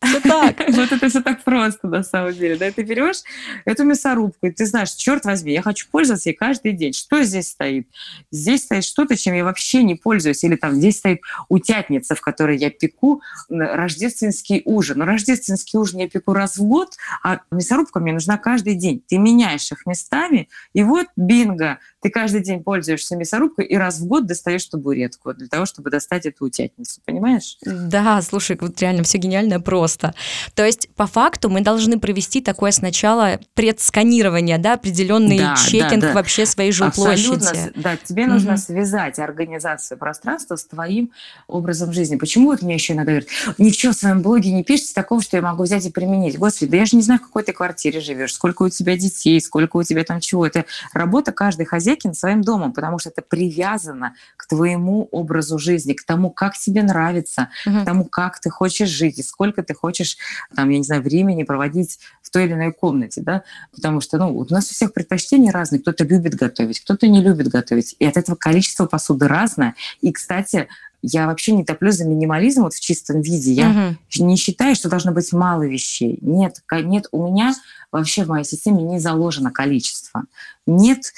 Все 0.03 0.19
так. 0.19 0.61
Вот 0.81 0.91
это 0.91 1.09
все 1.09 1.21
так 1.21 1.43
просто 1.43 1.87
на 1.87 2.03
самом 2.03 2.33
деле. 2.33 2.55
Да, 2.57 2.71
ты 2.71 2.81
берешь 2.81 3.21
эту 3.65 3.83
мясорубку, 3.83 4.47
и 4.47 4.51
ты 4.51 4.65
знаешь, 4.65 4.91
черт 4.91 5.25
возьми, 5.25 5.53
я 5.53 5.61
хочу 5.61 5.87
пользоваться 5.91 6.29
ей 6.29 6.35
каждый 6.35 6.73
день. 6.73 6.93
Что 6.93 7.21
здесь 7.23 7.49
стоит? 7.49 7.87
Здесь 8.31 8.63
стоит 8.63 8.83
что-то, 8.83 9.15
чем 9.15 9.35
я 9.35 9.43
вообще 9.43 9.83
не 9.83 9.95
пользуюсь. 9.95 10.43
Или 10.43 10.55
там 10.55 10.73
здесь 10.73 10.97
стоит 10.97 11.21
утятница, 11.49 12.15
в 12.15 12.21
которой 12.21 12.57
я 12.57 12.69
пеку 12.71 13.21
рождественский 13.49 14.63
ужин. 14.65 14.99
Но 14.99 15.05
рождественский 15.05 15.77
ужин 15.77 15.99
я 15.99 16.09
пеку 16.09 16.33
раз 16.33 16.57
в 16.57 16.63
год, 16.63 16.95
а 17.23 17.41
мясорубка 17.51 17.99
мне 17.99 18.13
нужна 18.13 18.37
каждый 18.37 18.75
день. 18.75 19.03
Ты 19.07 19.17
меняешь 19.17 19.71
их 19.71 19.85
местами, 19.85 20.49
и 20.73 20.83
вот 20.83 21.07
бинго, 21.15 21.79
ты 22.01 22.09
каждый 22.09 22.41
день 22.41 22.63
пользуешься 22.63 23.15
мясорубкой 23.15 23.65
и 23.65 23.75
раз 23.75 23.99
в 23.99 24.07
год 24.07 24.25
достаешь 24.25 24.65
табуретку 24.65 25.33
для 25.33 25.47
того, 25.47 25.65
чтобы 25.65 25.91
достать 25.91 26.25
эту 26.25 26.45
утятницу. 26.45 27.01
Понимаешь? 27.05 27.57
Да, 27.63 28.21
слушай, 28.21 28.57
вот 28.59 28.81
реально 28.81 29.03
все 29.03 29.17
гениально 29.19 29.59
просто 29.59 29.90
просто. 29.91 30.13
То 30.55 30.65
есть, 30.65 30.89
по 30.95 31.07
факту, 31.07 31.49
мы 31.49 31.61
должны 31.61 31.99
провести 31.99 32.41
такое 32.41 32.71
сначала 32.71 33.39
предсканирование, 33.53 34.57
да, 34.57 34.73
определенный 34.73 35.37
да, 35.37 35.55
чекинг 35.55 36.01
да, 36.01 36.07
да. 36.07 36.13
вообще 36.13 36.45
своей 36.45 36.71
жилплощади. 36.71 37.71
Да, 37.75 37.97
тебе 37.97 38.23
угу. 38.23 38.33
нужно 38.33 38.57
связать 38.57 39.19
организацию 39.19 39.97
пространства 39.97 40.55
с 40.55 40.65
твоим 40.65 41.11
образом 41.47 41.93
жизни. 41.93 42.15
Почему 42.15 42.47
вот 42.47 42.61
мне 42.61 42.75
еще 42.75 42.93
иногда 42.93 43.11
говорят, 43.11 43.29
ничего 43.57 43.93
в 43.93 43.95
своем 43.95 44.21
блоге 44.21 44.51
не 44.51 44.63
пишите 44.63 44.93
такого, 44.93 45.21
что 45.21 45.37
я 45.37 45.43
могу 45.43 45.63
взять 45.63 45.85
и 45.85 45.91
применить. 45.91 46.37
Господи, 46.37 46.71
да 46.71 46.77
я 46.77 46.85
же 46.85 46.95
не 46.95 47.03
знаю, 47.03 47.19
в 47.19 47.23
какой 47.23 47.43
ты 47.43 47.53
квартире 47.53 47.99
живешь, 47.99 48.33
сколько 48.33 48.63
у 48.63 48.69
тебя 48.69 48.97
детей, 48.97 49.39
сколько 49.41 49.77
у 49.77 49.83
тебя 49.83 50.03
там 50.03 50.19
чего. 50.19 50.45
Это 50.45 50.65
работа 50.93 51.31
каждой 51.31 51.65
хозяйки 51.65 52.07
над 52.07 52.17
своим 52.17 52.41
домом, 52.41 52.73
потому 52.73 52.99
что 52.99 53.09
это 53.09 53.21
привязано 53.21 54.15
к 54.37 54.47
твоему 54.47 55.07
образу 55.11 55.57
жизни, 55.59 55.93
к 55.93 56.03
тому, 56.03 56.29
как 56.29 56.57
тебе 56.57 56.83
нравится, 56.83 57.49
угу. 57.65 57.81
к 57.81 57.85
тому, 57.85 58.05
как 58.05 58.39
ты 58.39 58.49
хочешь 58.49 58.89
жить 58.89 59.19
и 59.19 59.23
сколько 59.23 59.63
ты 59.63 59.73
хочешь, 59.81 60.17
там, 60.55 60.69
я 60.69 60.77
не 60.77 60.83
знаю, 60.83 61.01
времени 61.01 61.43
проводить 61.43 61.99
в 62.21 62.29
той 62.29 62.45
или 62.45 62.53
иной 62.53 62.71
комнате, 62.71 63.21
да, 63.21 63.43
потому 63.73 63.99
что, 63.99 64.17
ну, 64.17 64.37
у 64.37 64.45
нас 64.49 64.69
у 64.69 64.73
всех 64.73 64.93
предпочтения 64.93 65.51
разные, 65.51 65.81
кто-то 65.81 66.03
любит 66.03 66.35
готовить, 66.35 66.79
кто-то 66.79 67.07
не 67.07 67.21
любит 67.21 67.47
готовить, 67.47 67.95
и 67.99 68.05
от 68.05 68.17
этого 68.17 68.35
количество 68.35 68.85
посуды 68.85 69.27
разное, 69.27 69.75
и, 70.01 70.11
кстати, 70.11 70.67
я 71.01 71.25
вообще 71.25 71.53
не 71.53 71.65
топлю 71.65 71.91
за 71.91 72.05
минимализм 72.05 72.61
вот 72.61 72.73
в 72.73 72.79
чистом 72.79 73.21
виде. 73.21 73.53
Я 73.53 73.69
угу. 73.69 74.23
не 74.23 74.35
считаю, 74.35 74.75
что 74.75 74.87
должно 74.87 75.11
быть 75.11 75.33
мало 75.33 75.63
вещей. 75.63 76.19
Нет, 76.21 76.61
нет, 76.71 77.07
у 77.11 77.27
меня 77.27 77.55
вообще 77.91 78.23
в 78.23 78.27
моей 78.27 78.45
системе 78.45 78.83
не 78.83 78.99
заложено 78.99 79.51
количество. 79.51 80.25
Нет 80.67 81.11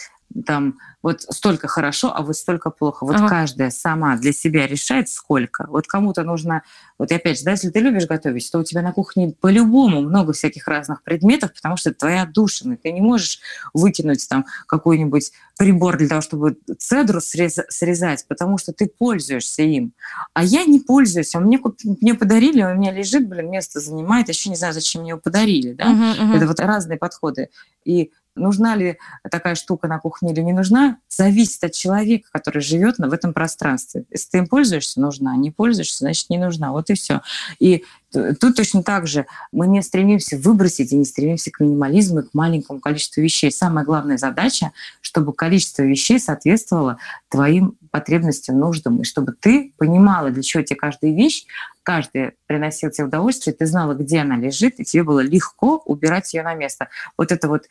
там 0.46 0.78
вот 1.02 1.22
столько 1.22 1.67
хорошо, 1.67 2.13
а 2.15 2.22
вот 2.22 2.36
столько 2.36 2.69
плохо. 2.69 3.06
Вот 3.06 3.15
ага. 3.15 3.28
каждая 3.28 3.69
сама 3.69 4.15
для 4.15 4.32
себя 4.32 4.67
решает, 4.67 5.10
сколько. 5.10 5.65
Вот 5.67 5.86
кому-то 5.86 6.24
нужно... 6.24 6.63
Вот 6.98 7.12
опять 7.12 7.39
же, 7.39 7.46
да, 7.46 7.52
если 7.52 7.69
ты 7.69 7.80
любишь 7.80 8.08
готовить, 8.08 8.50
то 8.52 8.60
у 8.60 8.63
тебя 8.63 8.82
на 8.82 8.93
кухне 8.93 9.36
по-любому 9.39 10.02
много 10.02 10.34
всяких 10.34 10.67
разных 10.67 11.04
предметов, 11.04 11.54
потому 11.54 11.76
что 11.76 11.89
это 11.89 12.00
твоя 12.00 12.26
душина. 12.26 12.78
Ты 12.78 12.91
не 12.91 13.02
можешь 13.02 13.39
выкинуть 13.74 14.28
там 14.30 14.46
какой-нибудь 14.65 15.32
прибор 15.58 15.98
для 15.98 16.08
того, 16.08 16.22
чтобы 16.22 16.58
цедру 16.78 17.19
срез... 17.19 17.60
срезать, 17.69 18.26
потому 18.28 18.58
что 18.58 18.72
ты 18.72 18.88
пользуешься 18.88 19.63
им. 19.63 19.93
А 20.34 20.43
я 20.43 20.63
не 20.63 20.80
пользуюсь. 20.80 21.36
А 21.36 21.39
мне, 21.39 21.60
мне 22.02 22.13
подарили, 22.13 22.63
у 22.63 22.76
меня 22.76 22.91
лежит, 22.91 23.28
блин, 23.28 23.52
место 23.52 23.80
занимает. 23.82 24.30
Еще 24.30 24.50
не 24.50 24.56
знаю, 24.56 24.74
зачем 24.74 25.02
мне 25.02 25.10
его 25.10 25.19
подарили. 25.19 25.74
Да? 25.74 25.86
Uh-huh, 25.86 26.19
uh-huh. 26.19 26.38
Это 26.38 26.48
вот 26.48 26.60
разные 26.60 26.98
подходы. 26.98 27.50
И 27.84 28.12
нужна 28.36 28.76
ли 28.76 28.98
такая 29.30 29.56
штука 29.56 29.88
на 29.88 30.00
кухне 30.00 30.32
или 30.32 30.41
не 30.41 30.54
нужна, 30.54 30.98
зависит 31.10 31.63
от 31.63 31.74
человека, 31.74 32.30
который 32.32 32.62
живет 32.62 32.98
в 32.98 33.13
этом 33.13 33.34
пространстве. 33.34 34.06
Если 34.12 34.30
ты 34.30 34.38
им 34.39 34.48
пользуешься, 34.48 35.00
нужна. 35.00 35.36
Не 35.36 35.52
пользуешься, 35.52 36.00
значит, 36.00 36.30
не 36.30 36.38
нужна. 36.38 36.72
Вот 36.72 36.89
и 36.89 36.93
все. 36.93 37.22
И 37.60 37.84
тут 38.12 38.56
точно 38.56 38.84
так 38.84 39.08
же 39.08 39.26
мы 39.52 39.67
не 39.67 39.82
стремимся 39.82 40.38
выбросить 40.38 40.91
и 40.91 40.96
не 40.96 41.06
стремимся 41.06 41.52
к 41.52 41.60
минимализму 41.60 42.19
и 42.19 42.24
к 42.24 42.34
маленькому 42.34 42.80
количеству 42.80 43.22
вещей. 43.22 43.52
Самая 43.52 43.86
главная 43.86 44.17
задача, 44.17 44.72
чтобы 45.02 45.34
количество 45.34 45.84
вещей 45.84 46.19
соответствовало 46.19 46.98
твоим 47.30 47.78
потребностям, 47.91 48.60
нуждам, 48.60 49.02
и 49.02 49.04
чтобы 49.04 49.34
ты 49.39 49.74
понимала, 49.78 50.32
для 50.32 50.43
чего 50.43 50.63
тебе 50.63 50.76
каждая 50.76 51.12
вещь, 51.12 51.46
каждая 51.84 52.34
приносила 52.48 52.91
тебе 52.91 53.06
удовольствие, 53.06 53.54
ты 53.54 53.65
знала, 53.65 53.93
где 53.93 54.19
она 54.19 54.38
лежит, 54.38 54.80
и 54.80 54.84
тебе 54.84 55.04
было 55.04 55.19
легко 55.19 55.82
убирать 55.86 56.34
ее 56.34 56.43
на 56.43 56.54
место. 56.54 56.89
Вот 57.17 57.32
это 57.32 57.48
вот 57.48 57.65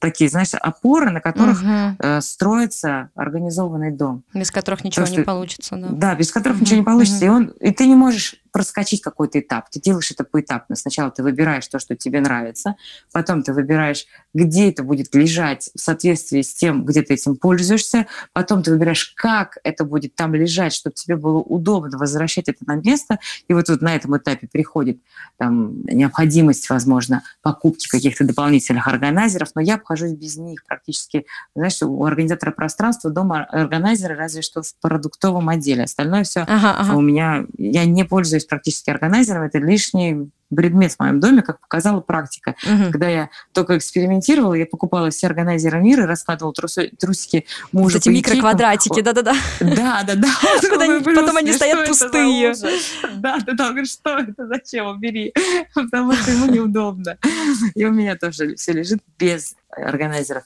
такие, 0.00 0.30
знаешь, 0.30 0.54
опоры, 0.54 1.10
на 1.10 1.20
которых 1.20 1.62
угу. 1.62 1.96
э, 1.98 2.20
строится 2.20 3.10
организованный 3.14 3.90
дом. 3.90 4.24
Без 4.34 4.50
которых 4.50 4.84
ничего 4.84 5.06
То, 5.06 5.12
не 5.12 5.22
получится, 5.22 5.76
да. 5.76 5.88
Да, 5.90 6.14
без 6.14 6.32
которых 6.32 6.56
угу. 6.56 6.64
ничего 6.64 6.78
не 6.78 6.84
получится. 6.84 7.18
Угу. 7.18 7.24
И, 7.24 7.28
он, 7.28 7.46
и 7.60 7.70
ты 7.72 7.86
не 7.86 7.94
можешь 7.94 8.36
проскочить 8.52 9.02
какой-то 9.02 9.40
этап. 9.40 9.70
Ты 9.70 9.80
делаешь 9.80 10.10
это 10.10 10.24
поэтапно. 10.24 10.74
Сначала 10.74 11.10
ты 11.10 11.22
выбираешь 11.22 11.66
то, 11.68 11.78
что 11.78 11.94
тебе 11.96 12.20
нравится, 12.20 12.76
потом 13.12 13.42
ты 13.42 13.52
выбираешь, 13.52 14.06
где 14.34 14.70
это 14.70 14.82
будет 14.82 15.14
лежать 15.14 15.70
в 15.74 15.80
соответствии 15.80 16.42
с 16.42 16.54
тем, 16.54 16.84
где 16.84 17.02
ты 17.02 17.14
этим 17.14 17.36
пользуешься, 17.36 18.06
потом 18.32 18.62
ты 18.62 18.70
выбираешь, 18.72 19.12
как 19.16 19.58
это 19.64 19.84
будет 19.84 20.14
там 20.14 20.34
лежать, 20.34 20.72
чтобы 20.72 20.94
тебе 20.94 21.16
было 21.16 21.38
удобно 21.38 21.98
возвращать 21.98 22.48
это 22.48 22.64
на 22.66 22.76
место. 22.76 23.18
И 23.48 23.54
вот, 23.58 23.68
вот 23.68 23.82
на 23.82 23.94
этом 23.94 24.16
этапе 24.16 24.48
приходит 24.50 25.00
там, 25.36 25.82
необходимость, 25.82 26.70
возможно, 26.70 27.22
покупки 27.42 27.88
каких-то 27.88 28.24
дополнительных 28.24 28.86
органайзеров, 28.88 29.50
но 29.54 29.60
я 29.60 29.74
обхожусь 29.74 30.12
без 30.12 30.36
них 30.36 30.64
практически. 30.64 31.26
Знаешь, 31.54 31.82
у 31.82 32.04
организатора 32.04 32.52
пространства 32.52 33.10
дома 33.10 33.44
органайзеры 33.44 34.14
разве 34.14 34.42
что 34.42 34.62
в 34.62 34.74
продуктовом 34.80 35.48
отделе. 35.48 35.84
Остальное 35.84 36.24
все 36.24 36.40
ага, 36.40 36.76
ага. 36.78 36.94
у 36.94 37.00
меня... 37.00 37.44
Я 37.56 37.84
не 37.84 38.04
пользуюсь 38.04 38.28
пользуюсь 38.28 38.44
практически 38.44 38.90
органайзером, 38.90 39.42
это 39.42 39.58
лишний 39.58 40.30
предмет 40.54 40.92
в 40.92 41.00
моем 41.00 41.20
доме, 41.20 41.42
как 41.42 41.60
показала 41.60 42.00
практика. 42.00 42.56
Угу. 42.64 42.92
Когда 42.92 43.08
я 43.08 43.30
только 43.52 43.76
экспериментировала, 43.76 44.54
я 44.54 44.66
покупала 44.66 45.10
все 45.10 45.26
органайзеры 45.26 45.80
мира, 45.80 46.06
раскладывала 46.06 46.54
трусы, 46.54 46.90
трусики 46.98 47.46
мужа. 47.72 47.96
Вот 47.96 48.02
эти 48.02 48.08
микроквадратики, 48.08 49.00
да-да-да. 49.00 49.34
Да-да-да. 49.60 50.28
Потом 51.04 51.36
они 51.36 51.52
стоят 51.52 51.86
пустые. 51.86 52.54
Да-да-да, 53.14 53.64
он 53.64 53.70
говорит, 53.70 53.90
что 53.90 54.18
это, 54.18 54.46
зачем, 54.46 54.86
убери, 54.86 55.32
потому 55.74 56.12
что 56.12 56.30
ему 56.30 56.46
неудобно. 56.46 57.18
И 57.74 57.84
у 57.84 57.90
меня 57.90 58.16
тоже 58.16 58.54
все 58.56 58.72
лежит 58.72 59.00
без 59.18 59.54
органайзеров 59.70 60.44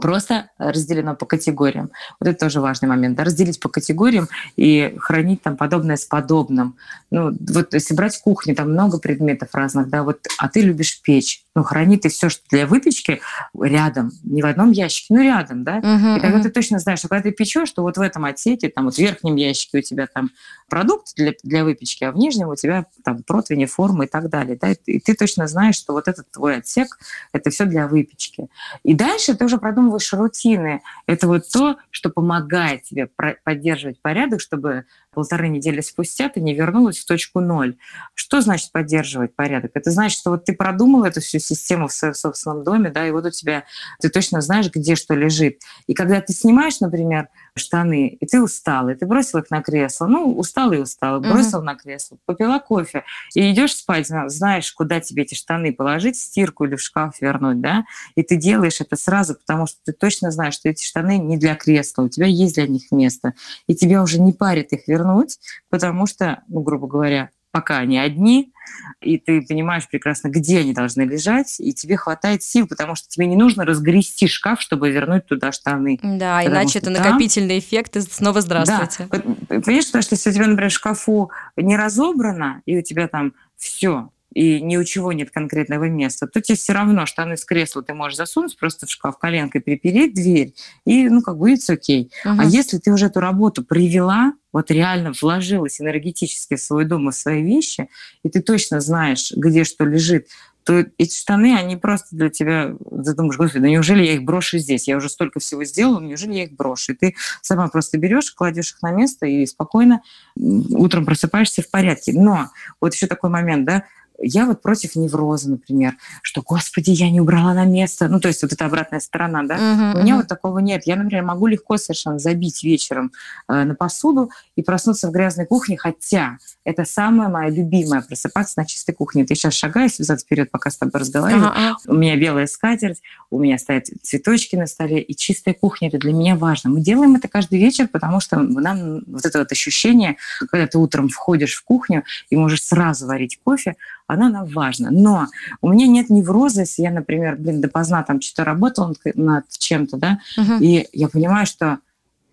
просто 0.00 0.50
разделено 0.58 1.14
по 1.14 1.26
категориям. 1.26 1.90
Вот 2.18 2.28
это 2.28 2.38
тоже 2.38 2.60
важный 2.60 2.88
момент. 2.88 3.16
Да? 3.16 3.24
Разделить 3.24 3.60
по 3.60 3.68
категориям 3.68 4.28
и 4.56 4.96
хранить 4.98 5.42
там 5.42 5.56
подобное 5.56 5.96
с 5.96 6.04
подобным. 6.04 6.76
Ну, 7.10 7.32
вот 7.48 7.74
если 7.74 7.94
брать 7.94 8.20
кухню, 8.20 8.54
там 8.54 8.72
много 8.72 8.98
предметов 8.98 9.50
разных, 9.52 9.88
да, 9.88 10.02
вот, 10.02 10.26
а 10.38 10.48
ты 10.48 10.60
любишь 10.62 11.00
печь. 11.02 11.44
Ну, 11.54 11.62
храни 11.62 11.98
ты 11.98 12.08
все, 12.08 12.28
что 12.28 12.42
для 12.50 12.66
выпечки, 12.66 13.20
рядом, 13.58 14.12
не 14.22 14.42
в 14.42 14.46
одном 14.46 14.70
ящике, 14.70 15.14
но 15.14 15.22
рядом, 15.22 15.64
да. 15.64 15.80
Uh-huh, 15.80 16.18
и 16.18 16.20
тогда 16.20 16.38
uh-huh. 16.38 16.42
ты 16.42 16.50
точно 16.50 16.78
знаешь, 16.78 17.00
что 17.00 17.08
когда 17.08 17.24
ты 17.24 17.32
печешь, 17.32 17.68
что 17.68 17.82
вот 17.82 17.96
в 17.96 18.00
этом 18.00 18.24
отсеке, 18.24 18.68
там 18.68 18.84
вот 18.84 18.94
в 18.94 18.98
верхнем 18.98 19.36
ящике 19.36 19.78
у 19.78 19.82
тебя 19.82 20.06
там 20.06 20.30
продукт 20.68 21.14
для, 21.16 21.32
для 21.42 21.64
выпечки, 21.64 22.04
а 22.04 22.12
в 22.12 22.16
нижнем 22.16 22.48
у 22.48 22.54
тебя 22.54 22.86
там 23.04 23.22
противни, 23.24 23.66
формы 23.66 24.04
и 24.04 24.08
так 24.08 24.30
далее, 24.30 24.56
да. 24.60 24.70
И 24.86 25.00
ты 25.00 25.14
точно 25.14 25.48
знаешь, 25.48 25.76
что 25.76 25.92
вот 25.92 26.06
этот 26.08 26.30
твой 26.30 26.58
отсек, 26.58 26.98
это 27.32 27.50
все 27.50 27.64
для 27.64 27.88
выпечки. 27.88 28.48
И 28.84 28.94
дальше 28.94 29.34
ты 29.34 29.44
уже 29.44 29.58
продумываешь 29.58 29.89
рутины. 30.12 30.82
Это 31.06 31.26
вот 31.26 31.48
то, 31.52 31.76
что 31.90 32.10
помогает 32.10 32.82
тебе 32.82 33.08
поддерживать 33.44 34.00
порядок, 34.00 34.40
чтобы 34.40 34.84
полторы 35.12 35.48
недели 35.48 35.80
спустя 35.80 36.28
ты 36.28 36.40
не 36.40 36.54
вернулась 36.54 36.98
в 36.98 37.06
точку 37.06 37.40
ноль. 37.40 37.76
Что 38.14 38.40
значит 38.40 38.72
поддерживать 38.72 39.34
порядок? 39.34 39.72
Это 39.74 39.90
значит, 39.90 40.18
что 40.18 40.30
вот 40.30 40.44
ты 40.44 40.54
продумал 40.54 41.04
эту 41.04 41.20
всю 41.20 41.38
систему 41.38 41.88
в 41.88 41.92
своем 41.92 42.14
собственном 42.14 42.64
доме, 42.64 42.90
да, 42.90 43.06
и 43.06 43.10
вот 43.10 43.26
у 43.26 43.30
тебя, 43.30 43.64
ты 44.00 44.08
точно 44.08 44.40
знаешь, 44.40 44.70
где 44.70 44.94
что 44.94 45.14
лежит. 45.14 45.60
И 45.86 45.94
когда 45.94 46.20
ты 46.20 46.32
снимаешь, 46.32 46.80
например, 46.80 47.28
штаны, 47.56 48.08
и 48.08 48.26
ты 48.26 48.40
устала, 48.42 48.90
и 48.90 48.94
ты 48.94 49.06
бросил 49.06 49.38
их 49.38 49.50
на 49.50 49.62
кресло, 49.62 50.06
ну, 50.06 50.36
устал 50.36 50.72
и 50.72 50.78
устал, 50.78 51.20
бросил 51.20 51.58
угу. 51.58 51.66
на 51.66 51.74
кресло, 51.74 52.18
попила 52.26 52.58
кофе, 52.58 53.04
и 53.34 53.50
идешь 53.50 53.76
спать, 53.76 54.06
знаешь, 54.08 54.72
куда 54.72 55.00
тебе 55.00 55.22
эти 55.22 55.34
штаны 55.34 55.72
положить, 55.72 56.16
в 56.16 56.20
стирку 56.20 56.64
или 56.64 56.76
в 56.76 56.82
шкаф 56.82 57.20
вернуть, 57.20 57.60
да, 57.60 57.84
и 58.14 58.22
ты 58.22 58.36
делаешь 58.36 58.80
это 58.80 58.96
сразу, 58.96 59.34
потому 59.34 59.66
что 59.66 59.78
ты 59.84 59.92
точно 59.92 60.30
знаешь, 60.30 60.54
что 60.54 60.68
эти 60.68 60.84
штаны 60.84 61.18
не 61.18 61.36
для 61.36 61.54
кресла, 61.54 62.02
у 62.02 62.08
тебя 62.08 62.26
есть 62.26 62.54
для 62.54 62.66
них 62.66 62.90
место, 62.90 63.34
и 63.66 63.74
тебя 63.74 64.02
уже 64.02 64.20
не 64.20 64.32
парит 64.32 64.72
их 64.72 64.88
вернуть, 64.88 65.38
потому 65.68 66.06
что, 66.06 66.42
ну, 66.48 66.60
грубо 66.60 66.86
говоря, 66.86 67.30
пока 67.50 67.78
они 67.78 67.98
одни, 67.98 68.52
и 69.00 69.18
ты 69.18 69.42
понимаешь 69.42 69.88
прекрасно, 69.88 70.28
где 70.28 70.60
они 70.60 70.72
должны 70.72 71.02
лежать, 71.02 71.58
и 71.58 71.72
тебе 71.72 71.96
хватает 71.96 72.42
сил, 72.42 72.66
потому 72.66 72.94
что 72.94 73.08
тебе 73.08 73.26
не 73.26 73.36
нужно 73.36 73.64
разгрести 73.64 74.28
шкаф, 74.28 74.60
чтобы 74.60 74.90
вернуть 74.90 75.26
туда 75.26 75.52
штаны. 75.52 75.98
Да, 76.02 76.38
потому 76.38 76.54
иначе 76.54 76.78
это 76.78 76.92
там... 76.92 77.02
накопительный 77.02 77.58
эффект, 77.58 77.96
и 77.96 78.00
снова 78.00 78.40
здравствуйте. 78.40 79.08
Да. 79.10 79.18
Понимаешь, 79.60 79.86
потому 79.86 80.02
что 80.02 80.14
если 80.14 80.30
у 80.30 80.32
тебя, 80.32 80.46
например, 80.46 80.70
в 80.70 80.74
шкафу 80.74 81.30
не 81.56 81.76
разобрано, 81.76 82.62
и 82.66 82.78
у 82.78 82.82
тебя 82.82 83.08
там 83.08 83.34
все, 83.56 84.10
и 84.32 84.60
ни 84.60 84.76
у 84.76 84.84
чего 84.84 85.12
нет 85.12 85.30
конкретного 85.30 85.88
места, 85.88 86.26
то 86.26 86.40
тебе 86.40 86.56
все 86.56 86.72
равно 86.72 87.06
штаны 87.06 87.36
с 87.36 87.44
кресла 87.44 87.82
ты 87.82 87.94
можешь 87.94 88.16
засунуть 88.16 88.56
просто 88.56 88.86
в 88.86 88.90
шкаф 88.90 89.18
коленкой, 89.18 89.60
перепереть 89.60 90.14
дверь, 90.14 90.54
и, 90.84 91.08
ну, 91.08 91.22
как 91.22 91.36
будет 91.36 91.68
окей. 91.68 92.10
Угу. 92.24 92.34
А 92.38 92.44
если 92.44 92.78
ты 92.78 92.92
уже 92.92 93.06
эту 93.06 93.20
работу 93.20 93.64
привела, 93.64 94.34
вот 94.52 94.70
реально 94.70 95.12
вложилась 95.20 95.80
энергетически 95.80 96.56
в 96.56 96.60
свой 96.60 96.84
дом 96.84 97.08
и 97.08 97.12
в 97.12 97.14
свои 97.14 97.42
вещи, 97.42 97.88
и 98.24 98.28
ты 98.28 98.40
точно 98.40 98.80
знаешь, 98.80 99.32
где 99.34 99.64
что 99.64 99.84
лежит, 99.84 100.28
то 100.64 100.84
эти 100.98 101.16
штаны, 101.16 101.56
они 101.56 101.76
просто 101.76 102.14
для 102.14 102.28
тебя, 102.28 102.74
ты 103.04 103.14
думаешь, 103.14 103.36
господи, 103.36 103.62
да 103.62 103.68
неужели 103.68 104.04
я 104.04 104.14
их 104.14 104.22
брошу 104.22 104.58
здесь? 104.58 104.88
Я 104.88 104.96
уже 104.96 105.08
столько 105.08 105.40
всего 105.40 105.64
сделала, 105.64 106.00
неужели 106.00 106.34
я 106.34 106.44
их 106.44 106.52
брошу? 106.52 106.92
И 106.92 106.96
ты 106.96 107.14
сама 107.40 107.68
просто 107.68 107.98
берешь, 107.98 108.30
кладешь 108.32 108.72
их 108.72 108.82
на 108.82 108.92
место 108.92 109.26
и 109.26 109.46
спокойно 109.46 110.02
утром 110.36 111.06
просыпаешься 111.06 111.62
в 111.62 111.70
порядке. 111.70 112.12
Но 112.12 112.50
вот 112.80 112.94
еще 112.94 113.06
такой 113.06 113.30
момент, 113.30 113.64
да, 113.64 113.84
я 114.20 114.46
вот 114.46 114.62
против 114.62 114.96
невроза, 114.96 115.50
например, 115.50 115.96
что, 116.22 116.42
господи, 116.42 116.90
я 116.90 117.10
не 117.10 117.20
убрала 117.20 117.54
на 117.54 117.64
место. 117.64 118.08
Ну, 118.08 118.20
то 118.20 118.28
есть 118.28 118.42
вот 118.42 118.52
эта 118.52 118.66
обратная 118.66 119.00
сторона, 119.00 119.42
да. 119.42 119.56
Uh-huh, 119.56 119.98
У 119.98 120.02
меня 120.02 120.14
uh-huh. 120.14 120.16
вот 120.18 120.28
такого 120.28 120.58
нет. 120.58 120.82
Я, 120.84 120.96
например, 120.96 121.24
могу 121.24 121.46
легко 121.46 121.76
совершенно 121.78 122.18
забить 122.18 122.62
вечером 122.62 123.12
э, 123.48 123.64
на 123.64 123.74
посуду 123.74 124.30
и 124.56 124.62
проснуться 124.62 125.08
в 125.08 125.12
грязной 125.12 125.46
кухне, 125.46 125.78
хотя 125.78 126.38
это 126.64 126.84
самая 126.84 127.28
моя 127.28 127.50
любимая 127.50 128.02
просыпаться 128.02 128.54
на 128.58 128.66
чистой 128.66 128.92
кухне. 128.92 129.24
Ты 129.24 129.34
сейчас 129.34 129.54
шагаешь 129.54 129.98
взад 129.98 130.20
вперед, 130.20 130.50
пока 130.50 130.70
с 130.70 130.76
тобой 130.76 131.00
разговариваю. 131.00 131.50
Uh-huh. 131.50 131.74
У 131.86 131.94
меня 131.94 132.16
белая 132.16 132.46
скатерть, 132.46 133.00
у 133.30 133.38
меня 133.38 133.58
стоят 133.58 133.86
цветочки 134.02 134.56
на 134.56 134.66
столе, 134.66 135.00
и 135.00 135.16
чистая 135.16 135.54
кухня 135.54 135.88
это 135.88 135.98
для 135.98 136.12
меня 136.12 136.36
важно. 136.36 136.70
Мы 136.70 136.80
делаем 136.80 137.14
это 137.16 137.28
каждый 137.28 137.58
вечер, 137.58 137.88
потому 137.88 138.20
что 138.20 138.38
нам 138.38 139.00
вот 139.06 139.24
это 139.24 139.38
вот 139.38 139.50
ощущение, 139.50 140.16
когда 140.50 140.66
ты 140.66 140.78
утром 140.78 141.08
входишь 141.08 141.54
в 141.54 141.64
кухню 141.64 142.04
и 142.28 142.36
можешь 142.36 142.64
сразу 142.64 143.06
варить 143.06 143.40
кофе, 143.42 143.76
она 144.12 144.28
нам 144.28 144.46
важна. 144.46 144.90
Но 144.90 145.26
у 145.60 145.70
меня 145.70 145.86
нет 145.86 146.10
невроза, 146.10 146.62
если 146.62 146.82
я, 146.82 146.90
например, 146.90 147.36
блин, 147.36 147.60
допоздна 147.60 148.02
там 148.02 148.20
что-то 148.20 148.44
работала 148.44 148.94
над 149.14 149.44
чем-то, 149.48 149.96
да, 149.96 150.18
uh-huh. 150.38 150.60
и 150.60 150.88
я 150.92 151.08
понимаю, 151.08 151.46
что 151.46 151.78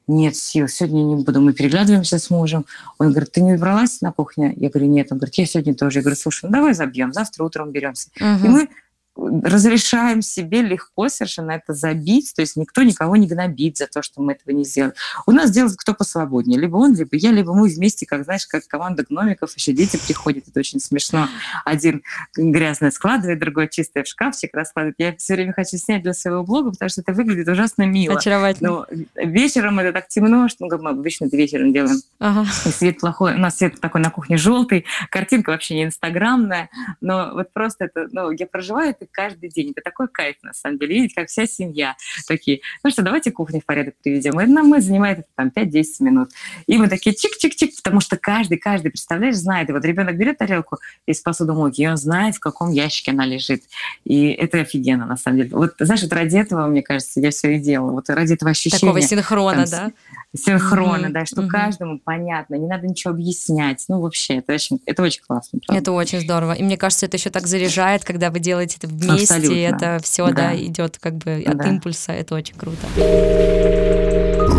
нет 0.08 0.36
сил, 0.38 0.68
сегодня 0.68 1.04
не 1.04 1.24
буду. 1.24 1.42
Мы 1.42 1.52
переглядываемся 1.52 2.18
с 2.18 2.30
мужем. 2.30 2.66
Он 2.98 3.10
говорит, 3.12 3.34
ты 3.34 3.42
не 3.42 3.54
убралась 3.54 4.00
на 4.00 4.14
кухне? 4.14 4.54
Я 4.56 4.70
говорю, 4.70 4.88
нет. 4.88 5.12
Он 5.12 5.18
говорит, 5.18 5.36
я 5.36 5.46
сегодня 5.46 5.76
тоже. 5.76 6.00
Я 6.00 6.04
говорю, 6.04 6.16
слушай, 6.16 6.46
ну 6.46 6.52
давай 6.52 6.74
забьем, 6.74 7.12
завтра 7.12 7.44
утром 7.44 7.72
беремся. 7.72 8.10
Uh-huh. 8.18 8.46
И 8.46 8.48
мы 8.48 8.70
разрешаем 9.18 10.22
себе 10.22 10.62
легко 10.62 11.10
совершенно 11.10 11.52
это 11.52 11.74
забить, 11.74 12.34
то 12.36 12.42
есть 12.42 12.56
никто 12.56 12.84
никого 12.84 13.16
не 13.16 13.28
гнобит 13.28 13.78
за 13.78 13.88
то, 13.88 14.02
что 14.02 14.22
мы 14.22 14.34
этого 14.34 14.56
не 14.56 14.64
сделали. 14.64 14.94
У 15.26 15.32
нас 15.32 15.52
делает 15.52 15.76
кто 15.78 15.94
посвободнее, 15.94 16.60
либо 16.60 16.78
он, 16.78 16.96
либо 16.96 17.10
я, 17.14 17.32
либо 17.32 17.54
мы 17.54 17.68
вместе, 17.68 18.06
как, 18.06 18.24
знаешь, 18.24 18.46
как 18.46 18.68
команда 18.68 19.06
гномиков, 19.10 19.56
еще 19.56 19.74
дети 19.74 20.00
приходят, 20.06 20.48
это 20.48 20.60
очень 20.60 20.80
смешно. 20.80 21.28
Один 21.66 22.04
грязное 22.36 22.92
складывает, 22.92 23.40
другой 23.40 23.70
чистое 23.70 24.04
в 24.04 24.08
шкафчик 24.08 24.54
раскладывает. 24.54 24.96
Я 25.00 25.16
все 25.16 25.34
время 25.34 25.54
хочу 25.54 25.78
снять 25.78 26.04
для 26.04 26.14
своего 26.14 26.44
блога, 26.44 26.72
потому 26.72 26.90
что 26.90 27.02
это 27.02 27.14
выглядит 27.14 27.48
ужасно 27.48 27.84
мило. 27.84 28.18
Очаровательно. 28.18 28.70
Но 28.70 28.86
вечером 29.16 29.80
это 29.80 29.94
так 29.94 30.08
темно, 30.08 30.48
что 30.48 30.66
ну, 30.66 30.78
мы 30.78 30.92
обычно 30.92 31.26
это 31.26 31.38
вечером 31.38 31.74
делаем. 31.74 31.98
Ага. 32.20 32.46
И 32.66 32.70
свет 32.70 33.00
плохой. 33.00 33.36
У 33.36 33.40
нас 33.40 33.58
свет 33.58 33.80
такой 33.80 34.02
на 34.02 34.12
кухне 34.12 34.38
желтый, 34.38 34.86
картинка 35.10 35.52
вообще 35.52 35.76
не 35.76 35.86
инстаграмная, 35.86 36.70
но 37.02 37.32
вот 37.34 37.52
просто 37.54 37.86
это, 37.86 38.08
ну, 38.12 38.32
я 38.32 38.46
проживаю 38.46 38.92
это 38.92 39.07
каждый 39.12 39.50
день. 39.50 39.72
Это 39.72 39.82
такой 39.82 40.08
кайф, 40.08 40.38
на 40.44 40.54
самом 40.54 40.80
деле, 40.80 40.96
видеть, 40.96 41.14
как 41.16 41.28
вся 41.30 41.46
семья 41.46 41.96
такие, 42.28 42.62
ну 42.84 42.90
что, 42.90 43.02
давайте 43.02 43.32
кухню 43.32 43.62
в 43.62 43.66
порядок 43.66 43.96
приведем. 44.04 44.40
И 44.40 44.46
нам 44.46 44.68
мы 44.68 44.82
занимает 44.82 45.20
это 45.20 45.28
там 45.36 45.52
5-10 45.56 45.84
минут. 46.02 46.30
И 46.66 46.78
мы 46.78 46.88
такие 46.88 47.16
чик-чик-чик, 47.16 47.72
потому 47.78 48.02
что 48.02 48.18
каждый, 48.18 48.58
каждый, 48.58 48.90
представляешь, 48.90 49.36
знает. 49.36 49.70
И 49.70 49.74
вот 49.74 49.84
ребенок 49.86 50.18
берет 50.18 50.38
тарелку 50.38 50.78
из 51.06 51.22
посудомойки, 51.22 51.82
и 51.82 51.88
он 51.88 51.98
знает, 51.98 52.36
в 52.36 52.40
каком 52.40 52.72
ящике 52.72 53.12
она 53.12 53.26
лежит. 53.26 53.64
И 54.04 54.28
это 54.30 54.60
офигенно, 54.60 55.06
на 55.06 55.18
самом 55.18 55.38
деле. 55.38 55.50
Вот, 55.52 55.76
знаешь, 55.80 56.02
вот 56.04 56.14
ради 56.14 56.38
этого, 56.38 56.68
мне 56.68 56.82
кажется, 56.82 57.20
я 57.20 57.32
все 57.32 57.56
и 57.56 57.60
делала. 57.60 57.92
Вот 57.92 58.10
ради 58.10 58.34
этого 58.34 58.52
ощущения. 58.52 58.80
Такого 58.80 59.02
синхрона, 59.02 59.66
там, 59.68 59.90
да? 59.90 59.92
Синхрона, 60.38 61.08
mm-hmm. 61.08 61.12
да, 61.12 61.26
что 61.26 61.42
mm-hmm. 61.42 61.48
каждому 61.48 62.00
понятно, 62.00 62.56
не 62.56 62.68
надо 62.68 62.88
ничего 62.88 63.14
объяснять. 63.14 63.86
Ну, 63.88 64.02
вообще, 64.02 64.36
это 64.38 64.54
очень, 64.54 64.80
это 64.86 65.04
очень 65.04 65.22
классно. 65.28 65.60
Правда? 65.66 65.82
Это 65.82 65.92
очень 65.92 66.22
здорово. 66.22 66.54
И 66.54 66.64
мне 66.64 66.78
кажется, 66.78 67.06
это 67.06 67.18
еще 67.18 67.30
так 67.30 67.48
заряжает, 67.48 68.04
когда 68.04 68.30
вы 68.30 68.40
делаете 68.40 68.78
это 68.82 68.88
вместе, 68.88 69.36
Абсолютно. 69.36 69.54
и 69.54 69.60
это 69.60 70.00
все, 70.04 70.28
да, 70.28 70.34
да 70.34 70.56
идет 70.56 70.98
как 71.00 71.16
бы 71.16 71.44
от 71.46 71.58
да. 71.58 71.68
импульса. 71.68 72.12
Это 72.12 72.36
очень 72.36 72.56
круто. 72.56 72.88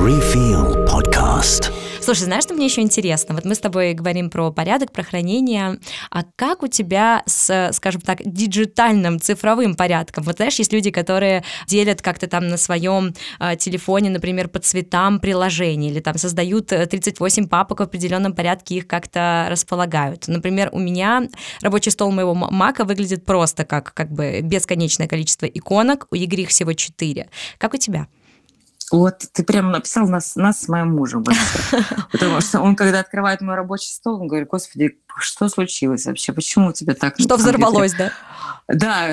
Refill 0.09 0.78
podcast. 0.99 1.73
Слушай, 2.01 2.25
знаешь, 2.25 2.45
что 2.45 2.55
мне 2.55 2.67
еще 2.67 2.81
интересно? 2.81 3.35
Вот 3.35 3.45
мы 3.45 3.55
с 3.55 3.61
тобой 3.61 3.93
говорим 3.93 4.31
про 4.31 4.51
порядок, 4.51 4.91
про 4.91 5.05
хранение. 5.05 5.79
А 6.11 6.25
как 6.35 6.63
у 6.63 6.67
тебя 6.67 7.23
с, 7.27 7.71
скажем 7.73 8.01
так, 8.01 8.21
диджитальным 8.25 9.21
цифровым 9.21 9.77
порядком? 9.77 10.25
Вот 10.25 10.37
знаешь, 10.37 10.59
есть 10.59 10.73
люди, 10.73 10.91
которые 10.91 11.45
делят 11.69 12.03
как-то 12.03 12.27
там 12.27 12.49
на 12.49 12.57
своем 12.57 13.15
э, 13.39 13.57
телефоне, 13.57 14.11
например, 14.11 14.49
по 14.49 14.59
цветам 14.59 15.21
приложений, 15.21 15.91
или 15.91 16.01
там 16.01 16.19
создают 16.19 16.67
38 16.69 17.45
э, 17.45 17.47
папок 17.47 17.79
в 17.79 17.83
определенном 17.83 18.33
порядке, 18.33 18.77
их 18.77 18.89
как-то 18.89 19.47
располагают. 19.51 20.27
Например, 20.27 20.69
у 20.73 20.81
меня 20.81 21.29
рабочий 21.61 21.91
стол 21.91 22.11
моего 22.11 22.35
мака 22.35 22.85
выглядит 22.85 23.25
просто 23.25 23.65
как, 23.65 23.95
как 23.95 24.11
бы 24.11 24.41
бесконечное 24.43 25.07
количество 25.07 25.47
иконок, 25.47 26.09
у 26.11 26.17
Игоря 26.17 26.43
их 26.43 26.49
всего 26.49 26.73
4. 26.73 27.29
Как 27.59 27.75
у 27.75 27.77
тебя? 27.77 28.09
Вот 28.91 29.19
ты 29.33 29.43
прямо 29.43 29.71
написал 29.71 30.09
нас, 30.09 30.37
нас 30.37 30.63
с 30.63 30.69
моим 30.69 30.95
мужем. 30.95 31.25
Потому 32.13 32.41
что 32.41 32.61
он, 32.61 32.77
когда 32.77 33.01
открывает 33.01 33.41
мой 33.41 33.55
рабочий 33.55 33.93
стол, 33.93 34.21
он 34.21 34.29
говорит, 34.29 34.49
господи, 34.49 34.99
что 35.19 35.49
случилось 35.49 36.07
вообще? 36.07 36.33
Почему 36.33 36.69
у 36.69 36.73
тебя 36.73 36.95
так? 36.95 37.15
Что 37.19 37.37
взорвалось, 37.37 37.95
да? 37.95 38.13
Да, 38.69 39.07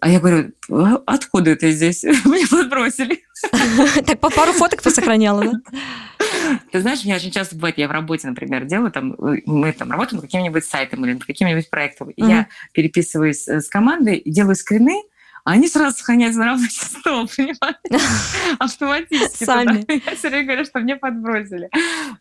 а 0.00 0.08
я 0.08 0.20
говорю, 0.20 0.52
«А 0.70 1.02
откуда 1.04 1.50
это 1.50 1.70
здесь? 1.72 2.04
Мне 2.24 2.46
подбросили. 2.46 3.24
Так 4.06 4.20
по 4.20 4.30
пару 4.30 4.52
фоток 4.52 4.82
посохраняла, 4.82 5.44
да? 5.44 5.52
Ты 6.70 6.80
знаешь, 6.80 7.04
мне 7.04 7.16
очень 7.16 7.30
часто 7.30 7.54
бывает, 7.54 7.78
я 7.78 7.88
в 7.88 7.90
работе, 7.90 8.28
например, 8.28 8.66
делаю, 8.66 8.92
там, 8.92 9.16
мы 9.18 9.72
там 9.72 9.90
работаем 9.90 10.16
над 10.16 10.26
каким-нибудь 10.26 10.64
сайтом 10.64 11.04
или 11.04 11.14
над 11.14 11.24
каким-нибудь 11.24 11.70
проектом, 11.70 12.10
и 12.10 12.22
я 12.22 12.48
переписываюсь 12.72 13.48
с 13.48 13.68
командой 13.68 14.22
делаю 14.26 14.56
скрины, 14.56 15.02
они 15.44 15.68
сразу 15.68 15.98
сохраняются 15.98 16.40
на 16.40 16.46
рабочий 16.46 16.80
стол, 16.80 17.28
понимаешь? 17.36 18.06
Автоматически. 18.58 19.44
Сами. 19.44 19.84
Я 20.06 20.16
все 20.16 20.28
время 20.28 20.46
говорю, 20.46 20.64
что 20.64 20.80
мне 20.80 20.96
подбросили. 20.96 21.70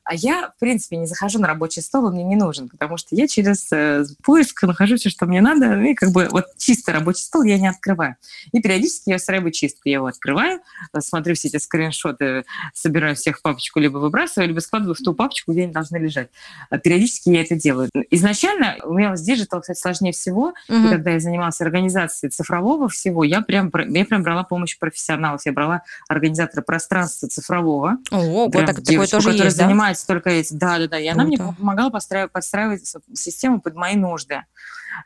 А 0.04 0.16
я, 0.16 0.52
в 0.56 0.60
принципе, 0.60 0.98
не 0.98 1.06
захожу 1.06 1.40
на 1.40 1.48
рабочий 1.48 1.82
стол, 1.82 2.06
он 2.06 2.14
мне 2.14 2.24
не 2.24 2.36
нужен, 2.36 2.70
потому 2.70 2.98
что 2.98 3.16
я 3.16 3.28
через 3.28 3.72
э, 3.72 4.06
поиск 4.24 4.64
нахожу 4.64 4.98
все, 4.98 5.10
что 5.10 5.26
мне 5.26 5.42
надо, 5.42 5.82
и 5.82 5.94
как 5.94 6.12
бы 6.12 6.28
вот 6.32 6.46
чисто 6.58 6.92
рабочий 6.94 7.24
стол 7.24 7.44
я 7.44 7.58
не 7.58 7.68
открываю. 7.68 8.16
И 8.52 8.62
периодически 8.62 9.10
я 9.10 9.16
устраиваю 9.18 9.52
чистку. 9.52 9.82
Я 9.86 9.96
его 9.96 10.08
открываю, 10.08 10.62
смотрю 11.00 11.36
все 11.36 11.50
эти 11.50 11.58
скриншоты, 11.58 12.44
собираю 12.74 13.16
всех 13.16 13.40
в 13.40 13.42
папочку, 13.42 13.80
либо 13.80 13.98
выбрасываю, 13.98 14.48
либо 14.48 14.60
складываю 14.60 14.96
в 14.96 15.00
ту 15.00 15.14
папочку, 15.14 15.52
где 15.52 15.64
они 15.64 15.74
должны 15.74 15.98
лежать. 15.98 16.30
А 16.70 16.78
периодически 16.78 17.30
я 17.30 17.42
это 17.42 17.56
делаю. 17.56 17.90
Изначально 18.12 18.78
у 18.84 18.94
меня 18.94 19.16
с 19.16 19.28
Digital, 19.28 19.62
кстати, 19.62 19.80
сложнее 19.80 20.12
всего, 20.12 20.54
угу. 20.68 20.90
когда 20.90 21.12
я 21.12 21.20
занималась 21.20 21.62
организацией 21.62 22.30
цифрового 22.32 22.90
всего, 22.90 23.09
всего. 23.10 23.24
Я 23.24 23.42
прям, 23.42 23.72
я 23.90 24.06
прям 24.06 24.24
брала 24.24 24.44
помощь 24.44 24.78
профессионалов. 24.78 25.42
Я 25.46 25.54
брала 25.54 25.82
организатора 26.08 26.62
пространства 26.62 27.28
цифрового. 27.28 27.98
О, 28.12 28.46
вот 28.46 28.52
так, 28.52 28.84
такое 28.84 29.08
тоже 29.08 29.32
есть, 29.32 29.58
занимается 29.58 30.06
да? 30.08 30.14
только 30.14 30.30
этим. 30.30 30.58
Да, 30.58 30.78
да, 30.78 30.88
да. 30.88 31.00
И 31.00 31.08
Круто. 31.08 31.14
она 31.14 31.24
мне 31.26 31.38
помогала 31.38 31.90
подстраивать, 31.90 32.32
подстраивать 32.32 32.96
систему 33.14 33.62
под 33.62 33.76
мои 33.76 33.96
нужды. 33.96 34.44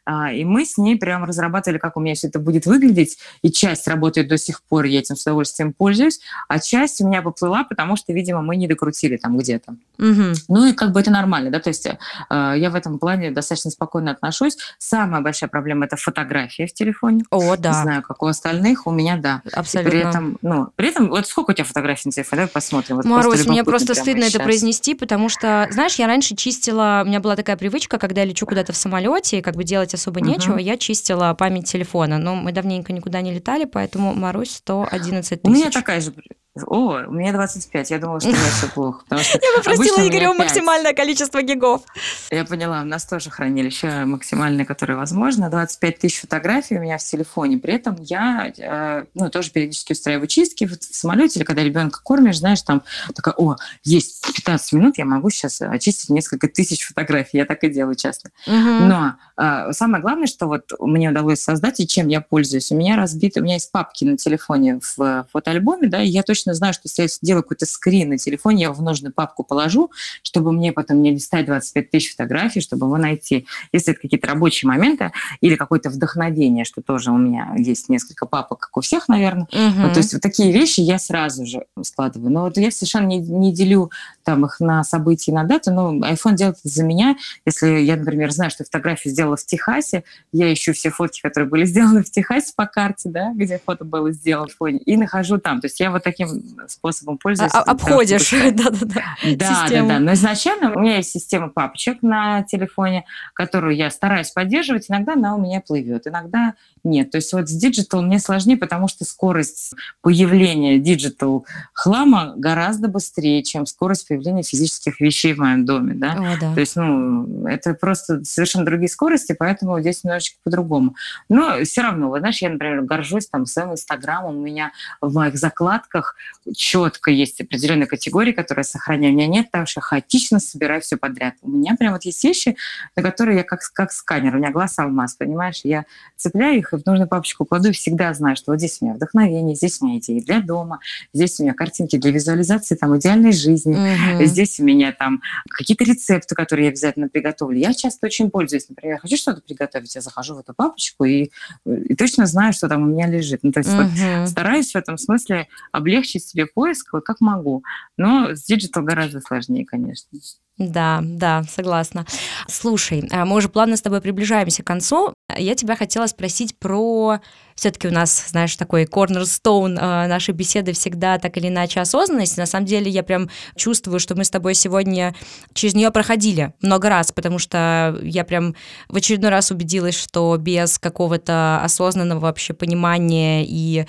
А, 0.05 0.31
и 0.31 0.45
мы 0.45 0.65
с 0.65 0.77
ней 0.77 0.97
прям 0.97 1.23
разрабатывали, 1.23 1.77
как 1.77 1.97
у 1.97 1.99
меня 1.99 2.15
все 2.15 2.27
это 2.27 2.39
будет 2.39 2.65
выглядеть. 2.65 3.17
И 3.41 3.51
часть 3.51 3.87
работает 3.87 4.27
до 4.27 4.37
сих 4.37 4.63
пор, 4.63 4.85
я 4.85 4.99
этим 4.99 5.15
с 5.15 5.21
удовольствием 5.23 5.73
пользуюсь, 5.73 6.19
а 6.47 6.59
часть 6.59 7.01
у 7.01 7.07
меня 7.07 7.21
поплыла, 7.21 7.63
потому 7.63 7.95
что, 7.95 8.13
видимо, 8.13 8.41
мы 8.41 8.55
не 8.55 8.67
докрутили 8.67 9.17
там 9.17 9.37
где-то. 9.37 9.75
Мгм. 9.97 10.33
Ну 10.47 10.65
и 10.67 10.73
как 10.73 10.91
бы 10.91 10.99
это 10.99 11.11
нормально, 11.11 11.51
да, 11.51 11.59
то 11.59 11.69
есть 11.69 11.85
э, 11.85 11.97
я 12.29 12.69
в 12.69 12.75
этом 12.75 12.99
плане 12.99 13.31
достаточно 13.31 13.71
спокойно 13.71 14.11
отношусь. 14.11 14.57
Самая 14.77 15.21
большая 15.21 15.49
проблема– 15.49 15.85
это 15.87 15.95
фотография 15.95 16.67
в 16.67 16.73
телефоне. 16.73 17.23
О, 17.29 17.55
Не 17.55 17.61
да, 17.61 17.73
знаю, 17.73 18.01
как 18.01 18.23
у 18.23 18.27
остальных, 18.27 18.87
у 18.87 18.91
меня 18.91 19.17
да. 19.17 19.41
И 19.45 19.49
абсолютно. 19.49 19.91
при 19.91 19.99
этом, 19.99 20.37
ну, 20.41 20.69
при 20.75 20.89
этом, 20.89 21.09
вот 21.09 21.27
сколько 21.27 21.51
у 21.51 21.53
тебя 21.53 21.65
фотографий 21.65 22.07
на 22.07 22.11
телефоне? 22.11 22.41
Давай 22.41 22.51
посмотрим. 22.51 22.97
Вот 22.97 23.05
Марусь, 23.05 23.45
мне 23.45 23.63
просто 23.63 23.93
стыдно 23.95 24.23
это 24.23 24.33
щас. 24.33 24.43
произнести, 24.43 24.95
потому 24.95 25.29
что, 25.29 25.67
знаешь, 25.71 25.95
я 25.95 26.07
раньше 26.07 26.35
чистила, 26.35 27.01
у 27.03 27.07
меня 27.07 27.19
была 27.19 27.35
такая 27.35 27.57
привычка, 27.57 27.97
когда 27.97 28.21
я 28.21 28.27
лечу 28.27 28.45
куда-то 28.45 28.73
в 28.73 28.77
самолете, 28.77 29.39
и 29.39 29.41
как 29.41 29.55
бы 29.55 29.63
делать 29.73 29.93
особо 29.95 30.19
Мгм. 30.19 30.29
нечего, 30.29 30.57
я 30.59 30.77
чистила 30.77 31.33
память 31.33 31.65
телефона. 31.71 32.19
Но 32.19 32.35
мы 32.35 32.51
давненько 32.51 32.93
никуда 32.93 33.21
не 33.21 33.33
летали, 33.33 33.65
поэтому, 33.65 34.13
Марусь, 34.13 34.51
111 34.51 35.39
У 35.43 35.49
меня 35.49 35.65
тысяч. 35.65 35.73
такая 35.73 35.99
же. 36.01 36.13
О, 36.55 37.01
у 37.07 37.11
меня 37.11 37.33
25. 37.33 37.89
Я 37.89 37.97
думала, 37.97 38.19
что 38.19 38.29
у 38.29 38.33
меня 38.33 38.51
все 38.51 38.67
плохо. 38.67 39.01
Потому 39.05 39.21
что 39.23 39.39
Я 39.41 39.57
попросила 39.57 40.07
пять. 40.07 40.37
максимальное 40.37 40.93
количество 40.93 41.41
гигов. 41.41 41.81
Я 42.29 42.45
поняла, 42.45 42.81
у 42.81 42.85
нас 42.85 43.05
тоже 43.05 43.31
хранилище 43.31 44.05
максимальное, 44.05 44.63
которое 44.63 44.93
возможно. 44.93 45.49
25 45.49 45.97
тысяч 45.97 46.21
фотографий 46.21 46.77
у 46.77 46.79
меня 46.79 46.99
в 46.99 47.03
телефоне. 47.03 47.57
При 47.57 47.73
этом 47.73 47.95
я 47.99 48.53
э, 48.55 49.05
ну, 49.15 49.31
тоже 49.31 49.49
периодически 49.49 49.93
устраиваю 49.93 50.27
чистки 50.27 50.65
вот 50.65 50.83
в 50.83 50.95
самолете 50.95 51.39
или 51.39 51.43
когда 51.43 51.63
ребенка 51.63 51.99
кормишь, 52.03 52.37
знаешь, 52.37 52.61
там 52.61 52.83
такая, 53.15 53.33
о, 53.35 53.55
есть 53.83 54.23
15 54.35 54.73
минут, 54.73 54.99
я 54.99 55.05
могу 55.05 55.31
сейчас 55.31 55.59
очистить 55.59 56.11
несколько 56.11 56.47
тысяч 56.47 56.85
фотографий. 56.85 57.37
Я 57.37 57.45
так 57.45 57.63
и 57.63 57.69
делаю 57.69 57.95
часто. 57.95 58.29
Но 58.45 59.15
а, 59.35 59.73
самое 59.73 60.03
главное, 60.03 60.27
что 60.27 60.45
вот 60.45 60.71
мне 60.79 61.09
удалось 61.09 61.41
создать 61.41 61.79
и 61.79 61.87
чем 61.87 62.09
я 62.09 62.21
пользуюсь, 62.21 62.71
у 62.71 62.75
меня 62.75 62.95
разбиты, 62.95 63.39
у 63.39 63.43
меня 63.43 63.55
есть 63.55 63.71
папки 63.71 64.03
на 64.05 64.17
телефоне 64.17 64.79
в 64.97 65.27
фотоальбоме, 65.31 65.87
да, 65.87 66.03
и 66.03 66.07
я 66.09 66.21
точно 66.21 66.42
знаю, 66.51 66.73
что 66.73 66.81
если 66.85 67.03
я 67.03 67.07
сделаю 67.07 67.43
какой-то 67.43 67.65
скрин 67.65 68.09
на 68.09 68.17
телефоне, 68.17 68.61
я 68.61 68.65
его 68.65 68.75
в 68.75 68.81
нужную 68.81 69.13
папку 69.13 69.43
положу, 69.43 69.91
чтобы 70.21 70.51
мне 70.51 70.73
потом 70.73 71.01
не 71.01 71.11
листать 71.11 71.45
25 71.45 71.89
тысяч 71.89 72.11
фотографий, 72.11 72.59
чтобы 72.59 72.85
его 72.87 72.97
найти. 72.97 73.45
Если 73.71 73.93
это 73.93 74.01
какие-то 74.01 74.27
рабочие 74.27 74.67
моменты 74.67 75.11
или 75.41 75.55
какое-то 75.55 75.89
вдохновение, 75.89 76.65
что 76.65 76.81
тоже 76.81 77.11
у 77.11 77.17
меня 77.17 77.53
есть 77.57 77.89
несколько 77.89 78.25
папок, 78.25 78.59
как 78.59 78.75
у 78.77 78.81
всех, 78.81 79.07
наверное, 79.07 79.47
Мгм. 79.53 79.83
вот, 79.83 79.93
то 79.93 79.99
есть 79.99 80.13
вот 80.13 80.21
такие 80.21 80.51
вещи 80.51 80.81
я 80.81 80.99
сразу 80.99 81.45
же 81.45 81.65
складываю. 81.83 82.31
Но 82.31 82.41
вот 82.43 82.57
я 82.57 82.71
совершенно 82.71 83.07
не, 83.07 83.19
не 83.19 83.53
делю 83.53 83.91
там 84.23 84.45
их 84.45 84.59
на 84.59 84.83
события 84.83 85.31
и 85.31 85.33
на 85.35 85.43
дату, 85.43 85.71
но 85.71 85.93
iPhone 85.99 86.35
делает 86.35 86.57
это 86.59 86.69
за 86.69 86.83
меня. 86.83 87.15
Если 87.45 87.79
я, 87.79 87.95
например, 87.95 88.31
знаю, 88.31 88.51
что 88.51 88.63
фотографию 88.63 89.13
сделала 89.13 89.37
в 89.37 89.45
Техасе, 89.45 90.03
я 90.31 90.51
ищу 90.53 90.73
все 90.73 90.89
фотки, 90.89 91.21
которые 91.21 91.49
были 91.49 91.65
сделаны 91.73 92.03
в 92.03 92.09
Техасе 92.09 92.53
по 92.55 92.65
карте, 92.65 93.09
да, 93.09 93.31
где 93.33 93.59
фото 93.63 93.85
было 93.85 94.11
сделано 94.11 94.47
в 94.47 94.55
фоне, 94.55 94.79
и 94.79 94.97
нахожу 94.97 95.37
там. 95.37 95.61
То 95.61 95.67
есть 95.67 95.79
я 95.79 95.91
вот 95.91 96.03
таким 96.03 96.32
способом 96.67 97.15
А- 97.15 97.17
пользуюсь. 97.21 97.51
а- 97.53 97.61
что 97.61 97.71
Обходишь, 97.71 98.29
такая- 98.29 98.51
да-да-да. 98.53 99.01
да, 99.23 99.35
да, 99.35 99.63
систему. 99.65 99.87
да. 99.89 99.99
Но 99.99 100.13
изначально 100.13 100.73
у 100.75 100.79
меня 100.79 100.97
есть 100.97 101.11
система 101.11 101.49
папочек 101.49 102.01
на 102.01 102.43
телефоне, 102.43 103.05
которую 103.33 103.75
я 103.75 103.89
стараюсь 103.89 104.31
поддерживать. 104.31 104.89
Иногда 104.89 105.13
она 105.13 105.35
у 105.35 105.41
меня 105.41 105.61
плывет, 105.61 106.07
иногда 106.07 106.53
нет. 106.83 107.11
То 107.11 107.17
есть 107.17 107.31
вот 107.33 107.47
с 107.47 107.51
digital 107.51 108.01
мне 108.01 108.19
сложнее, 108.19 108.57
потому 108.57 108.87
что 108.87 109.05
скорость 109.05 109.73
появления 110.01 110.79
digital 110.79 111.45
хлама 111.73 112.33
гораздо 112.35 112.87
быстрее, 112.87 113.41
чем 113.43 113.65
скорость 113.65 114.07
появления 114.07 114.43
физических 114.43 114.99
вещей 114.99 115.33
в 115.33 115.39
моем 115.39 115.65
доме, 115.65 115.93
да. 115.95 116.13
О, 116.13 116.37
да. 116.39 116.53
То 116.53 116.59
есть, 116.59 116.75
ну, 116.75 117.47
это 117.47 117.73
просто 117.73 118.23
совершенно 118.23 118.65
другие 118.65 118.89
скорости, 118.89 119.35
поэтому 119.37 119.79
здесь 119.79 120.03
немножечко 120.03 120.37
по-другому. 120.43 120.95
Но 121.29 121.63
все 121.63 121.81
равно, 121.81 122.09
вот 122.09 122.19
знаешь, 122.19 122.41
я, 122.41 122.49
например, 122.49 122.81
горжусь 122.81 123.27
там 123.27 123.45
своим 123.45 123.71
инстаграмом, 123.71 124.37
у 124.37 124.41
меня 124.41 124.71
в 125.01 125.13
моих 125.13 125.37
закладках 125.37 126.15
четко 126.55 127.11
есть 127.11 127.39
определенные 127.41 127.87
категории, 127.87 128.31
которые 128.31 128.61
я 128.61 128.65
сохраняю. 128.65 129.13
У 129.13 129.17
меня 129.17 129.27
нет 129.27 129.51
того, 129.51 129.65
что 129.65 129.79
я 129.79 129.83
хаотично 129.83 130.39
собираю 130.39 130.81
все 130.81 130.97
подряд. 130.97 131.35
У 131.41 131.49
меня 131.49 131.75
прям 131.77 131.93
вот 131.93 132.03
есть 132.03 132.23
вещи, 132.23 132.55
на 132.95 133.03
которые 133.03 133.37
я 133.37 133.43
как, 133.43 133.61
как 133.73 133.91
сканер, 133.91 134.35
у 134.35 134.39
меня 134.39 134.51
глаз 134.51 134.77
алмаз, 134.79 135.15
понимаешь? 135.15 135.61
Я 135.63 135.85
цепляю 136.17 136.57
их 136.57 136.73
и 136.73 136.77
в 136.77 136.85
нужную 136.85 137.07
папочку 137.07 137.45
кладу, 137.45 137.69
и 137.69 137.71
всегда 137.71 138.13
знаю, 138.13 138.35
что 138.35 138.51
вот 138.51 138.59
здесь 138.59 138.77
у 138.81 138.85
меня 138.85 138.95
вдохновение, 138.95 139.55
здесь 139.55 139.81
у 139.81 139.85
меня 139.85 139.99
идеи 139.99 140.19
для 140.19 140.41
дома, 140.41 140.79
здесь 141.13 141.39
у 141.39 141.43
меня 141.43 141.53
картинки 141.53 141.97
для 141.97 142.11
визуализации 142.11 142.75
там 142.75 142.97
идеальной 142.97 143.31
жизни, 143.31 143.73
Мгм. 143.83 144.25
Здесь 144.25 144.59
у 144.59 144.63
меня 144.63 144.91
там 144.91 145.21
какие-то 145.49 145.83
рецепты, 145.83 146.35
которые 146.35 146.65
я 146.65 146.69
обязательно 146.69 147.09
приготовлю. 147.09 147.57
Я 147.57 147.73
часто 147.73 148.07
очень 148.07 148.29
пользуюсь. 148.29 148.67
Например, 148.69 148.99
хочу 148.99 149.17
что-то 149.17 149.41
приготовить, 149.41 149.93
я 149.95 150.01
захожу 150.01 150.35
в 150.35 150.39
эту 150.39 150.53
папочку 150.53 151.03
и, 151.05 151.29
и 151.65 151.95
точно 151.95 152.25
знаю, 152.25 152.53
что 152.53 152.67
там 152.67 152.83
у 152.83 152.85
меня 152.85 153.07
лежит. 153.07 153.41
Ну, 153.43 153.51
то 153.51 153.59
есть 153.59 153.75
вот 153.75 153.87
Мгм. 153.87 154.27
стараюсь 154.27 154.71
в 154.71 154.75
этом 154.75 154.97
смысле 154.97 155.47
облегчить 155.71 156.12
себе 156.19 156.45
поиск, 156.45 156.93
вот 156.93 157.03
как 157.05 157.21
могу. 157.21 157.63
Но 157.97 158.35
с 158.35 158.45
digital 158.45 158.83
гораздо 158.83 159.21
сложнее, 159.21 159.65
конечно. 159.65 160.19
Да, 160.57 160.99
да, 161.03 161.43
согласна. 161.43 162.05
Слушай, 162.47 163.07
а 163.11 163.25
мы 163.25 163.37
уже 163.37 163.49
плавно 163.49 163.75
с 163.75 163.81
тобой 163.81 164.01
приближаемся 164.01 164.61
к 164.61 164.67
концу. 164.67 165.13
Я 165.37 165.55
тебя 165.55 165.75
хотела 165.75 166.07
спросить 166.07 166.57
про... 166.57 167.19
Все-таки 167.55 167.87
у 167.87 167.91
нас, 167.91 168.29
знаешь, 168.29 168.55
такой 168.55 168.85
cornerstone 168.85 169.77
э, 169.77 170.07
нашей 170.07 170.33
беседы 170.33 170.73
всегда 170.73 171.19
так 171.19 171.37
или 171.37 171.49
иначе 171.49 171.81
осознанность. 171.81 172.35
На 172.35 172.47
самом 172.47 172.65
деле 172.65 172.89
я 172.89 173.03
прям 173.03 173.29
чувствую, 173.55 173.99
что 173.99 174.15
мы 174.15 174.25
с 174.25 174.31
тобой 174.31 174.55
сегодня 174.55 175.13
через 175.53 175.75
нее 175.75 175.91
проходили 175.91 176.53
много 176.61 176.89
раз, 176.89 177.11
потому 177.11 177.37
что 177.37 177.97
я 178.01 178.23
прям 178.23 178.55
в 178.89 178.95
очередной 178.95 179.29
раз 179.29 179.51
убедилась, 179.51 179.95
что 179.95 180.35
без 180.37 180.79
какого-то 180.79 181.61
осознанного 181.63 182.21
вообще 182.21 182.53
понимания 182.53 183.45
и 183.47 183.85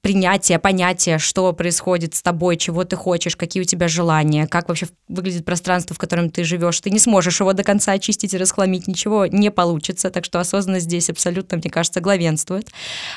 принятия, 0.00 0.58
понятия, 0.58 1.18
что 1.18 1.52
происходит 1.52 2.16
с 2.16 2.22
тобой, 2.22 2.56
чего 2.56 2.82
ты 2.82 2.96
хочешь, 2.96 3.36
какие 3.36 3.62
у 3.62 3.66
тебя 3.66 3.86
желания, 3.86 4.48
как 4.48 4.68
вообще 4.68 4.88
выглядит 5.08 5.44
пространство, 5.44 5.94
в 5.94 5.98
котором 5.98 6.30
ты 6.30 6.42
живешь, 6.42 6.80
ты 6.80 6.90
не 6.90 6.98
сможешь 6.98 7.38
его 7.38 7.52
до 7.52 7.62
конца 7.62 7.92
очистить 7.92 8.34
и 8.34 8.38
расхламить, 8.38 8.88
ничего 8.88 9.26
не 9.26 9.52
получится, 9.52 10.10
так 10.10 10.24
что 10.24 10.40
осознанность 10.74 10.86
здесь 10.86 11.10
абсолютно, 11.10 11.58
мне 11.58 11.70
кажется, 11.70 12.00
главенствует. 12.00 12.68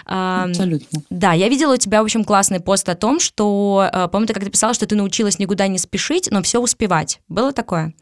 Абсолютно. 0.05 1.01
да, 1.10 1.34
я 1.34 1.49
видела 1.49 1.74
у 1.74 1.78
тебя, 1.78 2.01
в 2.01 2.05
общем, 2.05 2.24
классный 2.24 2.60
пост 2.60 2.88
о 2.89 2.95
том, 2.95 3.20
что, 3.20 3.89
э, 3.91 4.08
по-моему, 4.08 4.28
ты 4.28 4.34
как-то 4.34 4.49
писала, 4.49 4.74
что 4.74 4.86
ты 4.86 4.95
научилась 4.95 5.39
никуда 5.39 5.68
не 5.68 5.78
спешить, 5.78 6.30
но 6.32 6.41
все 6.41 6.60
успевать. 6.60 7.20
Было 7.28 7.51
такое? 7.51 7.93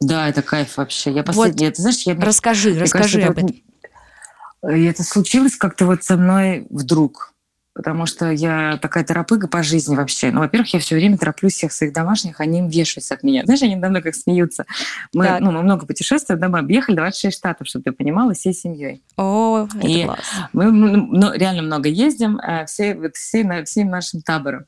Да, 0.00 0.28
это 0.28 0.42
кайф 0.42 0.76
вообще. 0.76 1.12
Я 1.12 1.22
последний, 1.22 1.70
ты 1.70 1.82
знаешь, 1.82 2.02
я 2.02 2.14
Расскажи, 2.14 2.70
Мне 2.70 2.82
расскажи 2.82 3.20
кажется, 3.20 3.32
об 3.32 3.38
этом. 3.38 3.48
это 3.48 3.58
вот, 4.62 4.72
это 4.72 5.02
случилось 5.02 5.56
как-то 5.56 5.86
вот 5.86 6.04
со 6.04 6.16
мной 6.16 6.66
вдруг. 6.70 7.32
Потому 7.78 8.06
что 8.06 8.32
я 8.32 8.76
такая 8.82 9.04
торопыга 9.04 9.46
по 9.46 9.62
жизни 9.62 9.94
вообще. 9.94 10.32
Ну, 10.32 10.40
во-первых, 10.40 10.74
я 10.74 10.80
все 10.80 10.96
время 10.96 11.16
тороплю 11.16 11.48
всех 11.48 11.70
своих 11.70 11.92
домашних, 11.92 12.40
они 12.40 12.58
им 12.58 12.68
вешаются 12.68 13.14
от 13.14 13.22
меня. 13.22 13.44
Знаешь, 13.44 13.62
они 13.62 13.76
мной 13.76 14.02
как 14.02 14.16
смеются. 14.16 14.64
Мы, 15.14 15.26
Так. 15.26 15.40
ну, 15.40 15.52
мы 15.52 15.62
много 15.62 15.86
путешествуем, 15.86 16.40
да, 16.40 16.48
мы 16.48 16.58
объехали 16.58 16.96
26 16.96 17.38
штатов, 17.38 17.68
чтобы 17.68 17.84
ты 17.84 17.92
понимала, 17.92 18.34
всей 18.34 18.52
семьей. 18.52 19.04
О, 19.16 19.68
это 19.72 19.86
И- 19.86 20.04
класс. 20.06 20.18
Мы 20.52 20.64
м, 20.64 21.12
ну, 21.12 21.32
реально 21.32 21.62
много 21.62 21.88
ездим, 21.88 22.38
э, 22.40 22.66
все, 22.66 22.96
вот 22.96 23.14
все, 23.14 23.44
на- 23.44 23.64
всем 23.64 23.90
нашим 23.90 24.22
табором. 24.22 24.64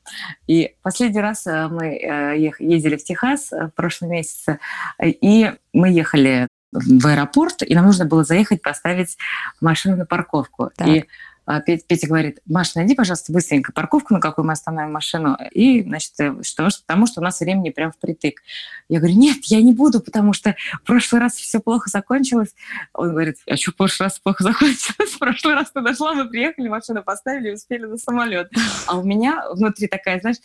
И 0.47 0.75
последний 0.81 1.19
раз 1.19 1.45
э, 1.47 1.67
мы 1.67 1.97
э, 1.97 2.53
ездили 2.59 2.95
в 2.95 3.03
Техас 3.03 3.51
в 3.51 3.71
прошлом 3.75 4.11
месяце, 4.11 4.59
и 5.03 5.51
мы 5.73 5.89
ехали 5.91 6.47
в 6.71 7.05
аэропорт, 7.07 7.61
и 7.63 7.75
нам 7.75 7.87
нужно 7.87 8.05
было 8.05 8.23
заехать, 8.23 8.61
поставить 8.61 9.17
машину 9.59 9.97
на 9.97 10.05
парковку. 10.05 10.71
Так. 10.77 10.87
И 10.87 11.05
Петя, 11.45 11.83
Петя 11.87 12.07
говорит, 12.07 12.39
Маш, 12.45 12.75
найди, 12.75 12.95
пожалуйста, 12.95 13.33
быстренько 13.33 13.71
парковку, 13.73 14.13
на 14.13 14.19
какой 14.19 14.43
мы 14.43 14.53
остановим 14.53 14.93
машину. 14.93 15.37
И, 15.51 15.81
значит, 15.83 16.13
э, 16.19 16.35
что, 16.43 16.69
потому 16.85 17.07
что 17.07 17.19
у 17.19 17.23
нас 17.23 17.39
времени 17.39 17.71
прям 17.71 17.91
впритык. 17.91 18.41
Я 18.89 18.99
говорю, 18.99 19.15
нет, 19.15 19.37
я 19.45 19.61
не 19.61 19.73
буду, 19.73 20.01
потому 20.01 20.33
что 20.33 20.55
в 20.81 20.85
прошлый 20.85 21.19
раз 21.19 21.33
все 21.33 21.59
плохо 21.59 21.89
закончилось. 21.89 22.53
Он 22.93 23.09
говорит, 23.09 23.37
а 23.49 23.57
что 23.57 23.71
в 23.71 23.75
прошлый 23.75 24.07
раз 24.07 24.19
плохо 24.19 24.43
закончилось? 24.43 25.11
В 25.11 25.19
прошлый 25.19 25.55
раз 25.55 25.71
ты 25.71 25.81
дошла, 25.81 26.13
мы 26.13 26.29
приехали, 26.29 26.67
машину 26.67 27.03
поставили 27.03 27.49
и 27.49 27.53
успели 27.53 27.85
на 27.85 27.97
самолет. 27.97 28.51
А 28.87 28.97
у 28.97 29.03
меня 29.03 29.43
внутри 29.51 29.87
такая, 29.87 30.19
знаешь, 30.19 30.37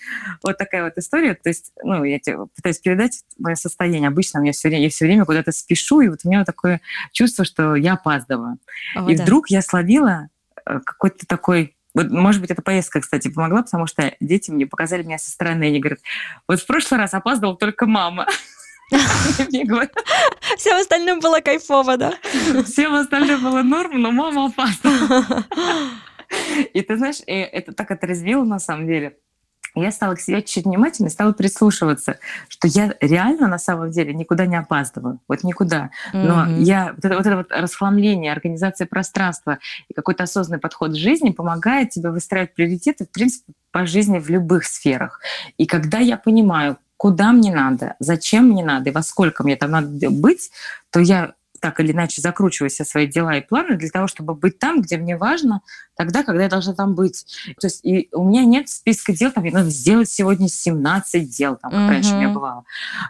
вот 0.42 0.56
такая 0.56 0.84
вот 0.84 0.94
история. 0.96 1.34
То 1.34 1.50
есть, 1.50 1.72
ну, 1.82 2.04
я 2.04 2.18
тебе 2.18 2.46
пытаюсь 2.54 2.78
передать 2.78 3.22
мое 3.38 3.54
состояние. 3.54 4.08
Обычно 4.08 4.38
меня 4.38 4.52
все 4.52 4.68
время, 4.68 4.84
я 4.84 4.90
все 4.90 5.04
время 5.04 5.24
куда-то 5.24 5.52
спешу, 5.52 6.00
и 6.00 6.08
вот 6.08 6.20
у 6.24 6.28
меня 6.28 6.38
вот 6.38 6.46
такое 6.46 6.80
чувство, 7.12 7.44
что 7.44 7.74
я 7.74 7.94
опаздываю. 7.94 8.58
О, 8.94 9.10
И 9.10 9.16
да. 9.16 9.24
вдруг 9.24 9.50
я 9.50 9.62
словила 9.62 10.28
какой-то 10.66 11.26
такой... 11.26 11.76
Вот, 11.94 12.10
может 12.10 12.42
быть, 12.42 12.50
эта 12.50 12.60
поездка, 12.60 13.00
кстати, 13.00 13.28
помогла, 13.28 13.62
потому 13.62 13.86
что 13.86 14.14
дети 14.20 14.50
мне 14.50 14.66
показали 14.66 15.02
меня 15.02 15.18
со 15.18 15.30
стороны. 15.30 15.64
Они 15.64 15.80
говорят, 15.80 16.00
вот 16.46 16.60
в 16.60 16.66
прошлый 16.66 17.00
раз 17.00 17.14
опаздывала 17.14 17.56
только 17.56 17.86
мама. 17.86 18.26
Всем 20.56 20.76
остальным 20.76 21.20
было 21.20 21.40
кайфово, 21.40 21.96
да? 21.96 22.14
Всем 22.64 22.94
остальным 22.94 23.42
было 23.42 23.62
норм, 23.62 24.00
но 24.00 24.10
мама 24.10 24.46
опаздывала. 24.46 25.44
И 26.74 26.82
ты 26.82 26.96
знаешь, 26.96 27.20
э, 27.26 27.42
это 27.42 27.72
так 27.72 27.90
отрезвило 27.90 28.44
на 28.44 28.58
самом 28.58 28.86
деле. 28.86 29.18
Я 29.82 29.90
стала 29.90 30.14
к 30.14 30.20
себе 30.20 30.42
чуть 30.42 30.64
внимательнее, 30.64 31.10
стала 31.10 31.32
прислушиваться, 31.32 32.18
что 32.48 32.68
я 32.68 32.94
реально 33.00 33.48
на 33.48 33.58
самом 33.58 33.90
деле 33.90 34.14
никуда 34.14 34.46
не 34.46 34.56
опаздываю, 34.56 35.20
вот 35.28 35.44
никуда. 35.44 35.90
Но 36.12 36.44
mm-hmm. 36.44 36.62
я 36.62 36.92
вот 36.94 37.04
это, 37.04 37.16
вот 37.16 37.26
это 37.26 37.36
вот 37.36 37.46
расхламление, 37.50 38.32
организация 38.32 38.86
пространства 38.86 39.58
и 39.88 39.94
какой-то 39.94 40.24
осознанный 40.24 40.60
подход 40.60 40.92
к 40.92 40.96
жизни 40.96 41.30
помогает 41.30 41.90
тебе 41.90 42.10
выстраивать 42.10 42.54
приоритеты, 42.54 43.04
в 43.04 43.10
принципе, 43.10 43.52
по 43.70 43.86
жизни 43.86 44.18
в 44.18 44.30
любых 44.30 44.64
сферах. 44.64 45.20
И 45.58 45.66
когда 45.66 45.98
я 45.98 46.16
понимаю, 46.16 46.78
куда 46.96 47.32
мне 47.32 47.54
надо, 47.54 47.94
зачем 47.98 48.48
мне 48.48 48.64
надо 48.64 48.90
и 48.90 48.92
во 48.92 49.02
сколько 49.02 49.42
мне 49.44 49.56
там 49.56 49.70
надо 49.70 50.10
быть, 50.10 50.50
то 50.90 51.00
я 51.00 51.34
так 51.60 51.80
или 51.80 51.92
иначе 51.92 52.20
закручиваю 52.20 52.70
все 52.70 52.84
свои 52.84 53.06
дела 53.06 53.36
и 53.36 53.40
планы 53.40 53.76
для 53.76 53.90
того, 53.90 54.06
чтобы 54.06 54.34
быть 54.34 54.58
там, 54.58 54.80
где 54.80 54.96
мне 54.96 55.16
важно, 55.16 55.60
тогда, 55.96 56.22
когда 56.22 56.44
я 56.44 56.48
должна 56.48 56.74
там 56.74 56.94
быть. 56.94 57.26
То 57.60 57.66
есть 57.66 57.84
и 57.84 58.08
у 58.12 58.24
меня 58.24 58.44
нет 58.44 58.68
списка 58.68 59.12
дел, 59.12 59.30
там, 59.32 59.42
мне 59.42 59.52
надо 59.52 59.70
сделать 59.70 60.08
сегодня 60.08 60.48
17 60.48 61.28
дел, 61.28 61.56
там, 61.56 61.70
как 61.70 61.80
uh-huh. 61.80 61.88
раньше 61.88 62.14
у 62.14 62.16
меня 62.16 62.28
бывало. 62.28 62.64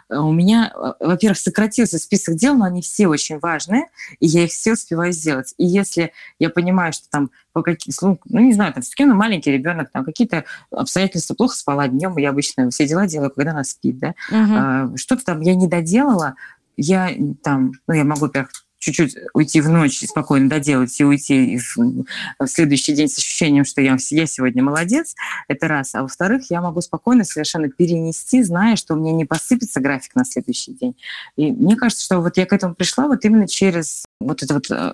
У 0.09 0.31
меня, 0.31 0.73
во-первых, 0.99 1.37
сократился 1.37 1.99
список 1.99 2.35
дел, 2.35 2.55
но 2.55 2.65
они 2.65 2.81
все 2.81 3.07
очень 3.07 3.39
важные, 3.39 3.87
и 4.19 4.27
я 4.27 4.45
их 4.45 4.51
все 4.51 4.73
успеваю 4.73 5.11
сделать. 5.11 5.53
И 5.57 5.65
если 5.65 6.13
я 6.39 6.49
понимаю, 6.49 6.93
что 6.93 7.09
там 7.09 7.29
по 7.57 7.63
каким, 7.63 7.91
ну, 8.25 8.39
не 8.39 8.53
знаю, 8.53 8.71
там, 8.71 8.83
с 8.83 8.93
кем 8.93 9.09
маленький 9.09 9.51
ребенок, 9.51 9.89
там, 9.91 10.05
какие-то 10.05 10.45
обстоятельства, 10.69 11.33
плохо 11.33 11.55
спала 11.55 11.87
днем, 11.87 12.15
я 12.17 12.29
обычно 12.29 12.69
все 12.69 12.87
дела 12.87 13.07
делаю, 13.07 13.31
когда 13.31 13.51
она 13.51 13.63
спит, 13.63 13.97
да, 13.97 14.13
uh-huh. 14.31 14.95
что-то 14.95 15.25
там 15.25 15.41
я 15.41 15.55
не 15.55 15.67
доделала, 15.67 16.35
я 16.77 17.11
там, 17.43 17.73
ну, 17.87 17.93
я 17.93 18.03
могу, 18.03 18.29
во 18.33 18.47
чуть-чуть 18.79 19.15
уйти 19.33 19.61
в 19.61 19.69
ночь 19.69 20.03
и 20.03 20.07
спокойно 20.07 20.49
доделать 20.49 20.99
и 20.99 21.03
уйти 21.03 21.57
в, 21.57 22.05
в 22.39 22.47
следующий 22.47 22.93
день 22.93 23.07
с 23.07 23.17
ощущением, 23.17 23.65
что 23.65 23.81
я, 23.81 23.97
я 24.11 24.25
сегодня 24.27 24.63
молодец, 24.63 25.15
это 25.47 25.67
раз. 25.67 25.95
А 25.95 26.03
во-вторых, 26.03 26.49
я 26.49 26.61
могу 26.61 26.81
спокойно 26.81 27.23
совершенно 27.23 27.69
перенести, 27.69 28.43
зная, 28.43 28.75
что 28.75 28.93
у 28.93 28.97
меня 28.97 29.13
не 29.13 29.25
посыпется 29.25 29.79
график 29.79 30.15
на 30.15 30.25
следующий 30.25 30.73
день. 30.73 30.95
И 31.35 31.51
мне 31.51 31.75
кажется, 31.75 32.03
что 32.03 32.19
вот 32.21 32.37
я 32.37 32.45
к 32.45 32.53
этому 32.53 32.75
пришла 32.75 33.07
вот 33.07 33.25
именно 33.25 33.47
через 33.47 34.05
вот 34.19 34.43
это 34.43 34.53
вот 34.53 34.69
э, 34.69 34.93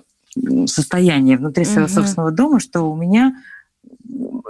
состояние 0.66 1.36
внутри 1.36 1.64
своего 1.64 1.86
mm-hmm. 1.86 1.94
собственного 1.94 2.30
дома, 2.30 2.60
что 2.60 2.90
у 2.90 2.96
меня 2.96 3.36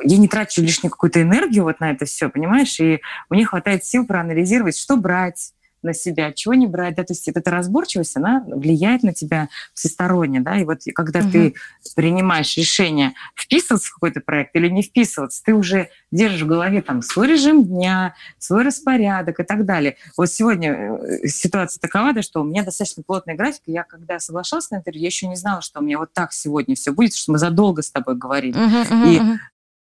я 0.02 0.18
не 0.18 0.28
трачу 0.28 0.62
лишнюю 0.62 0.90
какую-то 0.90 1.22
энергию 1.22 1.64
вот 1.64 1.80
на 1.80 1.90
это 1.90 2.04
все, 2.04 2.28
понимаешь, 2.28 2.78
и 2.80 3.00
мне 3.30 3.44
хватает 3.44 3.84
сил 3.84 4.06
проанализировать, 4.06 4.76
что 4.76 4.96
брать, 4.96 5.52
на 5.84 5.94
себя, 5.94 6.32
чего 6.32 6.54
не 6.54 6.66
брать, 6.66 6.96
да, 6.96 7.04
то 7.04 7.12
есть 7.12 7.28
эта 7.28 7.50
разборчивость, 7.50 8.16
она 8.16 8.44
влияет 8.46 9.02
на 9.02 9.12
тебя 9.12 9.48
всесторонне, 9.74 10.40
да, 10.40 10.58
и 10.58 10.64
вот 10.64 10.80
когда 10.94 11.20
угу. 11.20 11.30
ты 11.30 11.54
принимаешь 11.94 12.56
решение 12.56 13.12
вписываться 13.36 13.88
в 13.88 13.94
какой-то 13.94 14.20
проект 14.20 14.56
или 14.56 14.68
не 14.68 14.82
вписываться, 14.82 15.42
ты 15.44 15.54
уже 15.54 15.90
держишь 16.10 16.42
в 16.42 16.46
голове 16.46 16.82
там 16.82 17.02
свой 17.02 17.28
режим 17.28 17.64
дня, 17.64 18.14
свой 18.38 18.64
распорядок 18.64 19.40
и 19.40 19.44
так 19.44 19.64
далее. 19.64 19.96
Вот 20.16 20.30
сегодня 20.30 20.72
э, 20.72 21.28
ситуация 21.28 21.80
такова, 21.80 22.12
да, 22.12 22.22
что 22.22 22.40
у 22.40 22.44
меня 22.44 22.64
достаточно 22.64 23.02
плотный 23.02 23.34
график, 23.34 23.62
я 23.66 23.84
когда 23.84 24.18
соглашалась 24.18 24.70
на 24.70 24.76
интервью, 24.76 25.02
я 25.02 25.08
еще 25.08 25.28
не 25.28 25.36
знала, 25.36 25.60
что 25.62 25.80
у 25.80 25.82
меня 25.82 25.98
вот 25.98 26.12
так 26.12 26.32
сегодня 26.32 26.74
все 26.74 26.92
будет, 26.92 27.14
что 27.14 27.32
мы 27.32 27.38
задолго 27.38 27.82
с 27.82 27.90
тобой 27.90 28.16
говорили. 28.16 28.54
Uh-huh, 28.54 28.88
uh-huh, 28.88 29.12
и 29.12 29.18
uh-huh. 29.18 29.36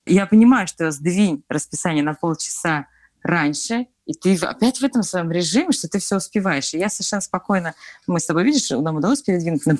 я 0.07 0.25
понимаю, 0.25 0.67
что 0.67 0.91
сдвинь 0.91 1.43
расписание 1.49 2.03
на 2.03 2.13
полчаса 2.13 2.87
раньше, 3.23 3.87
и 4.11 4.13
ты 4.13 4.35
опять 4.45 4.79
в 4.79 4.83
этом 4.83 5.03
своем 5.03 5.31
режиме, 5.31 5.71
что 5.71 5.87
ты 5.87 5.99
все 5.99 6.17
успеваешь. 6.17 6.73
И 6.73 6.77
я 6.77 6.89
совершенно 6.89 7.21
спокойно, 7.21 7.73
мы 8.07 8.19
с 8.19 8.25
тобой, 8.25 8.43
видишь, 8.43 8.69
нам 8.69 8.97
удалось 8.97 9.21
передвинуть 9.21 9.65
на. 9.65 9.75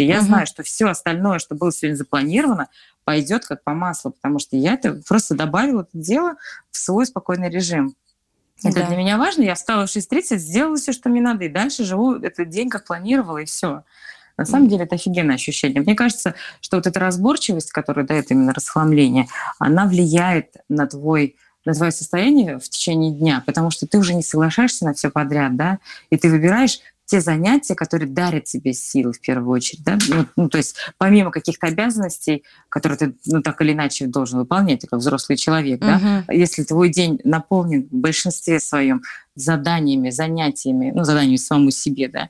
И 0.00 0.04
я 0.04 0.18
угу. 0.18 0.26
знаю, 0.26 0.46
что 0.46 0.62
все 0.64 0.86
остальное, 0.86 1.38
что 1.38 1.54
было 1.54 1.72
сегодня 1.72 1.96
запланировано, 1.96 2.68
пойдет 3.04 3.46
как 3.46 3.62
по 3.62 3.74
маслу, 3.74 4.10
потому 4.10 4.40
что 4.40 4.56
я 4.56 4.74
это 4.74 5.00
просто 5.06 5.36
добавила 5.36 5.82
это 5.82 5.90
дело 5.92 6.34
в 6.72 6.76
свой 6.76 7.06
спокойный 7.06 7.48
режим. 7.48 7.94
Это 8.64 8.80
да. 8.80 8.86
для 8.88 8.96
меня 8.96 9.18
важно. 9.18 9.42
Я 9.42 9.54
встала 9.54 9.86
в 9.86 9.94
6.30, 9.94 10.38
сделала 10.38 10.76
все, 10.76 10.92
что 10.92 11.08
мне 11.08 11.20
надо, 11.20 11.44
и 11.44 11.48
дальше 11.48 11.84
живу 11.84 12.14
этот 12.14 12.48
день, 12.48 12.68
как 12.68 12.86
планировала, 12.86 13.38
и 13.38 13.44
все. 13.44 13.84
На 14.36 14.44
самом 14.44 14.68
деле 14.68 14.84
это 14.84 14.96
офигенное 14.96 15.36
ощущение. 15.36 15.80
Мне 15.80 15.94
кажется, 15.94 16.34
что 16.60 16.76
вот 16.76 16.86
эта 16.86 16.98
разборчивость, 16.98 17.70
которая 17.70 18.04
дает 18.04 18.30
именно 18.30 18.52
расхламление, 18.52 19.28
она 19.58 19.86
влияет 19.86 20.56
на 20.68 20.86
твой 20.86 21.36
на 21.66 21.74
твое 21.74 21.92
состояние 21.92 22.58
в 22.58 22.68
течение 22.68 23.12
дня, 23.12 23.42
потому 23.44 23.70
что 23.70 23.86
ты 23.86 23.98
уже 23.98 24.14
не 24.14 24.22
соглашаешься 24.22 24.84
на 24.84 24.94
все 24.94 25.10
подряд, 25.10 25.56
да, 25.56 25.78
и 26.10 26.16
ты 26.16 26.30
выбираешь 26.30 26.80
те 27.06 27.20
занятия, 27.20 27.74
которые 27.74 28.08
дарят 28.08 28.44
тебе 28.44 28.72
силы 28.72 29.12
в 29.12 29.20
первую 29.20 29.50
очередь, 29.50 29.84
да, 29.84 29.96
ну, 30.08 30.26
ну 30.36 30.48
то 30.48 30.58
есть 30.58 30.76
помимо 30.98 31.30
каких-то 31.30 31.68
обязанностей, 31.68 32.42
которые 32.68 32.98
ты 32.98 33.14
ну 33.26 33.42
так 33.42 33.60
или 33.62 33.72
иначе 33.72 34.06
должен 34.06 34.40
выполнять, 34.40 34.80
ты 34.80 34.86
как 34.88 34.98
взрослый 34.98 35.36
человек, 35.36 35.80
uh-huh. 35.80 36.24
да, 36.26 36.32
если 36.32 36.64
твой 36.64 36.88
день 36.88 37.20
наполнен 37.22 37.84
в 37.88 37.94
большинстве 37.94 38.58
своем 38.58 39.02
заданиями, 39.36 40.10
занятиями, 40.10 40.90
ну 40.94 41.04
заданиями 41.04 41.36
самому 41.36 41.70
себе, 41.70 42.08
да, 42.08 42.28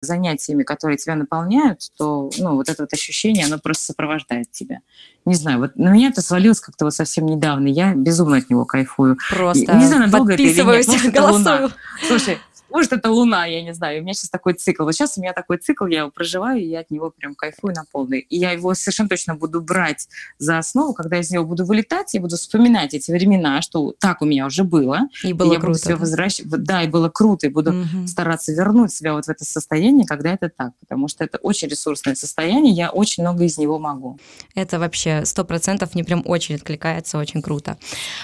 занятиями, 0.00 0.62
которые 0.62 0.96
тебя 0.96 1.14
наполняют, 1.16 1.80
то 1.96 2.30
ну, 2.38 2.54
вот 2.54 2.68
это 2.68 2.82
вот 2.82 2.92
ощущение, 2.92 3.46
оно 3.46 3.58
просто 3.58 3.86
сопровождает 3.86 4.50
тебя. 4.50 4.80
Не 5.24 5.34
знаю, 5.34 5.58
вот 5.58 5.76
на 5.76 5.90
меня 5.90 6.08
это 6.08 6.22
свалилось 6.22 6.60
как-то 6.60 6.84
вот 6.84 6.94
совсем 6.94 7.26
недавно. 7.26 7.66
Я 7.66 7.94
безумно 7.94 8.38
от 8.38 8.48
него 8.48 8.64
кайфую. 8.64 9.18
Просто 9.28 9.72
и, 9.72 9.76
не 9.76 9.86
знаю, 9.86 10.02
надолго 10.02 10.34
это 10.34 10.42
или 10.42 10.54
нет. 10.54 10.86
Может, 10.86 11.12
голосую. 11.12 11.70
Слушай, 12.06 12.38
может, 12.70 12.92
это 12.92 13.10
Луна, 13.10 13.46
я 13.46 13.62
не 13.62 13.74
знаю. 13.74 14.00
У 14.00 14.02
меня 14.02 14.14
сейчас 14.14 14.30
такой 14.30 14.54
цикл. 14.54 14.84
Вот 14.84 14.92
сейчас 14.92 15.16
у 15.16 15.20
меня 15.20 15.32
такой 15.32 15.58
цикл, 15.58 15.86
я 15.86 16.00
его 16.00 16.10
проживаю, 16.10 16.60
и 16.60 16.66
я 16.66 16.80
от 16.80 16.90
него 16.90 17.10
прям 17.10 17.34
кайфую 17.34 17.74
на 17.74 17.84
полный. 17.90 18.20
И 18.20 18.38
я 18.38 18.52
его 18.52 18.74
совершенно 18.74 19.08
точно 19.08 19.34
буду 19.34 19.60
брать 19.60 20.08
за 20.38 20.58
основу, 20.58 20.92
когда 20.92 21.16
я 21.16 21.22
из 21.22 21.30
него 21.30 21.44
буду 21.44 21.64
вылетать, 21.64 22.14
я 22.14 22.20
буду 22.20 22.36
вспоминать 22.36 22.94
эти 22.94 23.10
времена, 23.10 23.62
что 23.62 23.94
так 23.98 24.22
у 24.22 24.26
меня 24.26 24.46
уже 24.46 24.64
было. 24.64 25.08
И 25.24 25.32
было 25.32 25.52
и 25.52 25.54
я 25.54 25.60
круто. 25.60 25.66
буду 25.66 25.78
себя 25.78 25.96
возвращать. 25.96 26.48
Да, 26.48 26.82
и 26.82 26.88
было 26.88 27.08
круто, 27.08 27.46
и 27.46 27.50
буду 27.50 27.70
угу. 27.70 28.06
стараться 28.06 28.52
вернуть 28.52 28.92
себя 28.92 29.14
вот 29.14 29.24
в 29.24 29.28
это 29.28 29.44
состояние, 29.44 30.06
когда 30.06 30.32
это 30.34 30.48
так. 30.48 30.72
Потому 30.80 31.08
что 31.08 31.24
это 31.24 31.38
очень 31.38 31.68
ресурсное 31.68 32.14
состояние, 32.14 32.74
я 32.74 32.90
очень 32.90 33.22
много 33.22 33.44
из 33.44 33.58
него 33.58 33.78
могу. 33.78 34.18
Это 34.54 34.78
вообще 34.78 35.24
сто 35.24 35.44
процентов 35.44 35.94
мне 35.94 36.04
прям 36.04 36.22
очень 36.26 36.56
откликается, 36.56 37.18
очень 37.18 37.42
круто. 37.42 37.78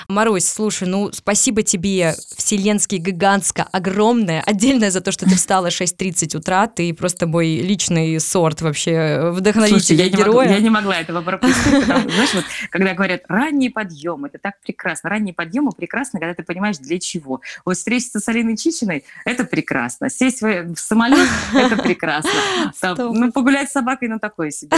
Марусь, 0.09 0.47
слушай, 0.47 0.87
ну 0.87 1.11
спасибо 1.13 1.63
тебе, 1.63 2.15
вселенский 2.37 2.99
гигантско, 2.99 3.67
огромное 3.73 4.34
огромное. 4.39 4.55
Отдельное 4.55 4.91
за 4.91 5.01
то, 5.01 5.13
что 5.13 5.27
ты 5.27 5.35
встала 5.35 5.69
6.30 5.69 6.37
утра. 6.37 6.67
Ты 6.67 6.93
просто 6.95 7.27
мой 7.27 7.57
личный 7.57 8.19
сорт 8.21 8.63
вообще 8.63 9.31
вдохновителя 9.33 9.81
Слушай, 9.81 9.97
я 9.97 10.09
героя. 10.09 10.47
Не 10.47 10.51
могу, 10.51 10.55
я 10.55 10.61
не 10.61 10.71
могла 10.71 10.97
этого 10.97 11.23
пропустить. 11.23 11.81
Потому, 11.81 12.09
знаешь, 12.11 12.35
вот, 12.35 12.45
когда 12.71 12.95
говорят 12.95 13.23
ранний 13.29 13.71
подъем, 13.71 14.25
это 14.25 14.39
так 14.39 14.55
прекрасно. 14.63 15.11
Ранний 15.11 15.33
подъем 15.33 15.71
прекрасно, 15.73 16.21
когда 16.21 16.35
ты 16.35 16.43
понимаешь, 16.43 16.79
для 16.79 16.99
чего. 16.99 17.41
Вот 17.65 17.77
встретиться 17.77 18.21
с 18.21 18.29
Алиной 18.29 18.57
Чичиной– 18.57 19.05
это 19.25 19.45
прекрасно. 19.45 20.11
Сесть 20.11 20.43
в 20.43 20.77
самолет– 20.77 21.29
это 21.55 21.77
прекрасно. 21.77 22.31
Там, 22.81 22.97
ну, 23.13 23.33
погулять 23.33 23.71
с 23.71 23.73
собакой, 23.73 24.09
ну, 24.09 24.19
такое 24.19 24.51
себе. 24.51 24.77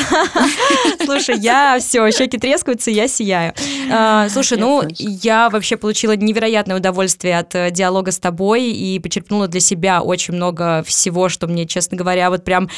Слушай, 1.04 1.38
я 1.38 1.78
все, 1.80 2.10
щеки 2.10 2.38
трескаются, 2.38 2.90
я 2.90 3.08
сияю. 3.08 3.52
А, 3.90 4.28
слушай, 4.28 4.58
ну, 4.58 4.84
я 4.98 5.50
вообще 5.50 5.76
получила 5.76 6.16
невероятное 6.16 6.76
удовольствие 6.76 7.38
от 7.38 7.54
э, 7.54 7.70
диалога 7.70 8.12
с 8.12 8.18
тобой 8.18 8.64
и 8.64 8.98
почерпнула 8.98 9.45
почерпнула 9.46 9.48
для 9.48 9.60
себя 9.60 10.02
очень 10.02 10.34
много 10.34 10.82
всего, 10.86 11.28
что 11.28 11.46
мне, 11.46 11.66
честно 11.66 11.96
говоря, 11.96 12.30
вот 12.30 12.44
прям, 12.44 12.68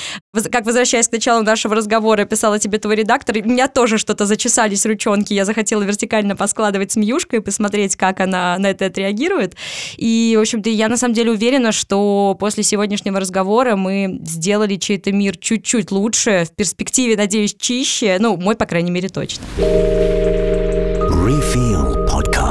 как 0.50 0.66
возвращаясь 0.66 1.08
к 1.08 1.12
началу 1.12 1.42
нашего 1.42 1.74
разговора, 1.74 2.24
писала 2.24 2.58
тебе 2.58 2.78
твой 2.78 2.96
редактор, 2.96 3.36
у 3.36 3.48
меня 3.48 3.68
тоже 3.68 3.98
что-то 3.98 4.26
зачесались 4.26 4.86
ручонки, 4.86 5.34
я 5.34 5.44
захотела 5.44 5.82
вертикально 5.82 6.36
поскладывать 6.36 6.92
змеюшкой 6.92 7.40
и 7.40 7.42
посмотреть, 7.42 7.96
как 7.96 8.20
она 8.20 8.58
на 8.58 8.70
это 8.70 8.86
отреагирует. 8.86 9.56
И, 9.96 10.34
в 10.36 10.40
общем-то, 10.40 10.70
я 10.70 10.88
на 10.88 10.96
самом 10.96 11.14
деле 11.14 11.32
уверена, 11.32 11.72
что 11.72 12.36
после 12.38 12.62
сегодняшнего 12.62 13.20
разговора 13.20 13.76
мы 13.76 14.20
сделали 14.24 14.76
чей-то 14.76 15.12
мир 15.12 15.36
чуть-чуть 15.36 15.90
лучше, 15.90 16.44
в 16.50 16.54
перспективе, 16.54 17.16
надеюсь, 17.16 17.54
чище, 17.58 18.16
ну, 18.20 18.36
мой, 18.36 18.54
по 18.54 18.66
крайней 18.66 18.90
мере, 18.90 19.08
точно. 19.08 19.44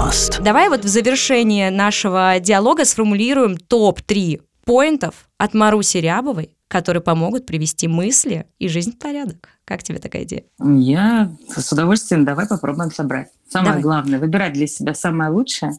Подкаст. 0.07 0.39
Давай 0.41 0.69
вот 0.69 0.85
в 0.85 0.87
завершение 0.87 1.69
нашего 1.69 2.39
диалога 2.39 2.85
сформулируем 2.85 3.57
топ-3 3.57 4.41
поинтов 4.63 5.27
от 5.37 5.53
Маруси 5.53 5.97
Рябовой, 5.97 6.55
которые 6.69 7.03
помогут 7.03 7.45
привести 7.45 7.89
мысли 7.89 8.45
и 8.57 8.69
жизнь 8.69 8.93
в 8.93 8.99
порядок. 8.99 9.49
Как 9.65 9.83
тебе 9.83 9.99
такая 9.99 10.23
идея? 10.23 10.45
Я 10.63 11.35
с 11.53 11.73
удовольствием. 11.73 12.23
Давай 12.23 12.47
попробуем 12.47 12.89
собрать. 12.89 13.31
Самое 13.49 13.71
давай. 13.71 13.83
главное, 13.83 14.19
выбирать 14.19 14.53
для 14.53 14.67
себя 14.67 14.93
самое 14.93 15.29
лучшее. 15.29 15.73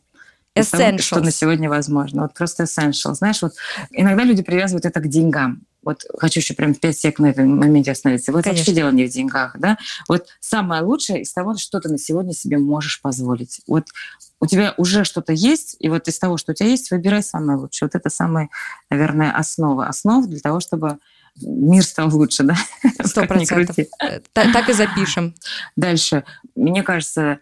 Essentials. 0.55 1.01
что 1.01 1.21
на 1.21 1.31
сегодня 1.31 1.71
возможно. 1.71 2.23
Вот 2.23 2.35
просто 2.35 2.65
essential. 2.65 3.15
Знаешь, 3.15 3.41
вот 3.41 3.53
иногда 3.93 4.25
люди 4.25 4.43
привязывают 4.43 4.85
это 4.85 5.01
к 5.01 5.09
деньгам. 5.09 5.63
Вот 5.89 6.05
хочу 6.19 6.41
еще 6.41 6.53
прям 6.53 6.75
5 6.75 6.99
секунд 6.99 7.19
на 7.21 7.31
этом 7.31 7.57
моменте 7.57 7.93
остановиться. 7.93 8.31
Вот 8.31 8.45
Конечно. 8.45 8.61
вообще 8.61 8.75
дело 8.75 8.91
не 8.91 9.07
в 9.07 9.11
деньгах, 9.11 9.57
да? 9.59 9.79
Вот 10.07 10.27
самое 10.39 10.83
лучшее 10.83 11.23
из 11.23 11.33
того, 11.33 11.57
что 11.57 11.81
ты 11.81 11.89
на 11.89 11.97
сегодня 11.97 12.35
себе 12.35 12.59
можешь 12.59 13.01
позволить. 13.01 13.63
Вот 13.67 13.87
у 14.39 14.45
тебя 14.45 14.75
уже 14.77 15.05
что-то 15.05 15.33
есть, 15.33 15.77
и 15.79 15.89
вот 15.89 16.07
из 16.07 16.19
того, 16.19 16.37
что 16.37 16.53
у 16.53 16.55
тебя 16.55 16.69
есть, 16.69 16.91
выбирай 16.91 17.23
самое 17.23 17.59
лучшее. 17.59 17.89
Вот 17.91 17.99
это 17.99 18.11
самая, 18.11 18.51
наверное, 18.91 19.33
основа. 19.33 19.87
Основа 19.87 20.27
для 20.27 20.41
того, 20.41 20.61
чтобы 20.61 20.99
мир 21.41 21.83
стал 21.83 22.15
лучше, 22.15 22.43
да? 22.43 22.55
Сто 23.07 23.25
процентов. 23.25 23.75
Так 24.35 24.69
и 24.69 24.73
запишем. 24.75 25.35
Дальше. 25.75 26.25
Мне 26.55 26.83
кажется, 26.83 27.39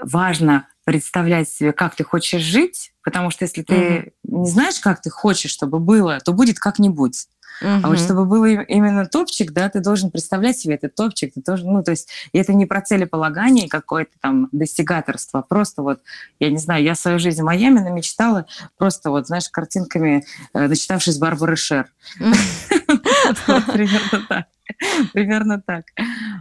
важно 0.00 0.68
представлять 0.84 1.50
себе, 1.50 1.74
как 1.74 1.96
ты 1.96 2.04
хочешь 2.04 2.40
жить, 2.40 2.94
потому 3.02 3.30
что 3.30 3.44
если 3.44 3.60
ты 3.60 3.74
mm-hmm. 3.74 4.12
не 4.22 4.50
знаешь, 4.50 4.80
как 4.80 5.02
ты 5.02 5.10
хочешь, 5.10 5.50
чтобы 5.50 5.80
было, 5.80 6.18
то 6.20 6.32
будет 6.32 6.58
как-нибудь. 6.58 7.26
Uh-huh. 7.60 7.80
А 7.82 7.88
вот 7.88 7.98
чтобы 7.98 8.24
был 8.24 8.44
именно 8.44 9.06
топчик, 9.06 9.52
да, 9.52 9.68
ты 9.68 9.80
должен 9.80 10.10
представлять 10.10 10.58
себе 10.58 10.74
этот 10.74 10.94
топчик, 10.94 11.34
ты 11.34 11.42
должен, 11.42 11.72
ну, 11.72 11.82
то 11.82 11.90
есть 11.90 12.08
это 12.32 12.52
не 12.52 12.66
про 12.66 12.80
целеполагание 12.80 13.68
какое-то 13.68 14.12
там 14.20 14.48
достигаторство, 14.52 15.40
а 15.40 15.42
просто 15.42 15.82
вот, 15.82 16.00
я 16.38 16.50
не 16.50 16.58
знаю, 16.58 16.82
я 16.82 16.94
свою 16.94 17.18
жизнь 17.18 17.42
в 17.42 17.44
Майами 17.44 17.80
намечтала 17.80 18.46
просто 18.78 19.10
вот, 19.10 19.26
знаешь, 19.26 19.48
картинками, 19.50 20.24
э, 20.54 20.66
начитавшись 20.68 21.18
Барбары 21.18 21.56
Шер. 21.56 21.86
Примерно 23.46 24.26
так. 24.28 24.46
Примерно 25.12 25.60
так. 25.60 25.86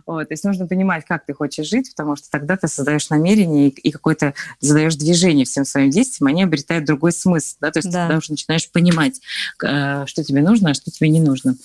Вот, 0.06 0.28
то 0.28 0.34
есть 0.34 0.44
нужно 0.44 0.68
понимать, 0.68 1.06
как 1.06 1.26
ты 1.26 1.34
хочешь 1.34 1.68
жить, 1.68 1.92
потому 1.96 2.16
что 2.16 2.30
тогда 2.30 2.58
ты 2.58 2.68
создаешь 2.68 3.10
намерение 3.10 3.70
и, 3.70 3.72
и 3.72 3.92
какое-то 3.92 4.34
задаешь 4.60 4.96
движение 4.96 5.46
всем 5.46 5.66
своим 5.66 5.90
действиям, 5.90 6.28
они 6.28 6.44
обретают 6.44 6.86
другой 6.86 7.12
смысл. 7.12 7.58
Да? 7.62 7.72
То 7.72 7.80
есть 7.80 7.92
да. 7.92 8.10
ты 8.10 8.18
уже 8.18 8.32
начинаешь 8.32 8.72
понимать, 8.72 9.20
э, 9.64 10.06
что 10.06 10.24
тебе 10.24 10.42
нужно, 10.42 10.72
а 10.72 10.74
что 10.74 10.92
тебе 10.92 11.10
не 11.10 11.20
нужно. 11.20 11.56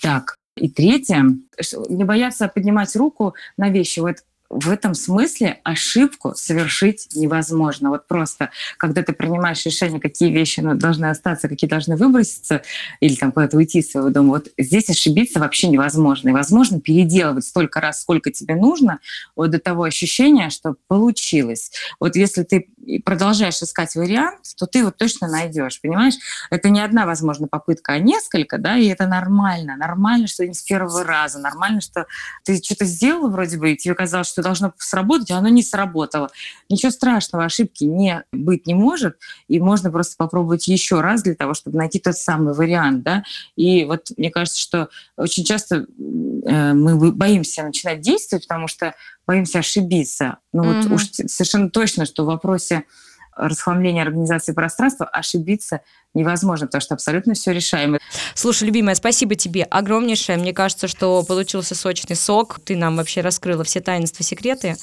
Так, 0.00 0.36
и 0.56 0.68
третье, 0.68 1.24
не 1.88 2.04
бояться 2.04 2.48
поднимать 2.48 2.94
руку 2.96 3.34
на 3.56 3.70
вещи. 3.70 4.00
Вот 4.00 4.18
в 4.50 4.70
этом 4.70 4.94
смысле 4.94 5.60
ошибку 5.62 6.34
совершить 6.34 7.08
невозможно. 7.14 7.90
Вот 7.90 8.06
просто, 8.06 8.50
когда 8.78 9.02
ты 9.02 9.12
принимаешь 9.12 9.64
решение, 9.66 10.00
какие 10.00 10.30
вещи 10.30 10.60
ну, 10.60 10.74
должны 10.74 11.06
остаться, 11.06 11.48
какие 11.48 11.68
должны 11.68 11.96
выброситься, 11.96 12.62
или 13.00 13.14
там 13.14 13.32
куда-то 13.32 13.56
уйти 13.56 13.80
из 13.80 13.90
своего 13.90 14.10
дома, 14.10 14.30
вот 14.30 14.48
здесь 14.56 14.88
ошибиться 14.88 15.38
вообще 15.38 15.68
невозможно. 15.68 16.30
И 16.30 16.32
возможно 16.32 16.80
переделывать 16.80 17.44
столько 17.44 17.80
раз, 17.80 18.00
сколько 18.00 18.30
тебе 18.30 18.54
нужно, 18.54 19.00
вот 19.36 19.50
до 19.50 19.58
того 19.58 19.82
ощущения, 19.82 20.48
что 20.50 20.76
получилось. 20.86 21.70
Вот 22.00 22.16
если 22.16 22.42
ты 22.42 22.68
продолжаешь 23.04 23.62
искать 23.62 23.94
вариант, 23.96 24.40
то 24.56 24.66
ты 24.66 24.84
вот 24.84 24.96
точно 24.96 25.28
найдешь, 25.28 25.80
понимаешь? 25.80 26.14
Это 26.50 26.70
не 26.70 26.80
одна, 26.80 27.04
возможно, 27.04 27.48
попытка, 27.48 27.92
а 27.92 27.98
несколько, 27.98 28.56
да, 28.56 28.78
и 28.78 28.86
это 28.86 29.06
нормально. 29.06 29.76
Нормально, 29.76 30.26
что 30.26 30.46
не 30.46 30.54
с 30.54 30.62
первого 30.62 31.04
раза, 31.04 31.38
нормально, 31.38 31.80
что 31.82 32.06
ты 32.44 32.56
что-то 32.62 32.86
сделал 32.86 33.30
вроде 33.30 33.58
бы, 33.58 33.72
и 33.72 33.76
тебе 33.76 33.94
казалось, 33.94 34.28
что 34.28 34.37
что 34.38 34.42
должно 34.42 34.72
сработать, 34.78 35.30
а 35.32 35.38
оно 35.38 35.48
не 35.48 35.62
сработало. 35.62 36.30
Ничего 36.68 36.92
страшного, 36.92 37.44
ошибки 37.44 37.84
не 37.84 38.22
быть 38.32 38.66
не 38.68 38.74
может, 38.74 39.18
и 39.48 39.58
можно 39.58 39.90
просто 39.90 40.14
попробовать 40.16 40.68
еще 40.68 41.00
раз 41.00 41.22
для 41.22 41.34
того, 41.34 41.54
чтобы 41.54 41.78
найти 41.78 41.98
тот 41.98 42.16
самый 42.16 42.54
вариант, 42.54 43.02
да. 43.02 43.24
И 43.56 43.84
вот 43.84 44.12
мне 44.16 44.30
кажется, 44.30 44.60
что 44.60 44.88
очень 45.16 45.44
часто 45.44 45.86
э, 46.46 46.72
мы 46.72 47.12
боимся 47.12 47.64
начинать 47.64 48.00
действовать, 48.00 48.46
потому 48.46 48.68
что 48.68 48.94
боимся 49.26 49.58
ошибиться. 49.58 50.38
Ну 50.52 50.62
mm-hmm. 50.62 50.82
вот 50.82 50.92
уж 50.92 51.08
совершенно 51.10 51.70
точно, 51.70 52.06
что 52.06 52.22
в 52.22 52.26
вопросе 52.26 52.84
расхламления 53.38 54.02
организации 54.02 54.52
пространства 54.52 55.06
ошибиться 55.06 55.80
невозможно, 56.14 56.66
потому 56.66 56.80
что 56.80 56.94
абсолютно 56.94 57.34
все 57.34 57.52
решаемо. 57.52 57.98
Слушай, 58.34 58.64
любимая, 58.64 58.94
спасибо 58.94 59.34
тебе 59.34 59.64
огромнейшее. 59.64 60.38
Мне 60.38 60.52
кажется, 60.52 60.88
что 60.88 61.22
получился 61.22 61.74
сочный 61.74 62.16
сок. 62.16 62.60
Ты 62.64 62.76
нам 62.76 62.96
вообще 62.96 63.20
раскрыла 63.20 63.64
все 63.64 63.80
таинства, 63.80 64.24
секреты. 64.24 64.76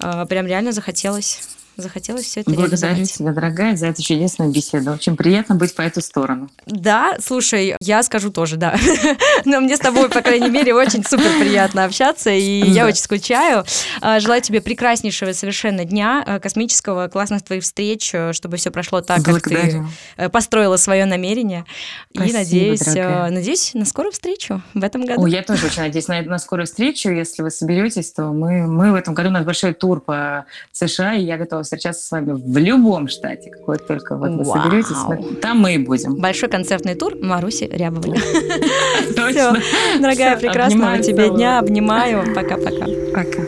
А, 0.00 0.26
прям 0.26 0.46
реально 0.46 0.72
захотелось 0.72 1.40
захотелось 1.76 2.24
все 2.24 2.40
это 2.40 2.50
Благодарю 2.50 2.94
реализовать. 2.94 3.12
тебя, 3.12 3.32
дорогая, 3.32 3.76
за 3.76 3.86
эту 3.86 4.02
чудесную 4.02 4.52
беседу. 4.52 4.92
Очень 4.92 5.16
приятно 5.16 5.54
быть 5.54 5.74
по 5.74 5.82
эту 5.82 6.00
сторону. 6.00 6.50
Да, 6.66 7.16
слушай, 7.20 7.76
я 7.80 8.02
скажу 8.02 8.30
тоже, 8.30 8.56
да. 8.56 8.76
Но 9.44 9.60
мне 9.60 9.76
с 9.76 9.80
тобой, 9.80 10.08
по 10.08 10.20
крайней 10.20 10.50
мере, 10.50 10.74
очень 10.74 11.04
супер 11.04 11.30
приятно 11.40 11.84
общаться, 11.84 12.30
и 12.30 12.62
я 12.70 12.86
очень 12.86 13.02
скучаю. 13.02 13.64
А, 14.00 14.20
желаю 14.20 14.42
тебе 14.42 14.60
прекраснейшего 14.60 15.32
совершенно 15.32 15.84
дня, 15.84 16.22
а, 16.26 16.40
космического, 16.40 17.08
классных 17.08 17.42
твоих 17.42 17.62
встреч, 17.62 18.10
э, 18.12 18.32
чтобы 18.32 18.56
все 18.56 18.70
прошло 18.70 19.00
так, 19.00 19.22
как 19.24 19.42
ты 19.42 19.84
э, 20.16 20.28
построила 20.28 20.76
свое 20.76 21.04
намерение. 21.04 21.64
и 22.12 22.32
надеюсь, 22.32 22.86
надеюсь 22.86 23.74
на 23.74 23.84
скорую 23.84 24.12
встречу 24.12 24.62
в 24.74 24.84
этом 24.84 25.04
году. 25.04 25.26
Я 25.26 25.42
тоже 25.42 25.66
очень 25.66 25.82
надеюсь 25.82 26.08
на, 26.08 26.38
скорую 26.38 26.66
встречу. 26.66 27.10
Если 27.10 27.42
вы 27.42 27.50
соберетесь, 27.50 28.12
то 28.12 28.32
мы 28.32 28.92
в 28.92 28.94
этом 28.94 29.14
году 29.14 29.28
у 29.28 29.32
нас 29.32 29.44
большой 29.44 29.74
тур 29.74 30.00
по 30.00 30.46
США, 30.72 31.14
и 31.14 31.22
я 31.22 31.36
готова 31.36 31.59
встречаться 31.62 32.06
с 32.06 32.10
вами 32.10 32.32
в 32.32 32.56
любом 32.58 33.08
штате, 33.08 33.50
какой 33.50 33.78
только 33.78 34.16
вот 34.16 34.30
вы 34.30 34.44
Вау. 34.44 34.62
соберетесь, 34.62 35.40
там 35.40 35.58
мы 35.58 35.74
и 35.74 35.78
будем. 35.78 36.16
Большой 36.16 36.48
концертный 36.48 36.94
тур 36.94 37.16
Маруси 37.20 37.64
Рябовой. 37.64 38.18
Точно. 39.16 39.56
Дорогая, 40.00 40.36
прекрасного 40.36 40.98
тебе 40.98 41.30
дня. 41.30 41.58
Обнимаю. 41.58 42.34
Пока-пока. 42.34 42.86
Пока. 43.14 43.42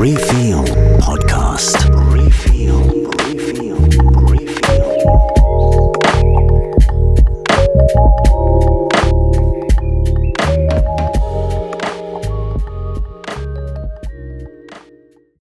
Refill. 0.00 0.83